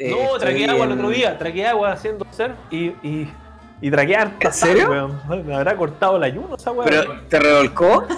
Eh, 0.00 0.10
no, 0.10 0.38
tragué 0.38 0.60
estoy 0.60 0.74
agua 0.74 0.86
el 0.86 0.92
otro 0.92 1.10
día, 1.10 1.36
tragué 1.36 1.66
agua 1.66 1.92
haciendo 1.92 2.26
ser 2.30 2.54
y, 2.70 2.86
y, 3.02 3.30
y 3.82 3.90
tragué 3.90 4.16
harta 4.16 4.48
¿En 4.48 4.54
serio? 4.54 4.88
weón. 5.28 5.46
Me 5.46 5.54
habrá 5.54 5.76
cortado 5.76 6.16
el 6.16 6.22
ayuno 6.22 6.54
esa 6.56 6.72
weón. 6.72 6.86
¿Pero 6.88 7.20
te 7.28 7.38
revolcó? 7.38 8.06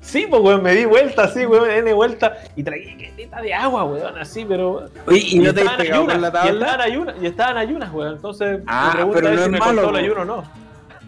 Sí, 0.00 0.26
pues 0.28 0.42
weón, 0.42 0.62
me 0.62 0.74
di 0.74 0.84
vuelta 0.86 1.24
así, 1.24 1.44
weón, 1.44 1.70
N 1.70 1.92
vuelta 1.92 2.38
y 2.56 2.62
tragué 2.62 2.96
quetita 2.96 3.40
de 3.42 3.52
agua, 3.52 3.84
weón, 3.84 4.16
así, 4.18 4.44
pero. 4.44 4.88
Oye, 5.06 5.24
¿y 5.28 5.38
no 5.38 5.52
te 5.52 5.62
has 5.62 5.76
pegado 5.76 6.06
con 6.06 6.20
la 6.20 6.28
Y 6.28 6.30
estaba 6.30 6.48
en 6.48 6.58
tabla? 6.60 6.84
ayunas, 6.84 7.14
y 7.20 7.26
estaba 7.26 7.50
en 7.50 7.56
ayunas, 7.58 7.92
weón. 7.92 8.14
Entonces, 8.14 8.60
Ah, 8.66 8.86
me 8.88 8.94
pregunta 8.94 9.20
pero 9.20 9.36
no 9.36 9.44
si 9.44 9.50
me 9.50 9.58
malo, 9.58 9.82
cortó 9.82 9.98
el 9.98 10.04
ayuno 10.04 10.22
o 10.22 10.24
no. 10.24 10.44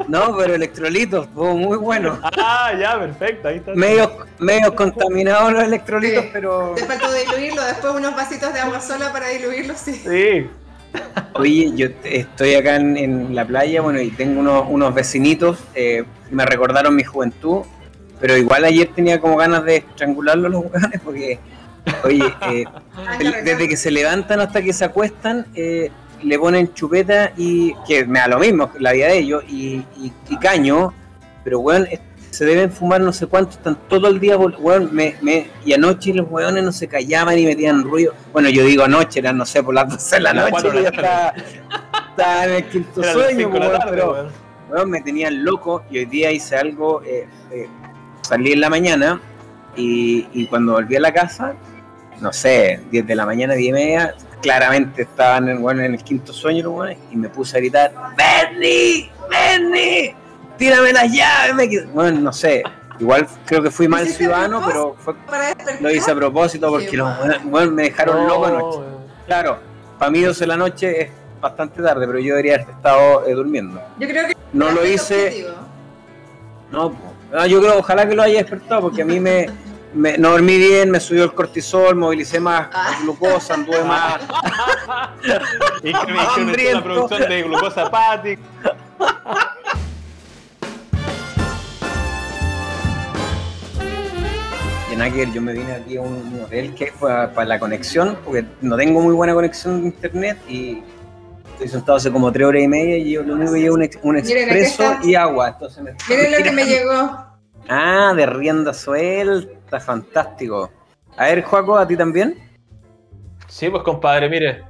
No, 0.08 0.36
pero 0.36 0.54
electrolitos, 0.54 1.28
oh, 1.36 1.54
muy 1.54 1.76
bueno. 1.76 2.18
Ah, 2.22 2.72
ya, 2.78 2.98
perfecto, 2.98 3.48
ahí 3.48 3.56
está. 3.58 3.74
Medio, 3.74 4.10
medio 4.38 4.74
contaminados 4.74 5.52
los 5.52 5.62
electrolitos, 5.62 6.24
Sí. 6.24 6.30
pero. 6.32 6.72
Te 6.76 6.84
faltó 6.86 7.12
diluirlo, 7.12 7.62
después 7.64 7.92
unos 7.94 8.16
vasitos 8.16 8.52
de 8.52 8.60
agua 8.60 8.80
sola 8.80 9.12
para 9.12 9.28
diluirlo, 9.28 9.74
sí. 9.76 9.92
Sí. 9.94 10.48
Oye, 11.34 11.72
yo 11.74 11.88
estoy 12.04 12.54
acá 12.54 12.76
en, 12.76 12.96
en 12.96 13.34
la 13.34 13.44
playa, 13.46 13.80
bueno, 13.80 14.00
y 14.00 14.10
tengo 14.10 14.40
unos, 14.40 14.64
unos 14.68 14.94
vecinitos, 14.94 15.58
eh, 15.74 16.04
me 16.30 16.44
recordaron 16.44 16.94
mi 16.94 17.02
juventud, 17.04 17.62
pero 18.20 18.36
igual 18.36 18.64
ayer 18.64 18.90
tenía 18.94 19.20
como 19.20 19.36
ganas 19.36 19.64
de 19.64 19.76
estrangularlos 19.76 20.50
los 20.50 20.64
hueones, 20.66 21.00
porque, 21.02 21.38
oye, 22.04 22.24
eh, 22.50 22.64
desde 23.44 23.68
que 23.68 23.76
se 23.76 23.90
levantan 23.90 24.40
hasta 24.40 24.60
que 24.62 24.72
se 24.72 24.84
acuestan, 24.84 25.46
eh, 25.54 25.90
le 26.22 26.38
ponen 26.38 26.72
chupeta 26.74 27.32
y, 27.36 27.74
que 27.86 28.04
me 28.04 28.18
da 28.20 28.28
lo 28.28 28.38
mismo, 28.38 28.70
la 28.78 28.92
vida 28.92 29.08
de 29.08 29.18
ellos, 29.18 29.44
y, 29.48 29.84
y- 30.00 30.12
y 30.28 30.36
caño, 30.38 30.92
pero 31.44 31.60
weón, 31.60 31.86
se 32.30 32.44
deben 32.46 32.72
fumar 32.72 33.00
no 33.00 33.12
sé 33.12 33.26
cuánto, 33.26 33.50
están 33.52 33.76
todo 33.88 34.08
el 34.08 34.18
día, 34.18 34.36
weón, 34.38 34.88
me, 34.92 35.16
me, 35.20 35.48
y 35.64 35.72
anoche 35.74 36.14
los 36.14 36.30
weones 36.30 36.64
no 36.64 36.72
se 36.72 36.88
callaban 36.88 37.38
y 37.38 37.44
metían 37.44 37.82
ruido. 37.84 38.14
Bueno, 38.32 38.48
yo 38.48 38.64
digo 38.64 38.84
anoche, 38.84 39.20
eran, 39.20 39.36
no 39.36 39.44
sé, 39.44 39.62
por 39.62 39.74
las 39.74 39.88
12 39.90 40.16
de 40.16 40.22
la 40.22 40.32
noche, 40.32 40.50
cuatro 40.50 40.72
yo 40.72 40.88
estaba, 40.88 41.34
estaba 42.10 42.44
en 42.46 42.50
el 42.52 42.64
quinto 42.68 43.02
sueño, 43.02 43.48
weón, 43.48 43.72
tarde, 43.72 43.86
pero 43.90 44.12
weón. 44.12 44.28
weón, 44.70 44.90
me 44.90 45.00
tenían 45.02 45.44
loco 45.44 45.84
y 45.90 45.98
hoy 45.98 46.04
día 46.06 46.30
hice 46.32 46.56
algo, 46.56 47.02
eh, 47.04 47.26
eh, 47.50 47.68
salí 48.22 48.52
en 48.52 48.60
la 48.60 48.70
mañana 48.70 49.20
y, 49.76 50.26
y 50.32 50.46
cuando 50.46 50.72
volví 50.72 50.96
a 50.96 51.00
la 51.00 51.12
casa, 51.12 51.54
no 52.20 52.32
sé, 52.32 52.80
10 52.90 53.06
de 53.06 53.14
la 53.14 53.26
mañana, 53.26 53.54
10 53.54 53.68
y 53.68 53.72
media, 53.72 54.14
claramente 54.42 55.02
estaban 55.02 55.48
en, 55.48 55.62
bueno, 55.62 55.82
en 55.82 55.94
el 55.94 56.02
quinto 56.02 56.32
sueño 56.32 56.70
y 57.10 57.16
me 57.16 57.28
puse 57.28 57.56
a 57.56 57.60
gritar, 57.60 57.92
¡Bernie! 58.16 59.10
¡Bernie! 59.30 60.14
¡Tírame 60.58 60.92
las 60.92 61.10
llaves! 61.10 61.54
me 61.54 61.86
Bueno, 61.92 62.20
no 62.20 62.32
sé, 62.32 62.62
igual 62.98 63.26
creo 63.46 63.62
que 63.62 63.70
fui 63.70 63.88
mal 63.88 64.02
¿Hiciste 64.02 64.24
a 64.24 64.26
ciudadano, 64.26 64.62
pero 64.66 64.96
fue, 64.98 65.14
lo 65.80 65.90
hice 65.90 66.10
a 66.10 66.14
propósito 66.14 66.68
porque 66.68 66.96
los 66.96 67.10
weón, 67.44 67.74
me 67.74 67.84
dejaron 67.84 68.16
No, 68.16 68.28
loco 68.28 68.46
anoche. 68.46 68.78
Claro, 69.26 69.58
para 69.98 70.10
mí 70.10 70.20
12 70.20 70.40
de 70.40 70.46
la 70.46 70.56
noche 70.56 71.02
es 71.02 71.10
bastante 71.40 71.80
tarde, 71.82 72.06
pero 72.06 72.18
yo 72.18 72.34
debería 72.34 72.56
haber 72.56 72.68
estado 72.68 73.26
eh, 73.26 73.34
durmiendo. 73.34 73.80
Yo 73.98 74.08
creo 74.08 74.26
que 74.26 74.36
No 74.52 74.70
lo 74.70 74.84
hice, 74.84 75.26
objetivo. 75.26 75.54
no, 76.70 76.90
po. 76.90 77.12
Ah, 77.34 77.46
yo 77.46 77.60
creo, 77.60 77.78
ojalá 77.78 78.06
que 78.06 78.14
lo 78.14 78.22
haya 78.22 78.40
despertado, 78.40 78.82
porque 78.82 79.02
a 79.02 79.04
mí 79.06 79.18
me, 79.18 79.46
me- 79.94 80.18
no 80.18 80.30
dormí 80.30 80.56
bien, 80.58 80.90
me 80.90 81.00
subió 81.00 81.24
el 81.24 81.32
cortisol, 81.34 81.94
movilicé 81.96 82.40
más 82.40 82.68
Ah. 82.72 82.98
glucosa, 83.02 83.54
anduve 83.54 83.82
más. 83.84 84.20
Y 85.82 85.92
que 85.92 86.12
me 86.12 86.22
hicieron 86.22 86.48
Hambriento. 86.48 86.78
la 86.78 86.82
producción 86.84 87.28
de 87.28 87.42
glucosa 87.42 87.86
hepática. 87.86 88.42
Que 94.90 94.96
ver, 95.18 95.32
yo 95.32 95.40
me 95.42 95.52
vine 95.52 95.72
aquí 95.72 95.96
a 95.96 96.00
un, 96.02 96.12
un 96.12 96.40
hotel 96.44 96.74
que 96.74 96.86
fue 96.92 97.10
para 97.28 97.46
la 97.46 97.58
conexión, 97.58 98.16
porque 98.24 98.44
no 98.60 98.76
tengo 98.76 99.00
muy 99.00 99.14
buena 99.14 99.32
conexión 99.34 99.80
de 99.80 99.86
internet 99.88 100.38
y 100.48 100.82
estoy 101.52 101.68
sentado 101.68 101.96
hace 101.96 102.10
como 102.12 102.30
tres 102.30 102.46
horas 102.46 102.62
y 102.62 102.68
media 102.68 102.98
y 102.98 103.12
yo 103.12 103.22
lo 103.22 103.34
único 103.34 103.52
que 103.54 103.60
llevo 103.60 103.74
un, 103.76 103.82
ex- 103.82 103.98
un 104.02 104.16
aquí 104.18 104.32
expreso 104.32 104.96
y 105.02 105.14
agua. 105.14 105.48
Entonces 105.48 105.82
me 105.82 105.94
Miren 106.08 106.32
lo 106.32 106.38
que 106.44 106.52
me 106.52 106.64
llegó. 106.66 107.24
Ah, 107.68 108.12
de 108.14 108.26
rienda 108.26 108.72
suelta, 108.74 109.50
fantástico. 109.80 110.70
A 111.16 111.24
ver, 111.26 111.42
Joaco, 111.42 111.76
¿a 111.76 111.86
ti 111.86 111.96
también? 111.96 112.38
Sí, 113.48 113.68
pues 113.68 113.82
compadre, 113.82 114.28
mire. 114.28 114.64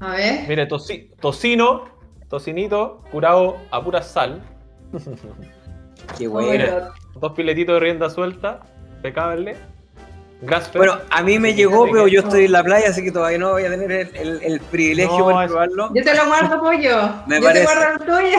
A 0.00 0.10
ver. 0.12 0.48
Mire, 0.48 0.68
toci- 0.68 1.08
tocino, 1.20 1.84
tocinito, 2.28 3.02
curado 3.10 3.56
a 3.70 3.82
pura 3.82 4.02
sal. 4.02 4.42
Qué 6.18 6.28
Oh, 6.28 6.32
bueno. 6.32 6.92
Dos 7.14 7.32
piletitos 7.32 7.74
de 7.74 7.80
rienda 7.80 8.10
suelta, 8.10 8.60
impecable. 8.96 9.56
Bueno, 10.74 10.98
a 11.10 11.22
mí 11.22 11.38
me 11.38 11.54
llegó, 11.54 11.86
pero 11.90 12.04
que- 12.04 12.10
yo 12.10 12.20
estoy 12.20 12.44
en 12.46 12.52
la 12.52 12.62
playa, 12.62 12.90
así 12.90 13.02
que 13.02 13.10
todavía 13.10 13.38
no 13.38 13.52
voy 13.52 13.64
a 13.64 13.70
tener 13.70 13.90
el, 13.90 14.10
el- 14.16 14.42
el 14.42 14.60
privilegio 14.60 15.16
No, 15.30 15.38
de 15.38 15.44
es- 15.46 15.50
probarlo. 15.50 15.90
Yo 15.94 16.02
te 16.04 16.14
lo 16.14 16.26
guardo, 16.26 16.60
pollo. 16.60 16.96
Me 17.26 17.36
yo 17.40 17.46
parece. 17.46 17.66
te 17.66 17.72
guardo 17.74 17.92
el 17.94 17.98
tuyo. 18.04 18.38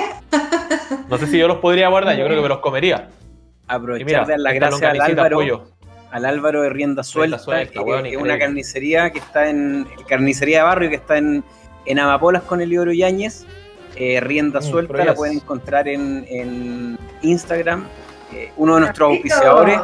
No 1.09 1.17
sé 1.17 1.25
si 1.27 1.39
yo 1.39 1.47
los 1.47 1.57
podría 1.57 1.87
guardar, 1.89 2.15
yo 2.15 2.25
creo 2.25 2.37
que 2.37 2.43
me 2.43 2.49
los 2.49 2.59
comería. 2.59 3.07
Y 3.09 3.73
Aprovechar 3.73 4.05
mira, 4.05 4.25
de 4.25 4.35
esta 4.35 4.53
gracias 4.53 4.83
al 4.83 5.01
Álvaro, 5.01 5.37
pollo. 5.37 5.63
Al 6.11 6.25
Álvaro 6.25 6.61
de 6.61 6.69
Rienda 6.69 7.03
Suelta, 7.03 7.39
Suelta, 7.39 7.83
que- 7.83 8.09
es 8.13 8.17
una 8.17 8.37
carnicería 8.39 9.09
que 9.09 9.19
está 9.19 9.49
en 9.49 9.87
carnicería 10.07 10.59
de 10.59 10.63
barrio 10.63 10.89
que 10.89 10.95
está 10.95 11.17
en, 11.17 11.43
en 11.85 11.99
Amapolas 11.99 12.43
con 12.43 12.61
Eliodoro 12.61 12.93
Yáñez. 12.93 13.45
Eh, 13.97 14.19
Rienda 14.19 14.59
Mm, 14.59 14.63
Suelta 14.63 15.05
la 15.05 15.15
pueden 15.15 15.37
encontrar 15.37 15.87
en, 15.87 16.25
en 16.29 16.97
Instagram. 17.21 17.85
Eh, 18.33 18.51
uno 18.57 18.75
de 18.75 18.81
nuestros 18.81 19.09
auspiciadores. 19.11 19.79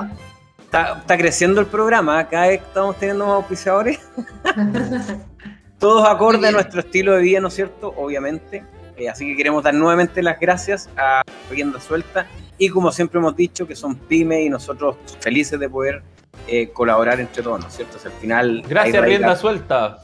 Está, 0.60 1.00
está 1.00 1.18
creciendo 1.18 1.60
el 1.62 1.68
programa, 1.68 2.28
cada 2.30 2.48
vez 2.48 2.62
estamos 2.62 2.98
teniendo 2.98 3.26
más 3.26 3.36
auspiciadores. 3.36 4.00
Todos 5.80 6.08
acorde 6.08 6.48
a 6.48 6.52
nuestro 6.52 6.80
estilo 6.81 7.14
de 7.16 7.22
vida, 7.24 7.40
¿no 7.40 7.48
es 7.48 7.56
cierto? 7.56 7.94
Obviamente. 7.98 8.64
Eh, 8.98 9.10
así 9.10 9.26
que 9.26 9.36
queremos 9.36 9.64
dar 9.64 9.74
nuevamente 9.74 10.22
las 10.22 10.40
gracias 10.40 10.90
a 10.96 11.24
Rienda 11.50 11.80
Suelta 11.80 12.28
y 12.64 12.70
como 12.70 12.92
siempre 12.92 13.20
hemos 13.20 13.36
dicho 13.36 13.66
que 13.68 13.76
son 13.76 13.96
pymes 13.96 14.46
y 14.46 14.50
nosotros 14.50 14.96
felices 15.20 15.60
de 15.60 15.68
poder 15.68 16.04
eh, 16.48 16.70
colaborar 16.70 17.20
entre 17.20 17.42
todos, 17.42 17.60
¿no 17.60 17.68
es 17.68 17.74
cierto? 17.76 17.98
O 17.98 18.00
sea, 18.00 18.12
al 18.12 18.18
final... 18.18 18.64
Gracias, 18.70 19.04
rienda 19.04 19.36
suelta. 19.36 19.98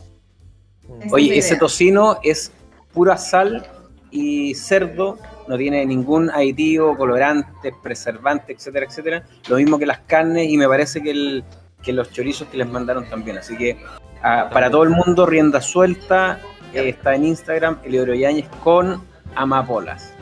Es 1.01 1.13
Oye, 1.13 1.37
ese 1.37 1.49
idea. 1.49 1.59
tocino 1.59 2.17
es 2.23 2.51
pura 2.93 3.15
sal 3.17 3.67
y 4.09 4.55
cerdo, 4.55 5.19
no 5.47 5.55
tiene 5.55 5.85
ningún 5.85 6.31
aditivo, 6.31 6.97
colorante, 6.97 7.71
preservante, 7.83 8.53
etcétera, 8.53 8.87
etcétera. 8.87 9.23
Lo 9.49 9.57
mismo 9.57 9.77
que 9.77 9.85
las 9.85 9.99
carnes 9.99 10.49
y 10.49 10.57
me 10.57 10.67
parece 10.67 11.01
que, 11.03 11.11
el- 11.11 11.43
que 11.83 11.93
los 11.93 12.11
chorizos 12.11 12.47
que 12.47 12.57
les 12.57 12.67
mandaron 12.67 13.07
también. 13.07 13.37
Así 13.37 13.55
que 13.55 13.77
ah, 14.23 14.49
para 14.51 14.71
todo 14.71 14.81
el 14.81 14.89
mundo, 14.89 15.27
rienda 15.27 15.61
suelta, 15.61 16.39
eh, 16.73 16.89
está 16.89 17.13
en 17.13 17.25
Instagram, 17.25 17.77
Eliodoro 17.83 18.15
Yáñez 18.15 18.47
con 18.63 19.03
Amapolas. 19.35 20.13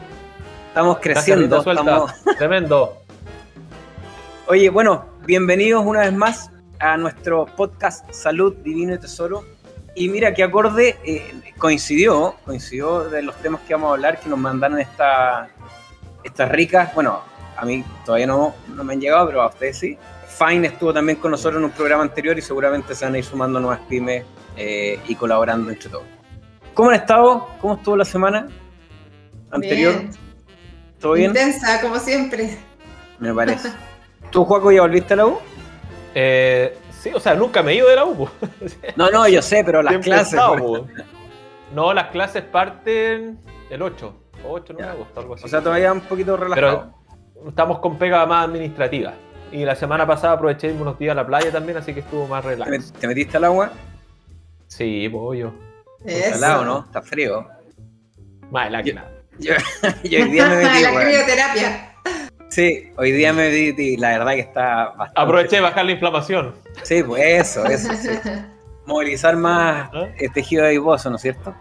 Estamos 0.75 0.97
creciendo, 0.99 1.39
rienda 1.39 1.63
suelta. 1.63 1.81
estamos... 1.83 2.13
Tremendo. 2.37 2.97
Oye, 4.47 4.69
bueno, 4.69 5.05
bienvenidos 5.25 5.85
una 5.85 6.01
vez 6.01 6.11
más 6.11 6.51
a 6.79 6.97
nuestro 6.97 7.45
podcast 7.45 8.11
Salud, 8.11 8.53
Divino 8.57 8.93
y 8.93 8.99
Tesoro. 8.99 9.45
Y 9.95 10.09
mira 10.09 10.33
que 10.33 10.43
acorde 10.43 10.97
eh, 11.05 11.33
coincidió, 11.57 12.35
coincidió 12.43 13.05
de 13.05 13.21
los 13.21 13.37
temas 13.37 13.61
que 13.61 13.73
vamos 13.73 13.87
a 13.87 13.93
hablar, 13.93 14.19
que 14.19 14.27
nos 14.27 14.37
mandaron 14.37 14.77
esta, 14.77 15.47
estas 16.25 16.51
ricas, 16.51 16.93
bueno, 16.93 17.21
a 17.55 17.63
mí 17.63 17.81
todavía 18.05 18.27
no, 18.27 18.53
no 18.75 18.83
me 18.83 18.95
han 18.95 18.99
llegado, 18.99 19.27
pero 19.27 19.43
a 19.43 19.47
ustedes 19.47 19.77
sí. 19.77 19.97
Fine 20.27 20.67
estuvo 20.67 20.93
también 20.93 21.19
con 21.19 21.31
nosotros 21.31 21.57
en 21.57 21.63
un 21.63 21.71
programa 21.71 22.03
anterior 22.03 22.37
y 22.37 22.41
seguramente 22.41 22.95
se 22.95 23.05
van 23.05 23.15
a 23.15 23.17
ir 23.19 23.23
sumando 23.23 23.61
nuevas 23.61 23.79
pymes 23.87 24.25
eh, 24.57 24.99
y 25.07 25.15
colaborando 25.15 25.71
entre 25.71 25.89
todos. 25.89 26.03
¿Cómo 26.73 26.89
han 26.89 26.97
estado? 26.97 27.47
¿Cómo 27.61 27.75
estuvo 27.75 27.95
la 27.95 28.03
semana 28.03 28.49
anterior? 29.51 30.01
Bien. 30.01 30.24
¿Todo 30.99 31.13
bien? 31.13 31.31
Intensa, 31.31 31.81
como 31.81 31.99
siempre. 31.99 32.57
Me 33.19 33.33
parece. 33.33 33.69
¿Tú, 34.31 34.43
Juaco, 34.45 34.71
ya 34.71 34.81
volviste 34.81 35.13
a 35.13 35.17
la 35.17 35.25
U? 35.27 35.37
Eh, 36.13 36.77
sí, 37.01 37.11
o 37.13 37.19
sea, 37.19 37.35
nunca 37.35 37.61
me 37.61 37.71
he 37.73 37.75
ido 37.75 37.89
de 37.89 37.95
la 37.95 38.05
U. 38.05 38.15
po. 38.15 38.29
No, 38.95 39.09
no, 39.09 39.27
yo 39.27 39.41
sé, 39.41 39.63
pero 39.63 39.81
las 39.83 39.91
Siempre 39.91 40.11
clases. 40.11 40.33
estado. 40.33 40.87
No, 41.73 41.93
las 41.93 42.07
clases 42.09 42.43
parten 42.43 43.39
el 43.69 43.81
8. 43.81 44.13
8, 44.47 44.73
9 44.73 44.77
Ya. 44.79 44.85
de 44.85 44.91
agosto, 44.91 45.19
algo 45.19 45.33
así. 45.35 45.45
O 45.45 45.47
sea, 45.47 45.61
todavía 45.61 45.91
un 45.91 46.01
poquito 46.01 46.37
relajado. 46.37 46.93
Pero 47.33 47.49
estamos 47.49 47.79
con 47.79 47.97
pega 47.97 48.25
más 48.25 48.45
administrativa. 48.47 49.13
Y 49.51 49.63
la 49.65 49.75
semana 49.75 50.05
pasada 50.07 50.33
aproveché 50.33 50.71
unos 50.71 50.97
días 50.99 51.11
a 51.11 51.15
la 51.15 51.25
playa 51.25 51.51
también, 51.51 51.77
así 51.77 51.93
que 51.93 51.99
estuvo 52.01 52.27
más 52.27 52.43
¿Te, 52.43 52.49
relax. 52.49 52.69
met- 52.71 52.91
te 52.99 53.07
metiste 53.07 53.37
al 53.37 53.45
agua? 53.45 53.71
Sí, 54.67 55.07
pollo. 55.09 55.53
Eso. 56.03 56.39
Salado, 56.39 56.65
¿no? 56.65 56.79
Está 56.85 57.01
frío. 57.01 57.47
Más 58.51 58.67
helado 58.67 58.83
que 58.83 58.89
Yo- 58.89 58.95
nada. 58.95 59.11
Yo, 59.39 59.53
yo 60.03 60.23
hoy 60.23 60.31
día 60.31 60.49
me 60.49 60.55
metí, 60.57 60.81
la 60.81 61.01
crioterapia. 61.01 61.95
Sí, 62.49 62.91
hoy 62.97 63.11
día 63.11 63.33
me 63.33 63.49
metí 63.49 63.97
la 63.97 64.17
verdad 64.17 64.33
que 64.33 64.39
está 64.41 64.89
bastante. 64.89 65.21
Aproveché 65.21 65.55
de 65.57 65.61
bajar 65.61 65.85
la 65.85 65.91
inflamación. 65.91 66.55
Sí, 66.83 67.03
pues 67.03 67.23
eso, 67.23 67.65
eso, 67.65 67.93
sí. 67.93 68.09
Movilizar 68.85 69.35
más 69.35 69.89
¿Ah? 69.93 70.07
el 70.17 70.31
tejido 70.31 70.63
adiposo, 70.63 71.09
¿no 71.09 71.15
es 71.15 71.21
cierto? 71.23 71.55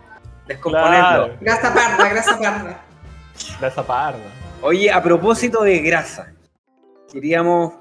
Descomponerlo. 0.47 0.93
Claro, 0.93 1.37
grasa 1.41 1.75
parda, 1.75 2.09
grasa 2.09 2.39
parda. 2.39 2.81
esa 3.67 3.87
parda. 3.87 4.19
Oye, 4.61 4.93
a 4.93 5.03
propósito 5.03 5.63
de 5.63 5.79
grasa, 5.79 6.33
queríamos 7.11 7.75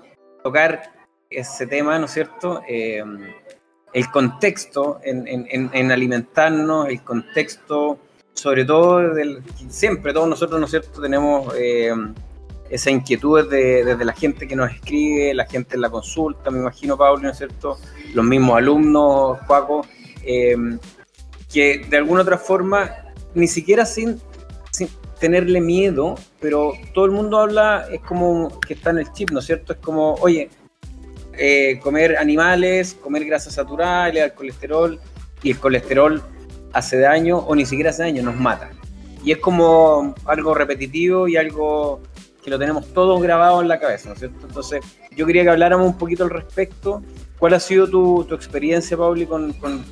tocar 0.43 0.91
ese 1.29 1.67
tema, 1.67 1.99
¿no 1.99 2.05
es 2.05 2.11
cierto? 2.11 2.61
Eh, 2.67 3.03
el 3.93 4.09
contexto 4.09 4.99
en, 5.03 5.91
alimentarnos, 5.91 6.87
el 6.87 7.03
contexto, 7.03 7.99
sobre 8.33 8.65
todo, 8.65 9.13
siempre 9.69 10.13
todos 10.13 10.27
nosotros, 10.27 10.59
¿no 10.59 10.65
es 10.65 10.71
cierto?, 10.71 11.01
tenemos 11.01 11.53
eh, 11.57 11.93
esa 12.69 12.89
inquietud 12.89 13.49
desde, 13.49 14.03
la 14.03 14.13
gente 14.13 14.47
que 14.47 14.55
nos 14.55 14.71
escribe, 14.71 15.33
la 15.33 15.45
gente 15.45 15.75
en 15.75 15.81
la 15.81 15.89
consulta, 15.89 16.49
me 16.49 16.59
imagino, 16.59 16.97
Pablo, 16.97 17.21
¿no 17.21 17.29
es 17.29 17.37
cierto?, 17.37 17.77
los 18.13 18.25
mismos 18.25 18.57
alumnos, 18.57 19.39
Paco, 19.47 19.85
eh, 20.23 20.55
que 21.51 21.85
de 21.87 21.97
alguna 21.97 22.21
otra 22.21 22.37
forma, 22.37 22.91
ni 23.35 23.47
siquiera 23.47 23.85
sin, 23.85 24.19
sin 24.71 24.89
tenerle 25.19 25.61
miedo, 25.61 26.15
pero 26.39 26.73
todo 26.93 27.05
el 27.05 27.11
mundo 27.11 27.39
habla, 27.39 27.87
es 27.91 28.01
como 28.01 28.59
que 28.59 28.73
está 28.73 28.89
en 28.89 28.99
el 28.99 29.13
chip, 29.13 29.31
¿no 29.31 29.39
es 29.39 29.45
cierto? 29.45 29.73
Es 29.73 29.79
como, 29.79 30.15
oye, 30.15 30.49
eh, 31.37 31.79
comer 31.81 32.17
animales, 32.17 32.95
comer 32.95 33.25
grasa 33.25 33.51
saturada, 33.51 34.09
el 34.09 34.33
colesterol, 34.33 34.99
y 35.43 35.51
el 35.51 35.59
colesterol 35.59 36.21
hace 36.73 36.99
daño 36.99 37.37
o 37.37 37.55
ni 37.55 37.65
siquiera 37.65 37.91
hace 37.91 38.03
daño, 38.03 38.23
nos 38.23 38.35
mata. 38.35 38.71
Y 39.23 39.31
es 39.31 39.37
como 39.37 40.13
algo 40.25 40.53
repetitivo 40.53 41.27
y 41.27 41.37
algo 41.37 42.01
que 42.43 42.49
lo 42.49 42.59
tenemos 42.59 42.93
todos 42.93 43.21
grabado 43.21 43.61
en 43.61 43.69
la 43.69 43.79
cabeza, 43.79 44.09
¿no 44.09 44.13
es 44.13 44.19
cierto? 44.19 44.45
Entonces, 44.45 44.83
yo 45.15 45.25
quería 45.25 45.43
que 45.43 45.49
habláramos 45.49 45.87
un 45.87 45.97
poquito 45.97 46.25
al 46.25 46.29
respecto. 46.29 47.01
¿Cuál 47.39 47.53
ha 47.53 47.59
sido 47.59 47.87
tu, 47.89 48.25
tu 48.25 48.35
experiencia, 48.35 48.97
Pauli, 48.97 49.25
con, 49.25 49.53
con, 49.53 49.85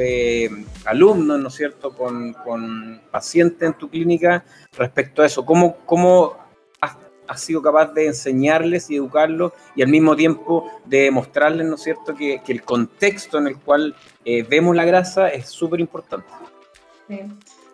eh, 0.00 0.50
alumnos, 0.86 1.38
¿no 1.38 1.48
es 1.48 1.54
cierto?, 1.54 1.92
con, 1.92 2.32
con, 2.32 3.00
pacientes 3.10 3.68
en 3.68 3.74
tu 3.74 3.88
clínica 3.88 4.44
respecto 4.76 5.22
a 5.22 5.26
eso. 5.26 5.44
¿Cómo, 5.44 5.76
cómo 5.84 6.36
has 7.28 7.40
sido 7.42 7.62
capaz 7.62 7.92
de 7.92 8.06
enseñarles 8.06 8.90
y 8.90 8.96
educarlos 8.96 9.52
y 9.76 9.82
al 9.82 9.88
mismo 9.88 10.16
tiempo 10.16 10.70
de 10.84 11.10
mostrarles, 11.10 11.66
¿no 11.66 11.74
es 11.76 11.82
cierto?, 11.82 12.14
que, 12.14 12.40
el 12.48 12.62
contexto 12.62 13.38
en 13.38 13.48
el 13.48 13.58
cual 13.58 13.94
eh, 14.24 14.42
vemos 14.42 14.74
la 14.74 14.84
grasa 14.84 15.28
es 15.28 15.48
súper 15.48 15.80
importante. 15.80 16.26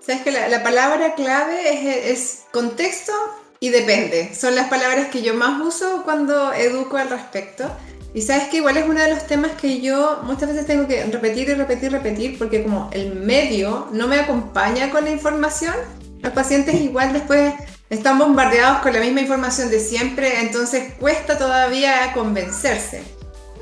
Sabes 0.01 0.23
que 0.23 0.33
la, 0.33 0.63
palabra 0.63 1.15
clave 1.15 2.11
es, 2.11 2.45
contexto 2.53 3.13
y 3.61 3.71
depende. 3.71 4.35
Son 4.35 4.55
las 4.55 4.69
palabras 4.69 5.09
que 5.09 5.23
yo 5.23 5.35
más 5.35 5.61
uso 5.63 6.03
cuando 6.05 6.53
educo 6.53 6.97
al 6.97 7.09
respecto. 7.09 7.65
Y 8.13 8.23
sabes 8.23 8.49
que 8.49 8.59
igual 8.59 8.77
es 8.77 8.85
uno 8.89 9.01
de 9.01 9.11
los 9.11 9.27
temas 9.27 9.53
que 9.53 9.81
yo 9.81 10.21
muchas 10.23 10.49
veces 10.51 10.67
tengo 10.67 10.87
que 10.87 11.05
repetir 11.07 11.49
y 11.49 11.55
repetir 11.55 11.91
repetir 11.91 12.39
porque 12.39 12.63
como 12.63 12.89
el 12.93 13.15
medio 13.15 13.89
no 13.93 14.07
me 14.07 14.21
acompaña 14.21 14.91
con 14.91 15.05
la 15.05 15.11
información, 15.11 15.75
los 16.21 16.33
pacientes 16.33 16.81
igual 16.81 17.13
después 17.13 17.55
están 17.95 18.19
bombardeados 18.19 18.79
con 18.79 18.93
la 18.93 19.01
misma 19.01 19.21
información 19.21 19.71
de 19.71 19.81
siempre, 19.81 20.41
entonces 20.41 20.95
cuesta 20.99 21.39
todavía 21.39 22.13
convencerse. 22.13 23.03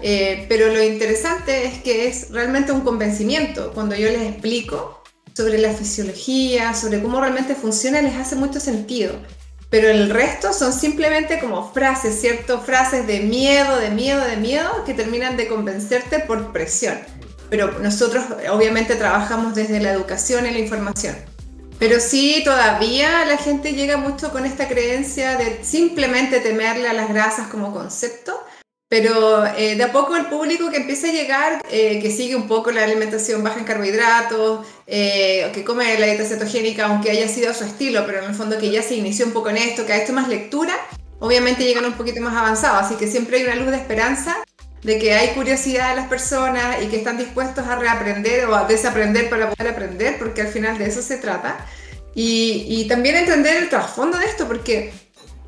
Eh, 0.02 0.46
pero 0.48 0.66
lo 0.66 0.82
interesante 0.82 1.66
es 1.66 1.82
que 1.82 2.08
es 2.08 2.30
realmente 2.30 2.72
un 2.72 2.80
convencimiento. 2.80 3.72
Cuando 3.72 3.94
yo 3.94 4.08
les 4.08 4.22
explico 4.22 5.02
sobre 5.34 5.58
la 5.58 5.72
fisiología, 5.72 6.74
sobre 6.74 7.00
cómo 7.00 7.20
realmente 7.20 7.54
funciona, 7.54 8.02
les 8.02 8.16
hace 8.16 8.34
mucho 8.34 8.58
sentido. 8.58 9.14
Pero 9.70 9.88
el 9.88 10.10
resto 10.10 10.52
son 10.52 10.72
simplemente 10.72 11.38
como 11.38 11.72
frases, 11.72 12.20
¿cierto? 12.20 12.60
Frases 12.60 13.06
de 13.06 13.20
miedo, 13.20 13.78
de 13.78 13.90
miedo, 13.90 14.20
de 14.22 14.36
miedo, 14.36 14.84
que 14.84 14.92
terminan 14.92 15.36
de 15.36 15.48
convencerte 15.48 16.18
por 16.18 16.52
presión. 16.52 16.98
Pero 17.48 17.78
nosotros 17.78 18.24
obviamente 18.50 18.96
trabajamos 18.96 19.54
desde 19.54 19.80
la 19.80 19.92
educación 19.92 20.46
y 20.46 20.50
la 20.50 20.58
información. 20.58 21.16
Pero 21.82 21.98
sí, 21.98 22.42
todavía 22.44 23.24
la 23.24 23.36
gente 23.36 23.72
llega 23.72 23.96
mucho 23.96 24.30
con 24.30 24.46
esta 24.46 24.68
creencia 24.68 25.36
de 25.36 25.64
simplemente 25.64 26.38
temerle 26.38 26.86
a 26.86 26.92
las 26.92 27.08
grasas 27.08 27.48
como 27.48 27.72
concepto, 27.72 28.40
pero 28.88 29.44
eh, 29.56 29.74
de 29.74 29.82
a 29.82 29.90
poco 29.90 30.14
el 30.14 30.26
público 30.26 30.70
que 30.70 30.76
empieza 30.76 31.08
a 31.08 31.12
llegar, 31.12 31.60
eh, 31.72 31.98
que 32.00 32.12
sigue 32.12 32.36
un 32.36 32.46
poco 32.46 32.70
la 32.70 32.84
alimentación 32.84 33.42
baja 33.42 33.58
en 33.58 33.64
carbohidratos, 33.64 34.64
eh, 34.86 35.50
que 35.52 35.64
come 35.64 35.98
la 35.98 36.06
dieta 36.06 36.24
cetogénica, 36.24 36.86
aunque 36.86 37.10
haya 37.10 37.26
sido 37.26 37.50
a 37.50 37.54
su 37.54 37.64
estilo, 37.64 38.06
pero 38.06 38.20
en 38.20 38.26
el 38.26 38.36
fondo 38.36 38.58
que 38.58 38.70
ya 38.70 38.80
se 38.84 38.94
inició 38.94 39.26
un 39.26 39.32
poco 39.32 39.50
en 39.50 39.56
esto, 39.56 39.84
que 39.84 39.92
ha 39.92 40.04
hecho 40.04 40.12
más 40.12 40.28
lectura, 40.28 40.74
obviamente 41.18 41.64
llegan 41.64 41.84
un 41.84 41.94
poquito 41.94 42.20
más 42.20 42.36
avanzados, 42.36 42.84
así 42.84 42.94
que 42.94 43.08
siempre 43.08 43.38
hay 43.38 43.42
una 43.42 43.56
luz 43.56 43.72
de 43.72 43.78
esperanza 43.78 44.36
de 44.82 44.98
que 44.98 45.14
hay 45.14 45.28
curiosidad 45.28 45.90
de 45.90 45.96
las 45.96 46.08
personas 46.08 46.82
y 46.82 46.86
que 46.86 46.96
están 46.96 47.16
dispuestos 47.16 47.66
a 47.66 47.76
reaprender 47.76 48.46
o 48.46 48.54
a 48.54 48.64
desaprender 48.64 49.30
para 49.30 49.50
poder 49.50 49.72
aprender, 49.72 50.18
porque 50.18 50.42
al 50.42 50.48
final 50.48 50.76
de 50.76 50.86
eso 50.86 51.02
se 51.02 51.18
trata. 51.18 51.64
Y, 52.14 52.86
también 52.88 53.16
entender 53.16 53.56
el 53.56 53.68
trasfondo 53.68 54.18
de 54.18 54.26
esto, 54.26 54.46
porque 54.46 54.92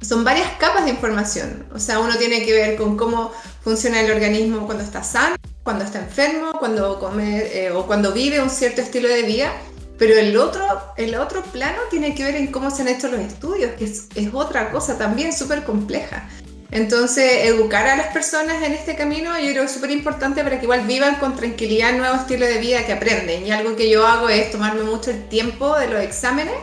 son 0.01 0.25
varias 0.25 0.49
capas 0.59 0.85
de 0.85 0.93
información. 0.93 1.67
O 1.75 1.79
sea, 1.79 1.99
uno 1.99 2.17
tiene 2.17 2.45
que 2.45 2.53
ver 2.53 2.77
con 2.77 2.97
cómo 2.97 3.33
funciona 3.63 4.01
el 4.01 4.11
organismo 4.11 4.65
cuando 4.67 4.85
está 4.85 5.03
sano, 5.03 5.37
cuando 5.63 5.85
está 5.85 5.99
enfermo, 5.99 6.53
cuando 6.59 6.99
come 6.99 7.39
eh, 7.39 7.71
o 7.71 7.87
cuando 7.87 8.13
vive 8.13 8.41
un 8.41 8.51
cierto 8.51 8.81
estilo 8.81 9.09
de 9.09 9.23
vida. 9.23 9.53
Pero 9.99 10.15
el 10.15 10.37
otro, 10.37 10.65
el 10.97 11.15
otro 11.17 11.43
plano 11.43 11.79
tiene 11.91 12.15
que 12.15 12.25
ver 12.25 12.37
en 12.37 12.49
cómo 12.49 12.71
se 12.71 12.83
han 12.83 12.89
hecho 12.89 13.09
los 13.09 13.21
estudios, 13.21 13.73
que 13.73 13.85
es, 13.85 14.09
es 14.15 14.33
otra 14.33 14.71
cosa 14.71 14.97
también 14.97 15.33
súper 15.33 15.65
compleja. 15.65 16.29
Entonces, 16.71 17.45
educar 17.45 17.87
a 17.87 17.97
las 17.97 18.09
personas 18.09 18.63
en 18.63 18.73
este 18.73 18.97
camino 18.97 19.39
yo 19.39 19.51
creo 19.51 19.63
que 19.63 19.67
es 19.67 19.73
súper 19.73 19.91
importante 19.91 20.43
para 20.43 20.59
que 20.59 20.65
igual 20.65 20.87
vivan 20.87 21.17
con 21.17 21.37
tranquilidad 21.37 21.91
el 21.91 21.99
nuevo 21.99 22.17
estilo 22.17 22.47
de 22.47 22.59
vida 22.59 22.85
que 22.85 22.93
aprenden. 22.93 23.47
Y 23.47 23.53
algo 23.53 23.77
que 23.77 23.89
yo 23.89 24.07
hago 24.07 24.29
es 24.29 24.51
tomarme 24.51 24.83
mucho 24.83 25.11
el 25.11 25.29
tiempo 25.29 25.79
de 25.79 25.89
los 25.89 26.03
exámenes 26.03 26.57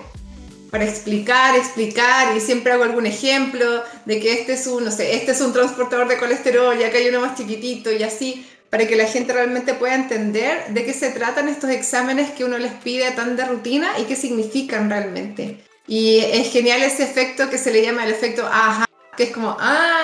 para 0.71 0.86
explicar, 0.86 1.56
explicar, 1.57 2.36
y 2.36 2.39
siempre 2.39 2.71
hago 2.71 2.83
algún 2.83 3.06
ejemplo 3.06 3.83
de 4.06 4.19
que 4.21 4.33
este 4.33 4.53
es 4.53 4.68
un, 4.68 4.86
no 4.86 4.92
sé, 4.92 5.15
este 5.15 5.31
es 5.31 5.42
un 5.42 5.51
transportador 5.51 6.07
de 6.07 6.18
colesterol 6.18 6.80
y 6.80 6.86
acá 6.86 6.98
hay 6.98 7.09
uno 7.09 7.19
más 7.19 7.38
chiquitito 7.38 7.92
y 7.92 8.01
así, 8.03 8.48
para 8.69 8.88
que 8.88 8.95
la 8.95 9.06
gente 9.06 9.33
realmente 9.33 9.74
pueda 9.74 9.95
entender 9.95 10.68
de 10.69 10.86
qué 10.86 10.94
se 10.94 11.12
tratan 11.12 11.50
estos 11.50 11.69
exámenes 11.69 12.31
que 12.31 12.45
uno 12.45 12.57
les 12.57 12.71
pide 12.71 13.12
tan 13.12 13.36
de 13.36 13.44
rutina 13.44 13.92
y 14.00 14.03
qué 14.06 14.15
significan 14.15 14.89
realmente. 14.89 15.59
Y 15.88 16.19
es 16.19 16.50
genial 16.53 16.81
ese 16.81 17.03
efecto 17.03 17.50
que 17.50 17.57
se 17.57 17.71
le 17.71 17.81
llama 17.81 18.06
el 18.06 18.12
efecto 18.12 18.48
aha, 18.50 18.86
que 19.17 19.23
es 19.23 19.31
como, 19.31 19.55
ah, 19.59 20.03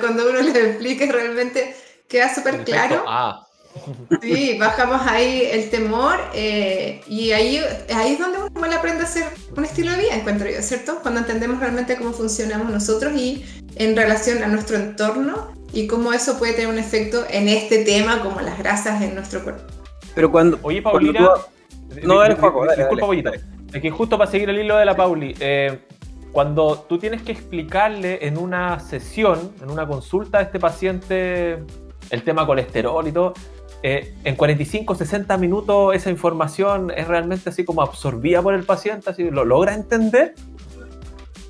cuando 0.00 0.28
uno 0.28 0.40
le 0.42 0.70
explica 0.70 1.06
realmente 1.06 1.74
queda 2.08 2.32
súper 2.34 2.64
claro. 2.64 3.04
Ah. 3.06 3.46
Sí, 4.20 4.58
bajamos 4.58 5.00
ahí 5.06 5.48
el 5.50 5.70
temor 5.70 6.18
eh, 6.34 7.00
y 7.06 7.32
ahí, 7.32 7.58
ahí 7.94 8.12
es 8.12 8.18
donde 8.18 8.38
uno 8.54 8.66
le 8.66 8.74
aprende 8.74 9.00
a 9.02 9.06
hacer 9.06 9.24
un 9.56 9.64
estilo 9.64 9.92
de 9.92 9.96
vida, 9.96 10.14
encuentro 10.14 10.48
yo, 10.50 10.60
¿cierto? 10.60 10.98
Cuando 11.00 11.20
entendemos 11.20 11.58
realmente 11.58 11.96
cómo 11.96 12.12
funcionamos 12.12 12.70
nosotros 12.70 13.14
y 13.14 13.44
en 13.76 13.96
relación 13.96 14.42
a 14.42 14.48
nuestro 14.48 14.76
entorno 14.76 15.52
y 15.72 15.86
cómo 15.86 16.12
eso 16.12 16.38
puede 16.38 16.52
tener 16.52 16.68
un 16.68 16.78
efecto 16.78 17.24
en 17.30 17.48
este 17.48 17.82
tema 17.84 18.20
como 18.20 18.42
las 18.42 18.58
grasas 18.58 19.00
en 19.00 19.14
nuestro 19.14 19.42
cuerpo. 19.42 19.62
Pero 20.14 20.30
cuando... 20.30 20.58
Oye, 20.62 20.82
Paulina... 20.82 21.30
No, 22.02 22.18
dale, 22.18 22.34
Juaco, 22.34 22.66
Disculpa, 22.76 23.32
Es 23.72 23.82
que 23.82 23.90
justo 23.90 24.18
para 24.18 24.30
seguir 24.30 24.50
el 24.50 24.58
hilo 24.58 24.76
de 24.76 24.84
la 24.84 24.96
Pauli, 24.96 25.34
eh, 25.40 25.78
cuando 26.32 26.86
tú 26.88 26.98
tienes 26.98 27.22
que 27.22 27.32
explicarle 27.32 28.26
en 28.26 28.38
una 28.38 28.80
sesión, 28.80 29.52
en 29.62 29.70
una 29.70 29.86
consulta 29.86 30.38
a 30.38 30.42
este 30.42 30.58
paciente 30.58 31.62
el 32.10 32.22
tema 32.24 32.46
colesterol 32.46 33.06
y 33.06 33.12
todo, 33.12 33.34
eh, 33.82 34.14
en 34.24 34.36
45, 34.36 34.94
60 34.94 35.36
minutos 35.36 35.94
esa 35.94 36.10
información 36.10 36.92
es 36.96 37.06
realmente 37.06 37.50
así 37.50 37.64
como 37.64 37.82
absorbida 37.82 38.40
por 38.40 38.54
el 38.54 38.64
paciente, 38.64 39.10
así 39.10 39.30
lo 39.30 39.44
logra 39.44 39.74
entender 39.74 40.34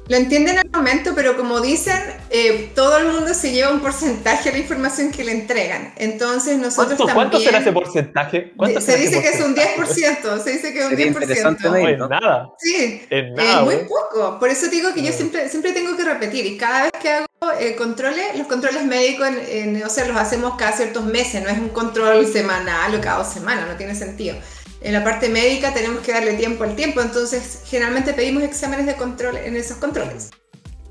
lo 0.09 0.17
entienden 0.17 0.59
al 0.59 0.69
momento, 0.71 1.13
pero 1.15 1.37
como 1.37 1.61
dicen, 1.61 1.97
eh, 2.31 2.71
todo 2.75 2.99
el 2.99 3.07
mundo 3.07 3.33
se 3.35 3.53
lleva 3.53 3.71
un 3.71 3.81
porcentaje 3.81 4.51
de 4.51 4.57
la 4.57 4.63
información 4.63 5.13
que 5.13 5.23
le 5.25 5.33
entregan. 5.33 5.95
Entonces 5.97 6.59
nosotros 6.59 6.97
¿Cuánto, 6.97 7.07
también... 7.07 7.31
¿Cuánto 7.31 7.41
será 7.41 7.59
ese 7.59 7.73
porcentaje? 7.73 8.53
se 8.81 8.97
dice 8.97 9.23
que 9.23 9.29
es 9.29 9.41
un 9.41 9.55
10%, 9.55 10.43
se 10.43 10.51
dice 10.51 10.73
que 10.73 10.81
es 10.81 10.87
un 10.87 10.97
10%. 10.97 11.61
No 11.63 11.77
es 11.77 11.99
nada. 11.99 12.51
Sí, 12.59 13.03
es, 13.09 13.63
muy 13.63 13.77
poco. 13.89 14.39
Por 14.41 14.49
eso 14.49 14.69
digo 14.69 14.93
que 14.93 15.03
yo 15.03 15.13
siempre, 15.13 15.49
siempre 15.49 15.73
tengo 15.73 15.97
que 15.97 16.05
repetir 16.05 16.47
y 16.47 16.57
cada 16.57 16.83
vez 16.83 16.93
que 17.01 17.09
hago 17.11 17.27
eh, 17.61 17.77
controles, 17.77 18.37
los 18.37 18.49
controles 18.49 18.85
médicos, 18.85 19.29
en, 19.49 19.83
o 19.85 19.89
sea, 19.89 20.07
los 20.07 20.17
hacemos 20.17 20.57
cada 20.57 20.73
ciertos 20.73 21.05
meses, 21.05 21.43
no 21.43 21.49
es 21.49 21.59
un 21.59 21.69
control 21.69 22.27
semanal 22.27 22.95
o 22.95 23.01
cada 23.01 23.19
dos 23.19 23.33
semanas, 23.33 23.69
no 23.69 23.77
tiene 23.77 23.95
sentido 23.95 24.37
en 24.85 24.93
la 24.93 25.05
parte 25.05 25.29
médica 25.29 25.73
tenemos 25.73 26.01
que 26.03 26.13
darle 26.13 26.35
tiempo 26.35 26.65
al 26.65 26.75
tiempo, 26.75 27.01
entonces 27.01 27.61
generalmente 27.67 28.13
pedimos 28.13 28.43
exámenes 28.43 28.87
de 28.87 28.97
control 28.97 29.37
en 29.37 29.57
esos 29.57 29.77
controles. 29.77 30.31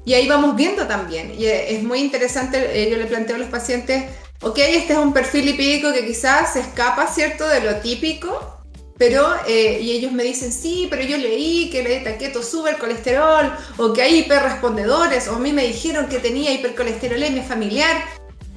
Y 0.05 0.13
ahí 0.13 0.27
vamos 0.27 0.55
viendo 0.55 0.87
también, 0.87 1.33
y 1.37 1.45
es 1.45 1.83
muy 1.83 1.99
interesante, 1.99 2.81
eh, 2.81 2.89
yo 2.89 2.97
le 2.97 3.05
planteo 3.05 3.35
a 3.35 3.39
los 3.39 3.49
pacientes, 3.49 4.05
ok, 4.41 4.57
este 4.57 4.93
es 4.93 4.99
un 4.99 5.13
perfil 5.13 5.45
lipídico 5.45 5.93
que 5.93 6.05
quizás 6.05 6.53
se 6.53 6.61
escapa, 6.61 7.05
¿cierto?, 7.07 7.47
de 7.47 7.61
lo 7.61 7.75
típico, 7.77 8.57
pero, 8.97 9.27
eh, 9.47 9.79
y 9.81 9.91
ellos 9.91 10.11
me 10.11 10.23
dicen, 10.23 10.51
sí, 10.51 10.87
pero 10.89 11.03
yo 11.03 11.17
leí 11.17 11.69
que 11.69 11.83
la 11.83 11.89
dieta 11.89 12.17
keto 12.17 12.41
sube 12.41 12.71
el 12.71 12.77
colesterol, 12.77 13.51
o 13.77 13.93
que 13.93 14.01
hay 14.01 14.19
hiperrespondedores, 14.19 15.27
o 15.27 15.35
a 15.35 15.39
mí 15.39 15.53
me 15.53 15.67
dijeron 15.67 16.07
que 16.07 16.19
tenía 16.19 16.51
hipercolesterolemia 16.51 17.43
familiar, 17.43 17.97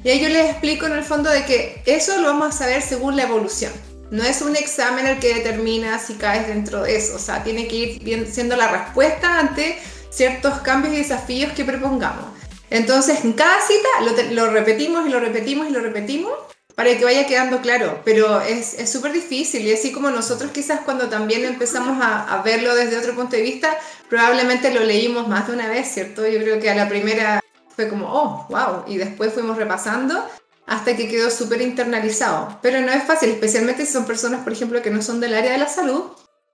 y 0.02 0.10
ahí 0.10 0.20
yo 0.20 0.28
les 0.28 0.50
explico 0.50 0.86
en 0.86 0.92
el 0.92 1.02
fondo 1.02 1.30
de 1.30 1.44
que 1.44 1.82
eso 1.86 2.18
lo 2.18 2.28
vamos 2.28 2.54
a 2.54 2.58
saber 2.58 2.82
según 2.82 3.16
la 3.16 3.24
evolución. 3.24 3.72
No 4.10 4.22
es 4.22 4.42
un 4.42 4.56
examen 4.56 5.06
el 5.06 5.18
que 5.18 5.34
determina 5.34 5.98
si 5.98 6.14
caes 6.14 6.46
dentro 6.46 6.82
de 6.82 6.96
eso, 6.96 7.16
o 7.16 7.18
sea, 7.18 7.42
tiene 7.42 7.66
que 7.66 7.76
ir 7.76 8.28
siendo 8.30 8.56
la 8.56 8.68
respuesta 8.68 9.38
ante 9.38 9.78
ciertos 10.10 10.60
cambios 10.60 10.94
y 10.94 10.98
desafíos 10.98 11.52
que 11.52 11.64
propongamos. 11.64 12.26
Entonces, 12.70 13.24
en 13.24 13.32
cada 13.32 13.56
cita 13.60 14.32
lo, 14.32 14.50
repetimos 14.50 15.06
y 15.06 15.10
lo 15.10 15.20
repetimos 15.20 15.68
y 15.68 15.70
lo 15.70 15.80
repetimos 15.80 16.32
para 16.74 16.96
que 16.96 17.04
vaya 17.04 17.26
quedando 17.26 17.60
claro, 17.60 18.00
pero 18.04 18.40
es 18.40 18.90
súper 18.90 19.12
difícil 19.12 19.64
y 19.64 19.72
así 19.72 19.92
como 19.92 20.10
nosotros 20.10 20.50
quizás 20.50 20.80
cuando 20.80 21.08
también 21.08 21.44
empezamos 21.44 21.98
a, 22.02 22.42
verlo 22.44 22.74
desde 22.74 22.98
otro 22.98 23.14
punto 23.14 23.36
de 23.36 23.42
vista, 23.42 23.76
probablemente 24.08 24.74
lo 24.74 24.82
leímos 24.82 25.28
más 25.28 25.46
de 25.46 25.52
una 25.52 25.68
vez, 25.68 25.88
¿cierto? 25.88 26.26
Yo 26.26 26.40
creo 26.40 26.58
que 26.58 26.70
a 26.70 26.74
la 26.74 26.88
primera 26.88 27.40
fue 27.76 27.88
como, 27.88 28.08
oh, 28.12 28.46
wow, 28.48 28.84
y 28.88 28.96
después 28.96 29.32
fuimos 29.32 29.56
repasando 29.56 30.28
hasta 30.66 30.96
que 30.96 31.08
quedó 31.08 31.30
súper 31.30 31.62
internalizado. 31.62 32.58
Pero 32.62 32.80
no 32.80 32.92
es 32.92 33.04
fácil, 33.04 33.30
especialmente 33.30 33.86
si 33.86 33.92
son 33.92 34.06
personas, 34.06 34.42
por 34.42 34.52
ejemplo, 34.52 34.82
que 34.82 34.90
no 34.90 35.02
son 35.02 35.20
del 35.20 35.34
área 35.34 35.52
de 35.52 35.58
la 35.58 35.68
salud. 35.68 36.02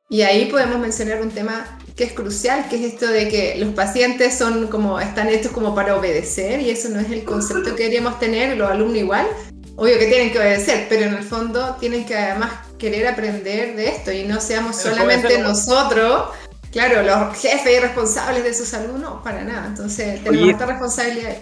Y 0.08 0.22
ahí 0.22 0.46
podemos 0.46 0.78
mencionar 0.80 1.22
un 1.22 1.30
tema 1.30 1.78
que 1.94 2.02
es 2.02 2.12
crucial, 2.12 2.68
que 2.68 2.76
es 2.76 2.94
esto 2.94 3.06
de 3.06 3.28
que 3.28 3.54
los 3.58 3.74
pacientes 3.74 4.36
son 4.36 4.66
como, 4.66 4.98
están 4.98 5.28
hechos 5.28 5.52
como 5.52 5.72
para 5.74 5.96
obedecer 5.96 6.60
y 6.60 6.70
eso 6.70 6.88
no 6.88 6.98
es 6.98 7.10
el 7.12 7.24
concepto 7.24 7.76
que 7.76 7.84
deberíamos 7.84 8.18
tener, 8.18 8.56
los 8.56 8.68
alumnos 8.68 8.96
igual, 8.96 9.28
obvio 9.76 9.98
que 10.00 10.06
tienen 10.06 10.32
que 10.32 10.38
obedecer, 10.38 10.86
pero 10.88 11.02
en 11.02 11.14
el 11.14 11.22
fondo 11.22 11.76
tienen 11.78 12.04
que 12.04 12.16
además 12.16 12.50
querer 12.76 13.06
aprender 13.06 13.76
de 13.76 13.88
esto 13.88 14.10
y 14.10 14.24
no 14.24 14.40
seamos 14.40 14.76
solamente 14.76 15.38
nosotros, 15.38 16.30
claro, 16.72 17.02
los 17.02 17.38
jefes 17.38 17.76
y 17.76 17.78
responsables 17.78 18.42
de 18.42 18.52
sus 18.52 18.74
alumnos, 18.74 19.22
para 19.22 19.44
nada. 19.44 19.66
Entonces 19.68 20.24
tenemos 20.24 20.50
esta 20.50 20.66
responsabilidad. 20.66 21.36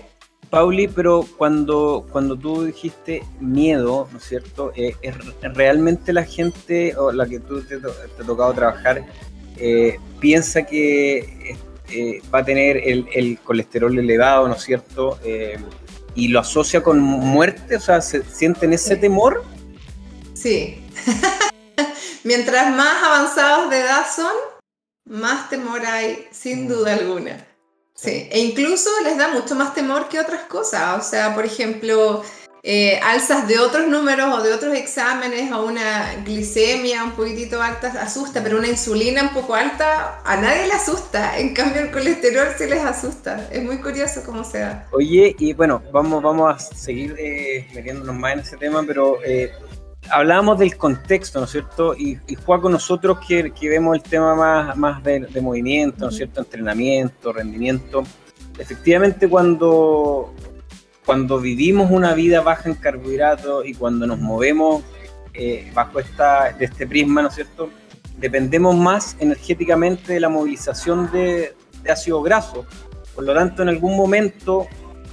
Pauli, 0.50 0.88
pero 0.88 1.26
cuando, 1.36 2.06
cuando 2.10 2.36
tú 2.36 2.64
dijiste 2.64 3.22
miedo, 3.40 4.08
¿no 4.12 4.18
es 4.18 4.24
cierto? 4.24 4.72
Eh, 4.74 4.94
¿Es 5.02 5.14
realmente 5.54 6.12
la 6.12 6.24
gente 6.24 6.96
o 6.96 7.12
la 7.12 7.26
que 7.26 7.40
tú 7.40 7.62
te, 7.62 7.76
ha 7.76 8.26
tocado 8.26 8.52
trabajar 8.54 9.04
eh, 9.56 9.98
piensa 10.20 10.62
que 10.64 11.56
eh, 11.90 12.22
va 12.32 12.40
a 12.40 12.44
tener 12.44 12.76
el, 12.76 13.08
el, 13.12 13.38
colesterol 13.40 13.98
elevado, 13.98 14.48
¿no 14.48 14.54
es 14.54 14.62
cierto? 14.62 15.18
y 16.14 16.28
lo 16.28 16.40
asocia 16.40 16.82
con 16.82 16.98
muerte, 17.00 17.76
o 17.76 17.80
sea, 17.80 18.00
¿sienten 18.00 18.72
ese 18.72 18.96
temor? 18.96 19.44
Sí. 20.34 20.84
Mientras 22.24 22.74
más 22.74 23.02
avanzados 23.04 23.70
de 23.70 23.80
edad 23.80 24.04
son, 24.14 24.32
más 25.04 25.48
temor 25.48 25.84
hay, 25.86 26.26
sin 26.32 26.64
mm. 26.64 26.68
duda 26.68 26.94
alguna. 26.94 27.47
Sí, 28.00 28.28
e 28.30 28.38
incluso 28.38 28.88
les 29.02 29.18
da 29.18 29.26
mucho 29.26 29.56
más 29.56 29.74
temor 29.74 30.08
que 30.08 30.20
otras 30.20 30.42
cosas. 30.42 31.04
O 31.04 31.10
sea, 31.10 31.34
por 31.34 31.44
ejemplo, 31.44 32.22
eh, 32.62 33.00
alzas 33.02 33.48
de 33.48 33.58
otros 33.58 33.88
números 33.88 34.32
o 34.32 34.40
de 34.40 34.52
otros 34.52 34.72
exámenes 34.76 35.50
o 35.50 35.66
una 35.66 36.14
glicemia 36.24 37.02
un 37.02 37.10
poquitito 37.12 37.60
alta 37.60 37.88
asusta, 38.00 38.40
pero 38.40 38.58
una 38.58 38.68
insulina 38.68 39.24
un 39.24 39.30
poco 39.30 39.56
alta 39.56 40.22
a 40.24 40.36
nadie 40.36 40.68
le 40.68 40.74
asusta. 40.74 41.40
En 41.40 41.52
cambio, 41.52 41.82
el 41.82 41.90
colesterol 41.90 42.46
sí 42.56 42.66
les 42.66 42.84
asusta. 42.84 43.48
Es 43.50 43.64
muy 43.64 43.78
curioso 43.78 44.22
cómo 44.24 44.44
se 44.44 44.60
da. 44.60 44.86
Oye, 44.92 45.34
y 45.36 45.52
bueno, 45.54 45.82
vamos, 45.92 46.22
vamos 46.22 46.54
a 46.54 46.58
seguir 46.76 47.16
eh, 47.18 47.66
metiéndonos 47.74 48.14
más 48.14 48.34
en 48.34 48.38
ese 48.38 48.56
tema, 48.58 48.84
pero 48.86 49.18
eh, 49.24 49.50
hablábamos 50.10 50.58
del 50.58 50.76
contexto, 50.76 51.38
¿no 51.38 51.44
es 51.46 51.52
cierto? 51.52 51.94
Y, 51.94 52.18
y 52.26 52.36
con 52.36 52.72
nosotros 52.72 53.18
que, 53.26 53.52
que, 53.52 53.68
vemos 53.68 53.96
el 53.96 54.02
tema 54.02 54.34
más, 54.34 54.76
más 54.76 55.02
de, 55.02 55.20
de 55.20 55.40
movimiento, 55.40 56.04
¿no 56.04 56.08
es 56.08 56.16
cierto? 56.16 56.40
Entrenamiento, 56.40 57.32
rendimiento. 57.32 58.02
Efectivamente, 58.58 59.28
cuando 59.28 60.34
cuando 61.08 61.40
vivimos 61.40 61.90
una 61.90 62.12
vida 62.12 62.42
baja 62.42 62.68
en 62.68 62.74
carbohidratos 62.74 63.64
y 63.64 63.72
cuando 63.72 64.06
nos 64.06 64.18
movemos 64.18 64.82
eh, 65.32 65.70
bajo 65.72 66.00
esta, 66.00 66.52
de 66.52 66.66
este 66.66 66.86
prisma, 66.86 67.22
¿no 67.22 67.28
es 67.28 67.34
cierto? 67.34 67.70
Dependemos 68.18 68.76
más 68.76 69.16
energéticamente 69.18 70.12
de 70.12 70.20
la 70.20 70.28
movilización 70.28 71.10
de, 71.10 71.56
ácido 71.90 72.20
graso. 72.20 72.66
Por 73.14 73.24
lo 73.24 73.32
tanto, 73.32 73.62
en 73.62 73.70
algún 73.70 73.96
momento, 73.96 74.66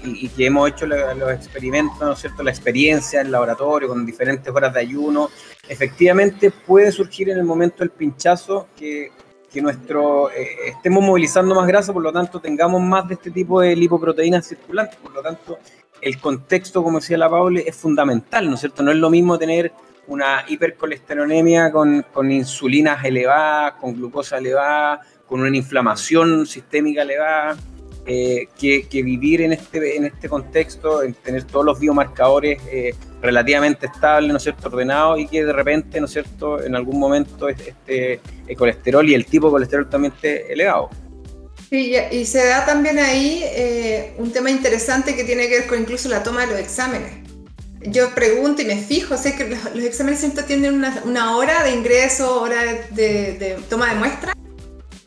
y, 0.05 0.29
que 0.29 0.45
hemos 0.47 0.69
hecho 0.69 0.85
los 0.85 1.31
experimentos, 1.31 2.00
¿no 2.00 2.13
es 2.13 2.19
cierto? 2.19 2.43
La 2.43 2.51
experiencia 2.51 3.21
en 3.21 3.31
laboratorio 3.31 3.88
con 3.88 4.05
diferentes 4.05 4.53
horas 4.53 4.74
de 4.74 4.79
ayuno, 4.81 5.29
efectivamente 5.67 6.51
puede 6.51 6.91
surgir 6.91 7.29
en 7.29 7.38
el 7.38 7.43
momento 7.43 7.77
del 7.79 7.89
pinchazo 7.89 8.67
que 8.77 9.12
que 9.55 9.62
nuestro 9.62 10.29
eh, 10.31 10.67
estemos 10.67 11.01
movilizando 11.01 11.55
más 11.55 11.65
grasa, 11.65 11.93
por 11.93 12.03
lo 12.03 12.12
tanto 12.12 12.41
tengamos 12.41 12.81
más 12.81 13.07
de 13.07 13.13
este 13.13 13.31
tipo 13.31 13.62
de 13.62 13.74
lipoproteínas 13.74 14.45
circulantes, 14.45 14.97
por 14.97 15.13
lo 15.13 15.21
tanto 15.21 15.59
el 16.01 16.19
contexto, 16.19 16.83
como 16.83 17.00
decía 17.00 17.17
la 17.17 17.29
Paule, 17.29 17.63
es 17.65 17.74
fundamental, 17.74 18.50
¿no 18.50 18.55
es 18.55 18.59
cierto? 18.59 18.83
No 18.83 18.91
es 18.91 18.97
lo 18.97 19.09
mismo 19.09 19.39
tener 19.39 19.71
una 20.07 20.43
hipercolesterolemia 20.45 21.71
con, 21.71 22.05
con 22.12 22.29
insulinas 22.33 23.05
elevadas, 23.05 23.75
con 23.79 23.93
glucosa 23.93 24.39
elevada, 24.39 25.00
con 25.25 25.39
una 25.39 25.55
inflamación 25.55 26.45
sistémica 26.45 27.03
elevada, 27.03 27.55
eh, 28.07 28.47
que, 28.59 29.01
vivir 29.01 29.41
en 29.41 29.53
este, 29.53 29.97
en 29.97 30.05
este 30.05 30.29
contexto, 30.29 31.01
en 31.01 31.15
tener 31.15 31.43
todos 31.43 31.65
los 31.65 31.79
biomarcadores 31.79 32.62
eh, 32.71 32.93
relativamente 33.19 33.88
estables, 33.88 34.29
¿no 34.29 34.38
es 34.38 34.43
cierto?, 34.43 34.67
ordenados 34.67 35.19
y 35.19 35.27
que 35.27 35.43
de 35.43 35.51
repente, 35.51 36.00
¿no 36.00 36.05
es 36.05 36.12
cierto?, 36.12 36.63
en 36.63 36.75
algún 36.75 37.00
momento 37.00 37.50
este, 37.50 38.19
el 38.45 38.55
colesterol 38.55 39.09
y 39.09 39.15
el 39.15 39.25
tipo 39.25 39.47
de 39.47 39.53
colesterol 39.53 39.89
también 39.89 40.13
esté 40.13 40.53
elevado. 40.53 40.91
Sí, 41.67 41.95
y 42.12 42.25
se 42.25 42.45
da 42.45 42.63
también 42.63 43.00
ahí 43.00 43.41
eh, 43.43 44.13
un 44.19 44.31
tema 44.31 44.51
interesante 44.51 45.15
que 45.15 45.24
tiene 45.24 45.47
que 45.47 45.62
ver 45.62 45.67
con 45.67 45.79
incluso 45.79 46.07
la 46.07 46.21
toma 46.21 46.41
de 46.41 46.47
los 46.47 46.59
exámenes. 46.59 47.12
Yo 47.81 48.13
pregunto 48.13 48.62
y 48.62 48.65
me 48.65 48.77
fijo, 48.77 49.17
sé 49.17 49.35
que 49.35 49.50
los, 49.50 49.83
exámenes 49.83 50.19
siempre 50.19 50.43
tienen 50.43 50.75
una, 50.75 51.35
hora 51.35 51.63
de 51.63 51.71
ingreso, 51.71 52.39
hora 52.39 52.62
de 52.91 53.57
toma 53.67 53.89
de 53.89 53.95
muestra, 53.95 54.35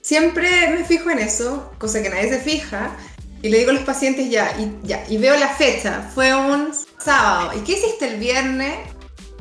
Siempre 0.09 0.49
me 0.71 0.87
fijo 0.87 1.11
en 1.11 1.19
eso, 1.19 1.71
cosa 1.77 2.03
que 2.03 2.09
nadie 2.09 2.31
se 2.31 2.39
fija, 2.39 2.97
y 3.43 3.51
le 3.51 3.59
digo 3.59 3.73
a 3.73 3.75
los 3.75 3.83
pacientes 3.83 4.31
ya, 4.31 4.57
y, 4.59 4.73
ya, 4.83 5.05
y 5.07 5.19
veo 5.19 5.37
la 5.37 5.49
fecha, 5.49 6.11
fue 6.15 6.35
un 6.35 6.73
sábado, 6.99 7.53
¿y 7.55 7.61
qué 7.61 7.73
hiciste 7.73 8.07
el 8.07 8.17
viernes? 8.19 8.75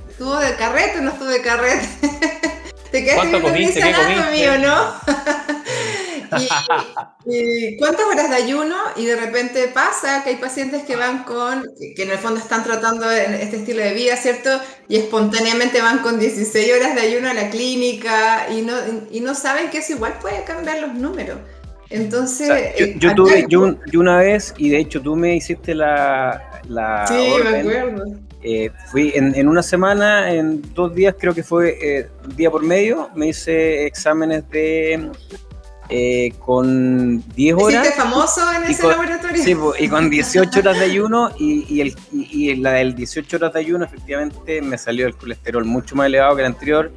¿Estuvo 0.09 0.37
de 0.37 0.57
carrete 0.57 0.97
o 0.97 1.01
no 1.03 1.11
estuvo 1.11 1.29
de 1.29 1.41
carrete? 1.41 1.87
¿Te 2.91 3.01
quedaste 3.01 3.27
viendo 3.27 3.47
comiste, 3.47 3.81
mío, 4.33 4.57
no? 4.57 4.93
y, 7.25 7.77
cuántas 7.77 8.05
horas 8.05 8.29
de 8.29 8.35
ayuno 8.35 8.75
y 8.95 9.05
de 9.05 9.15
repente 9.15 9.67
pasa 9.67 10.23
que 10.23 10.31
hay 10.31 10.35
pacientes 10.37 10.83
que 10.83 10.95
van 10.95 11.23
con, 11.23 11.63
que 11.95 12.03
en 12.03 12.11
el 12.11 12.17
fondo 12.17 12.39
están 12.39 12.63
tratando 12.63 13.09
este 13.11 13.57
estilo 13.57 13.83
de 13.83 13.93
vida, 13.93 14.15
¿cierto? 14.15 14.49
Y 14.87 14.97
espontáneamente 14.97 15.81
van 15.81 15.99
con 15.99 16.19
16 16.19 16.73
horas 16.75 16.95
de 16.95 17.01
ayuno 17.01 17.29
a 17.29 17.33
la 17.33 17.49
clínica 17.49 18.47
y 18.49 18.61
no, 18.61 18.73
y 19.11 19.19
no 19.21 19.35
saben 19.35 19.69
que 19.69 19.79
eso 19.79 19.93
igual 19.93 20.13
puede 20.21 20.43
cambiar 20.43 20.79
los 20.79 20.93
números. 20.93 21.37
Entonces... 21.89 22.49
yo, 22.97 23.11
eh, 23.11 23.15
tuve, 23.15 23.45
yo, 23.47 23.77
una 23.99 24.17
vez, 24.17 24.53
y 24.57 24.69
de 24.69 24.79
hecho 24.79 25.01
tú 25.01 25.15
me 25.15 25.35
hiciste 25.35 25.73
la... 25.73 26.61
la 26.67 27.07
sí, 27.07 27.33
me 27.43 27.59
acuerdo. 27.59 28.03
Eh, 28.43 28.71
fui 28.91 29.11
en, 29.15 29.35
en, 29.35 29.47
una 29.47 29.63
semana, 29.63 30.31
en 30.31 30.61
dos 30.73 30.93
días 30.93 31.15
creo 31.19 31.33
que 31.33 31.43
fue 31.43 31.77
eh, 31.81 32.07
día 32.35 32.51
por 32.51 32.63
medio, 32.63 33.09
me 33.15 33.27
hice 33.29 33.85
exámenes 33.85 34.49
de 34.51 35.09
eh, 35.89 36.33
con 36.39 37.23
10 37.33 37.55
horas. 37.57 37.93
famoso 37.95 38.41
en 38.53 38.63
ese 38.71 38.87
laboratorio? 38.87 39.43
Sí, 39.43 39.55
y 39.79 39.87
con 39.87 40.09
18 40.09 40.59
horas 40.59 40.79
de 40.79 40.85
ayuno 40.85 41.31
y, 41.37 41.65
y, 41.73 41.81
el, 41.81 41.95
y, 42.11 42.55
la 42.55 42.71
del 42.71 42.95
18 42.95 43.37
horas 43.37 43.53
de 43.53 43.59
ayuno 43.59 43.85
efectivamente 43.85 44.61
me 44.61 44.77
salió 44.77 45.07
el 45.07 45.15
colesterol 45.15 45.63
mucho 45.65 45.95
más 45.95 46.07
elevado 46.07 46.35
que 46.35 46.41
el 46.41 46.47
anterior. 46.47 46.91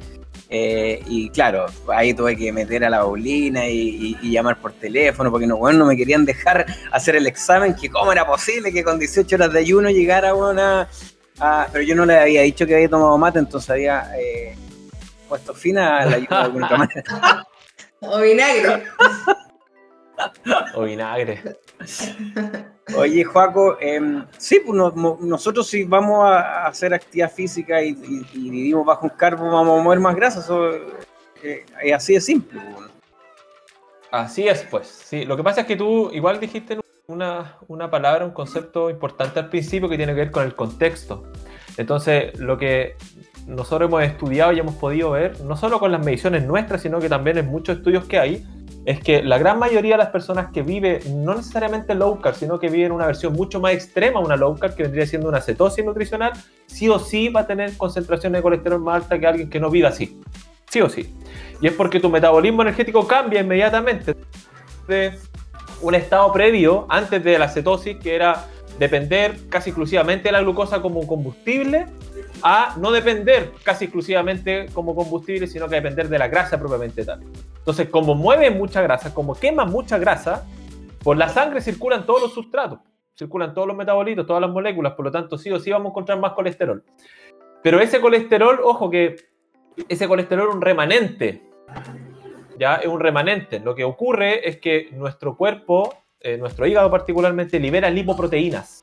Eh, 0.53 1.01
y 1.07 1.29
claro, 1.29 1.67
ahí 1.87 2.13
tuve 2.13 2.35
que 2.35 2.51
meter 2.51 2.83
a 2.83 2.89
la 2.89 2.99
Paulina 2.99 3.67
y, 3.67 4.17
llamar 4.21 4.59
por 4.59 4.73
teléfono 4.73 5.31
porque 5.31 5.47
no, 5.47 5.55
bueno, 5.55 5.79
no 5.79 5.85
me 5.85 5.95
querían 5.95 6.25
dejar 6.25 6.65
hacer 6.91 7.15
el 7.15 7.25
examen, 7.25 7.73
que 7.73 7.89
cómo 7.89 8.11
era 8.11 8.27
posible 8.27 8.73
que 8.73 8.83
con 8.83 8.99
18 8.99 9.33
horas 9.37 9.53
de 9.53 9.59
ayuno 9.59 9.89
llegara 9.89 10.35
una... 10.35 10.89
pero 11.71 11.85
yo 11.85 11.95
no 11.95 12.05
le 12.05 12.19
había 12.19 12.41
dicho 12.41 12.65
que 12.65 12.75
había 12.75 12.89
tomado 12.89 13.17
mate, 13.17 13.39
entonces 13.39 13.69
había 13.69 14.11
eh, 14.19 14.57
puesto 15.29 15.53
fin 15.53 15.77
a 15.77 16.05
la 16.05 16.17
ayuno 16.17 16.37
de 16.37 16.43
alguna 16.43 16.69
manera. 16.69 17.45
O 18.01 18.19
vinagre. 18.19 18.83
o 20.75 20.83
vinagre. 20.83 21.57
Oye, 22.95 23.23
Joaco, 23.23 23.77
em, 23.79 24.25
sí, 24.37 24.59
pues 24.65 24.93
nosotros 25.21 25.67
si 25.67 25.83
vamos 25.83 26.25
a 26.25 26.65
hacer 26.65 26.93
actividad 26.93 27.31
física 27.31 27.81
y, 27.81 27.93
vivimos 28.33 28.85
bajo 28.85 29.05
un 29.05 29.11
carbo, 29.11 29.45
vamos 29.45 29.79
a 29.79 29.83
mover 29.83 29.99
más 29.99 30.15
grasa. 30.15 30.39
Eso, 30.39 30.73
eh, 31.43 31.65
es 31.81 31.93
así 31.93 32.13
de 32.15 32.21
simple. 32.21 32.59
Pues, 32.59 32.89
así 34.11 34.47
es, 34.47 34.63
pues. 34.63 34.87
Sí, 34.87 35.25
lo 35.25 35.37
que 35.37 35.43
pasa 35.43 35.61
es 35.61 35.67
que 35.67 35.75
tú 35.75 36.09
igual 36.11 36.39
dijiste 36.39 36.79
una, 37.07 37.57
una 37.67 37.89
palabra, 37.89 38.25
un 38.25 38.31
concepto 38.31 38.89
importante 38.89 39.39
al 39.39 39.49
principio 39.49 39.87
que 39.87 39.97
tiene 39.97 40.13
que 40.13 40.21
ver 40.21 40.31
con 40.31 40.43
el 40.43 40.55
contexto. 40.55 41.23
Entonces, 41.77 42.37
lo 42.39 42.57
que 42.57 42.95
nosotros 43.47 43.87
hemos 43.89 44.03
estudiado 44.03 44.51
y 44.51 44.59
hemos 44.59 44.75
podido 44.75 45.11
ver, 45.11 45.41
no 45.41 45.55
solo 45.57 45.79
con 45.79 45.91
las 45.91 46.03
mediciones 46.03 46.45
nuestras, 46.45 46.81
sino 46.81 46.99
que 46.99 47.09
también 47.09 47.37
en 47.37 47.47
muchos 47.47 47.77
estudios 47.77 48.05
que 48.05 48.19
hay, 48.19 48.45
es 48.85 48.99
que 48.99 49.21
la 49.21 49.37
gran 49.37 49.59
mayoría 49.59 49.93
de 49.93 49.99
las 49.99 50.09
personas 50.09 50.51
que 50.51 50.63
vive 50.63 51.01
no 51.09 51.35
necesariamente 51.35 51.93
low 51.93 52.19
carb, 52.19 52.35
sino 52.35 52.59
que 52.59 52.69
viven 52.69 52.91
una 52.91 53.05
versión 53.05 53.33
mucho 53.33 53.59
más 53.59 53.73
extrema, 53.73 54.19
una 54.19 54.35
low 54.35 54.57
carb 54.57 54.75
que 54.75 54.83
vendría 54.83 55.05
siendo 55.05 55.29
una 55.29 55.39
cetosis 55.41 55.85
nutricional, 55.85 56.33
sí 56.65 56.89
o 56.89 56.97
sí 56.97 57.29
va 57.29 57.41
a 57.41 57.47
tener 57.47 57.77
concentración 57.77 58.33
de 58.33 58.41
colesterol 58.41 58.81
más 58.81 59.03
alta 59.03 59.19
que 59.19 59.27
alguien 59.27 59.49
que 59.49 59.59
no 59.59 59.69
viva 59.69 59.89
así. 59.89 60.19
Sí 60.69 60.81
o 60.81 60.89
sí. 60.89 61.13
Y 61.61 61.67
es 61.67 61.73
porque 61.73 61.99
tu 61.99 62.09
metabolismo 62.09 62.63
energético 62.63 63.07
cambia 63.07 63.41
inmediatamente 63.41 64.15
de 64.87 65.13
un 65.81 65.95
estado 65.95 66.31
previo, 66.31 66.85
antes 66.89 67.23
de 67.23 67.37
la 67.37 67.49
cetosis, 67.49 67.97
que 67.97 68.15
era 68.15 68.47
depender 68.79 69.37
casi 69.49 69.69
exclusivamente 69.69 70.29
de 70.29 70.31
la 70.31 70.41
glucosa 70.41 70.81
como 70.81 71.05
combustible 71.05 71.85
a 72.43 72.75
no 72.77 72.91
depender 72.91 73.51
casi 73.63 73.85
exclusivamente 73.85 74.67
como 74.73 74.95
combustible, 74.95 75.47
sino 75.47 75.67
que 75.67 75.75
depender 75.75 76.09
de 76.09 76.19
la 76.19 76.27
grasa 76.27 76.59
propiamente 76.59 77.05
tal. 77.05 77.21
Entonces, 77.57 77.89
como 77.89 78.15
mueve 78.15 78.49
mucha 78.51 78.81
grasa, 78.81 79.13
como 79.13 79.35
quema 79.35 79.65
mucha 79.65 79.97
grasa, 79.97 80.47
por 81.03 81.17
la 81.17 81.29
sangre 81.29 81.61
circulan 81.61 82.05
todos 82.05 82.21
los 82.21 82.33
sustratos, 82.33 82.79
circulan 83.15 83.53
todos 83.53 83.67
los 83.67 83.77
metabolitos, 83.77 84.25
todas 84.25 84.41
las 84.41 84.51
moléculas, 84.51 84.93
por 84.93 85.05
lo 85.05 85.11
tanto, 85.11 85.37
sí 85.37 85.51
o 85.51 85.59
sí 85.59 85.71
vamos 85.71 85.87
a 85.87 85.89
encontrar 85.89 86.19
más 86.19 86.33
colesterol. 86.33 86.83
Pero 87.63 87.79
ese 87.79 88.01
colesterol, 88.01 88.59
ojo 88.63 88.89
que 88.89 89.15
ese 89.87 90.07
colesterol 90.07 90.49
es 90.49 90.55
un 90.55 90.61
remanente, 90.61 91.43
ya 92.57 92.75
es 92.75 92.87
un 92.87 92.99
remanente. 92.99 93.59
Lo 93.59 93.75
que 93.75 93.83
ocurre 93.83 94.47
es 94.47 94.57
que 94.57 94.89
nuestro 94.91 95.35
cuerpo, 95.37 95.93
eh, 96.19 96.37
nuestro 96.37 96.65
hígado 96.65 96.89
particularmente, 96.89 97.59
libera 97.59 97.89
lipoproteínas. 97.89 98.80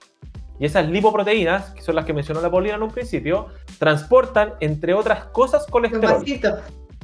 Y 0.58 0.66
esas 0.66 0.88
lipoproteínas, 0.88 1.70
que 1.70 1.82
son 1.82 1.94
las 1.94 2.04
que 2.04 2.12
mencionó 2.12 2.40
la 2.40 2.50
Paulina 2.50 2.74
en 2.74 2.82
un 2.82 2.90
principio, 2.90 3.46
transportan, 3.78 4.54
entre 4.60 4.94
otras 4.94 5.24
cosas, 5.26 5.66
colesterol. 5.66 6.24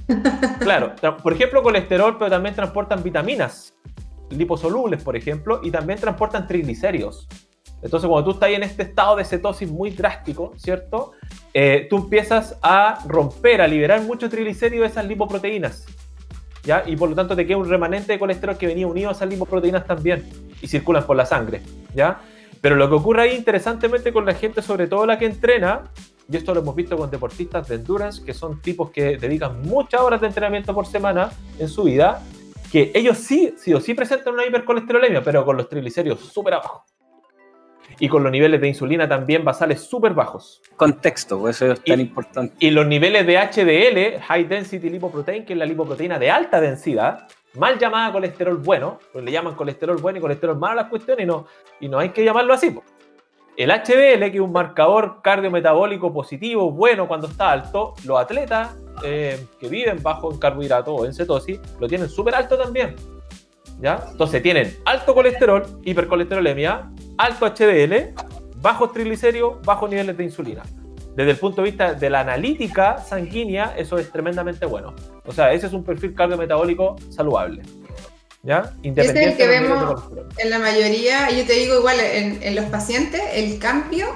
Claro, 0.61 0.92
por 1.23 1.32
ejemplo, 1.32 1.62
colesterol, 1.62 2.18
pero 2.18 2.30
también 2.30 2.54
transportan 2.54 3.02
vitaminas, 3.02 3.75
liposolubles, 4.30 5.02
por 5.02 5.16
ejemplo, 5.16 5.61
y 5.62 5.70
también 5.70 5.99
transportan 5.99 6.46
triglicéridos. 6.46 7.26
Entonces, 7.82 8.08
cuando 8.08 8.30
tú 8.30 8.30
estás 8.32 8.50
en 8.50 8.62
este 8.62 8.82
estado 8.82 9.16
de 9.16 9.25
cetosis 9.25 9.70
muy 9.70 9.90
drástico, 9.90 10.52
¿cierto? 10.56 11.12
Eh, 11.52 11.87
tú 11.90 11.99
empiezas 11.99 12.58
a 12.62 12.99
romper, 13.06 13.61
a 13.61 13.68
liberar 13.68 14.00
mucho 14.02 14.28
triglicérido 14.28 14.82
de 14.82 14.88
esas 14.88 15.06
lipoproteínas. 15.06 15.87
¿Ya? 16.64 16.82
Y 16.87 16.96
por 16.96 17.11
lo 17.11 17.14
tanto 17.14 17.37
te 17.37 17.46
queda 17.46 17.58
un 17.58 17.68
remanente 17.68 18.14
de 18.14 18.18
colesterol 18.18 18.56
que 18.56 18.66
venía 18.66 18.87
unido 18.87 19.11
a 19.11 19.12
esas 19.12 19.28
lipoproteínas 19.28 19.87
también 19.87 20.25
y 20.62 20.66
circulan 20.66 21.04
por 21.04 21.14
la 21.14 21.26
sangre, 21.26 21.61
¿ya? 21.94 22.23
Pero 22.64 22.76
lo 22.76 22.88
que 22.88 22.94
ocurre 22.94 23.21
ahí 23.25 23.37
interesantemente 23.37 24.11
con 24.11 24.25
la 24.25 24.33
gente, 24.33 24.62
sobre 24.62 24.87
todo 24.87 25.04
la 25.04 25.18
que 25.18 25.26
entrena, 25.26 25.83
y 26.26 26.35
esto 26.38 26.54
lo 26.54 26.61
hemos 26.61 26.75
visto 26.75 26.97
con 26.97 27.11
deportistas 27.11 27.68
de 27.68 27.75
endurance, 27.75 28.25
que 28.25 28.33
son 28.33 28.62
tipos 28.62 28.90
que 28.90 29.18
dedican 29.18 29.61
muchas 29.61 30.00
horas 30.00 30.18
de 30.23 30.28
entrenamiento 30.28 30.73
por 30.73 30.87
semana 30.87 31.30
en 31.59 31.68
su 31.68 31.83
vida, 31.83 32.23
que 32.73 32.90
ellos 32.94 33.18
sí, 33.18 33.52
sí 33.59 33.75
o 33.75 33.80
sí 33.83 33.92
presentan 33.92 34.33
una 34.33 34.47
hipercolesterolemia, 34.47 35.23
pero 35.23 35.44
con 35.44 35.59
los 35.59 35.68
triglicéridos 35.68 36.21
súper 36.21 36.54
abajo. 36.54 36.87
Y 37.99 38.09
con 38.09 38.23
los 38.23 38.33
niveles 38.33 38.59
de 38.62 38.68
insulina 38.68 39.06
también 39.06 39.44
basales 39.44 39.83
súper 39.83 40.14
bajos. 40.14 40.62
Contexto, 40.75 41.38
pues, 41.40 41.56
eso 41.61 41.73
es 41.73 41.85
tan 41.85 42.00
importante. 42.00 42.56
Y 42.61 42.71
los 42.71 42.87
niveles 42.87 43.26
de 43.26 43.37
HDL, 43.37 44.23
High 44.23 44.44
Density 44.44 44.88
Lipoprotein, 44.88 45.44
que 45.44 45.52
es 45.52 45.59
la 45.59 45.66
lipoproteína 45.66 46.18
de 46.18 46.30
alta 46.30 46.62
densidad, 46.62 47.28
mal 47.56 47.78
llamada 47.78 48.12
colesterol 48.12 48.56
bueno, 48.58 48.99
pues 49.12 49.25
le 49.25 49.32
llaman 49.32 49.54
colesterol 49.54 49.96
bueno 49.96 50.18
y 50.18 50.20
colesterol 50.20 50.58
malo 50.58 50.73
a 50.73 50.82
las 50.82 50.90
cuestiones 50.90 51.25
y 51.25 51.26
no, 51.26 51.46
y 51.80 51.88
no 51.88 51.99
hay 51.99 52.11
que 52.11 52.25
llamarlo 52.25 52.54
así. 52.54 52.76
El 53.56 53.70
HDL, 53.70 54.30
que 54.30 54.34
es 54.34 54.40
un 54.40 54.50
marcador 54.50 55.23
cardiometabólico 55.23 56.12
positivo, 56.12 56.73
bueno 56.73 57.06
cuando 57.06 57.28
está 57.28 57.52
alto, 57.52 57.94
los 58.04 58.18
atletas 58.18 58.76
eh, 59.04 59.46
que 59.61 59.68
viven 59.68 60.02
bajo 60.02 60.32
en 60.32 60.38
carbohidratos 60.38 61.00
o 61.00 61.06
en 61.06 61.14
cetosis 61.14 61.61
lo 61.78 61.87
tienen 61.87 62.08
súper 62.08 62.34
alto 62.34 62.58
también. 62.58 62.96
¿Ya? 63.80 64.04
Entonces 64.11 64.42
tienen 64.42 64.76
alto 64.84 65.14
colesterol, 65.14 65.62
hipercolesterolemia, 65.84 66.90
alto 67.18 67.46
HDL, 67.46 68.14
bajos 68.61 68.92
triglicéridos, 68.92 69.61
bajos 69.62 69.90
niveles 69.90 70.16
de 70.16 70.25
insulina. 70.25 70.62
Desde 71.16 71.30
el 71.30 71.37
punto 71.37 71.62
de 71.62 71.71
vista 71.71 71.94
de 71.94 72.11
la 72.11 72.21
analítica 72.21 72.99
sanguínea, 72.99 73.75
eso 73.76 73.99
es 73.99 74.11
tremendamente 74.11 74.66
bueno. 74.66 74.94
O 75.25 75.33
sea, 75.33 75.52
ese 75.52 75.68
es 75.68 75.73
un 75.73 75.85
perfil 75.85 76.14
cardiometabólico 76.14 76.97
saludable. 77.11 77.62
¿Ya? 78.42 78.75
Independiente 78.83 79.23
es 79.23 79.30
el 79.30 79.37
que 79.38 79.47
vemos 79.47 80.04
en 80.37 80.50
la 80.50 80.59
mayoría, 80.59 81.30
yo 81.30 81.47
te 81.47 81.54
digo 81.54 81.78
igual, 81.78 81.99
en, 81.99 82.54
los 82.54 82.66
pacientes, 82.66 83.23
el 83.33 83.59
cambio 83.59 84.06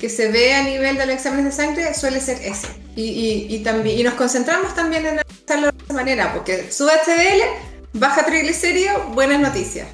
que 0.00 0.08
se 0.08 0.30
ve 0.30 0.54
a 0.54 0.62
nivel 0.62 0.96
de 0.96 1.04
los 1.04 1.16
exámenes 1.16 1.44
de 1.44 1.52
sangre 1.52 1.94
suele 1.94 2.20
ser 2.20 2.38
ese. 2.42 2.68
Y, 2.94 3.58
también, 3.58 3.98
y 3.98 4.02
nos 4.02 4.14
concentramos 4.14 4.74
también 4.74 5.04
en 5.04 5.18
hacerlo 5.18 5.72
de 5.72 5.84
esa 5.84 5.92
manera, 5.92 6.32
porque 6.32 6.72
sube 6.72 6.92
HDL, 6.92 7.98
baja 7.98 8.24
triglicérido, 8.24 9.10
buenas 9.12 9.40
noticias. 9.40 9.88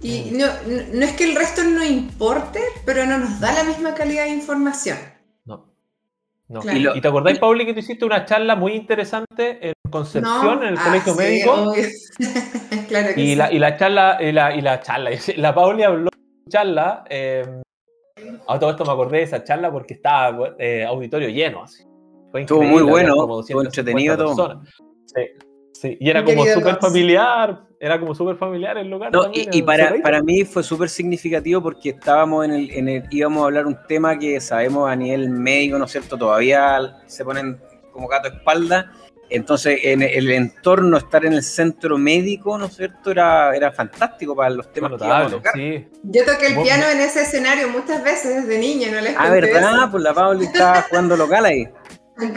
Y 0.00 0.32
mm. 0.32 0.38
no, 0.38 0.46
no, 0.94 1.04
es 1.04 1.12
que 1.12 1.24
el 1.24 1.36
resto 1.36 1.62
no 1.62 1.84
importe, 1.84 2.60
pero 2.84 3.06
no 3.06 3.18
nos 3.18 3.38
da 3.38 3.52
la 3.52 3.62
misma 3.62 3.94
calidad 3.94 4.24
de 4.24 4.30
información. 4.30 4.98
¿Y, 6.94 7.00
te 7.00 7.08
acordáis, 7.08 7.38
Pauli, 7.38 7.64
que 7.64 7.72
tú 7.72 7.80
hiciste 7.80 8.04
una 8.04 8.24
charla 8.24 8.56
muy 8.56 8.72
interesante 8.72 9.68
en 9.68 9.72
Concepción, 9.90 10.62
en 10.62 10.70
el 10.70 10.78
ah, 10.78 10.84
Colegio 10.84 11.14
Médico? 11.14 11.72
claro 12.88 13.14
que 13.14 13.20
y, 13.20 13.28
sí. 13.28 13.34
la, 13.34 13.52
y 13.52 13.58
la 13.58 13.76
charla, 13.76 14.18
y 14.20 14.32
la, 14.32 14.54
y 14.54 14.60
la 14.60 14.80
charla, 14.80 15.10
la 15.36 15.54
Pauli 15.54 15.82
habló 15.82 16.10
de 16.10 16.50
charla. 16.50 17.04
Eh, 17.08 17.62
a 18.46 18.58
todo 18.58 18.70
esto 18.70 18.84
me 18.84 18.92
acordé 18.92 19.18
de 19.18 19.22
esa 19.24 19.42
charla 19.44 19.70
porque 19.70 19.94
estaba 19.94 20.54
eh, 20.58 20.84
auditorio 20.84 21.28
lleno. 21.28 21.62
Así. 21.62 21.84
Estuvo 22.34 22.62
muy 22.62 22.82
bueno, 22.82 23.40
estuvo 23.40 23.62
entretenido 23.62 24.16
todo. 24.16 24.62
Sí. 25.06 25.22
Sí, 25.72 25.96
y 25.98 26.10
era 26.10 26.24
como 26.24 26.44
súper 26.46 26.76
familiar, 26.76 27.64
era 27.82 27.98
como 27.98 28.14
súper 28.14 28.36
familiar 28.36 28.78
el 28.78 28.88
lugar. 28.88 29.10
y, 29.32 29.60
para, 29.62 29.92
para, 30.04 30.22
mí 30.22 30.44
fue 30.44 30.62
súper 30.62 30.88
significativo 30.88 31.60
porque 31.60 31.88
estábamos 31.90 32.44
en 32.44 32.52
el, 32.52 32.70
en 32.70 32.88
el, 32.88 33.04
íbamos 33.10 33.42
a 33.42 33.46
hablar 33.46 33.66
un 33.66 33.76
tema 33.88 34.16
que 34.16 34.40
sabemos 34.40 34.88
a 34.88 34.94
nivel 34.94 35.28
médico, 35.30 35.78
¿no 35.78 35.86
es 35.86 35.90
cierto? 35.90 36.16
Todavía 36.16 37.00
se 37.06 37.24
ponen 37.24 37.60
como 37.90 38.06
gato 38.06 38.28
a 38.28 38.36
espalda. 38.36 38.92
Entonces, 39.28 39.80
en 39.82 40.00
el 40.00 40.30
entorno, 40.30 40.96
estar 40.96 41.24
en 41.24 41.32
el 41.32 41.42
centro 41.42 41.98
médico, 41.98 42.56
¿no 42.56 42.66
es 42.66 42.76
cierto? 42.76 43.10
Era, 43.10 43.56
era 43.56 43.72
fantástico 43.72 44.36
para 44.36 44.50
los 44.50 44.72
temas 44.72 44.92
que 44.92 45.04
íbamos 45.04 45.26
a 45.26 45.36
tocar. 45.36 45.54
Yo 45.56 46.24
toqué 46.24 46.46
el 46.46 46.62
piano 46.62 46.84
en 46.88 47.00
ese 47.00 47.22
escenario 47.22 47.68
muchas 47.68 48.04
veces 48.04 48.46
desde 48.46 48.60
niña, 48.60 48.92
¿no 48.92 49.00
les 49.00 49.16
Ah, 49.18 49.28
¿verdad? 49.28 49.90
Pues 49.90 50.04
la 50.04 50.14
Pauli 50.14 50.44
estaba 50.44 50.82
jugando 50.82 51.16
local 51.16 51.46
ahí. 51.46 51.68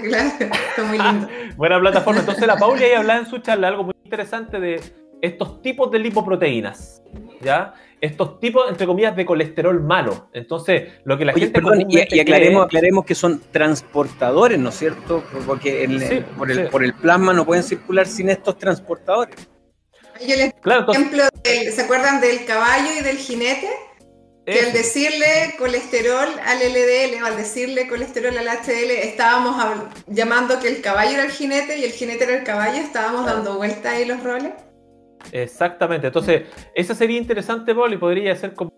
Claro, 0.01 0.31
está 0.39 0.83
muy 0.85 0.97
lindo. 0.97 1.27
Buena 1.57 1.79
plataforma. 1.79 2.21
Entonces 2.21 2.47
la 2.47 2.57
Pauli 2.57 2.85
ahí 2.85 2.93
hablaba 2.93 3.19
en 3.19 3.27
su 3.27 3.37
charla 3.39 3.67
algo 3.67 3.83
muy 3.83 3.93
interesante 4.03 4.59
de 4.59 4.81
estos 5.21 5.61
tipos 5.61 5.91
de 5.91 5.99
lipoproteínas, 5.99 7.01
¿ya? 7.41 7.73
Estos 8.01 8.39
tipos, 8.39 8.69
entre 8.69 8.85
comillas, 8.85 9.15
de 9.15 9.25
colesterol 9.25 9.81
malo. 9.81 10.29
Entonces, 10.33 10.93
lo 11.05 11.17
que 11.17 11.25
la 11.25 11.33
gente... 11.33 11.49
Perdón, 11.49 11.85
y, 11.89 12.19
aclaremos, 12.19 12.65
aclaremos 12.65 13.05
que 13.05 13.15
son 13.15 13.41
transportadores, 13.51 14.59
¿no 14.59 14.69
es 14.69 14.75
cierto? 14.75 15.23
Porque 15.47 15.87
por, 16.37 16.51
el, 16.51 16.67
por 16.69 16.83
el 16.83 16.93
plasma 16.93 17.33
no 17.33 17.45
pueden 17.45 17.63
circular 17.63 18.05
sin 18.05 18.29
estos 18.29 18.57
transportadores. 18.57 19.35
Yo 20.21 20.35
les 20.35 20.53
claro, 20.61 20.91
ejemplo, 20.91 21.23
¿se 21.43 21.81
acuerdan 21.81 22.21
del 22.21 22.45
caballo 22.45 22.89
y 22.97 23.03
del 23.03 23.17
jinete? 23.17 23.69
Que 24.45 24.59
al 24.59 24.73
decirle 24.73 25.55
colesterol 25.57 26.27
al 26.45 26.59
LDL 26.59 27.23
o 27.23 27.25
al 27.25 27.35
decirle 27.35 27.87
colesterol 27.87 28.37
al 28.37 28.47
HDL, 28.47 28.91
estábamos 28.91 29.55
llamando 30.05 30.59
que 30.59 30.67
el 30.67 30.81
caballo 30.81 31.13
era 31.13 31.23
el 31.23 31.31
jinete 31.31 31.79
y 31.79 31.83
el 31.83 31.91
jinete 31.91 32.25
era 32.25 32.35
el 32.35 32.43
caballo, 32.43 32.77
estábamos 32.77 33.25
dando 33.25 33.57
vuelta 33.57 33.91
ahí 33.91 34.05
los 34.05 34.23
roles. 34.23 34.53
Exactamente, 35.31 36.07
entonces, 36.07 36.43
esa 36.73 36.95
sería 36.95 37.17
interesante, 37.17 37.73
Paul, 37.73 37.93
y 37.93 37.97
podría 37.97 38.35
ser 38.35 38.53
como 38.53 38.71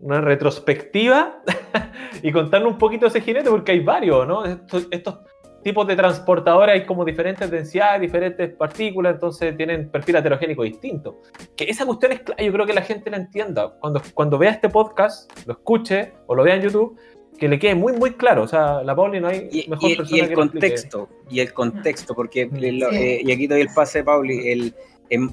una 0.00 0.20
retrospectiva 0.20 1.42
y 2.22 2.32
contarnos 2.32 2.72
un 2.72 2.78
poquito 2.78 3.06
de 3.06 3.10
ese 3.10 3.20
jinete, 3.20 3.50
porque 3.50 3.72
hay 3.72 3.80
varios, 3.80 4.26
¿no? 4.26 4.44
Estos, 4.44 4.88
estos 4.90 5.18
tipos 5.62 5.86
de 5.86 5.96
transportadores 5.96 6.74
hay 6.74 6.86
como 6.86 7.04
diferentes 7.04 7.50
densidades, 7.50 8.00
diferentes 8.00 8.52
partículas, 8.54 9.14
entonces 9.14 9.56
tienen 9.56 9.90
perfil 9.90 10.16
heterogénico 10.16 10.64
distinto. 10.64 11.20
Que 11.56 11.64
esa 11.64 11.86
cuestión 11.86 12.12
es 12.12 12.20
clara, 12.20 12.42
yo 12.42 12.52
creo 12.52 12.66
que 12.66 12.74
la 12.74 12.82
gente 12.82 13.10
la 13.10 13.18
entienda. 13.18 13.74
Cuando, 13.78 14.02
cuando 14.14 14.38
vea 14.38 14.50
este 14.50 14.68
podcast, 14.68 15.30
lo 15.46 15.54
escuche 15.54 16.12
o 16.26 16.34
lo 16.34 16.42
vea 16.42 16.56
en 16.56 16.62
YouTube, 16.62 16.98
que 17.38 17.48
le 17.48 17.58
quede 17.58 17.74
muy, 17.74 17.92
muy 17.92 18.12
claro. 18.12 18.42
O 18.42 18.48
sea, 18.48 18.82
la 18.82 18.94
Pauli 18.94 19.20
no 19.20 19.28
hay 19.28 19.66
mejor 19.68 19.96
persona 19.96 20.16
y 20.16 20.20
el 20.20 20.34
contexto, 20.34 21.08
Y 21.30 21.40
el 21.40 21.52
contexto, 21.52 22.14
porque, 22.14 22.46
mm. 22.46 22.56
eh, 22.92 23.20
y 23.24 23.32
aquí 23.32 23.46
doy 23.46 23.60
el 23.60 23.68
pase 23.74 23.98
de 23.98 24.04
Pauli, 24.04 24.50
el, 24.50 24.74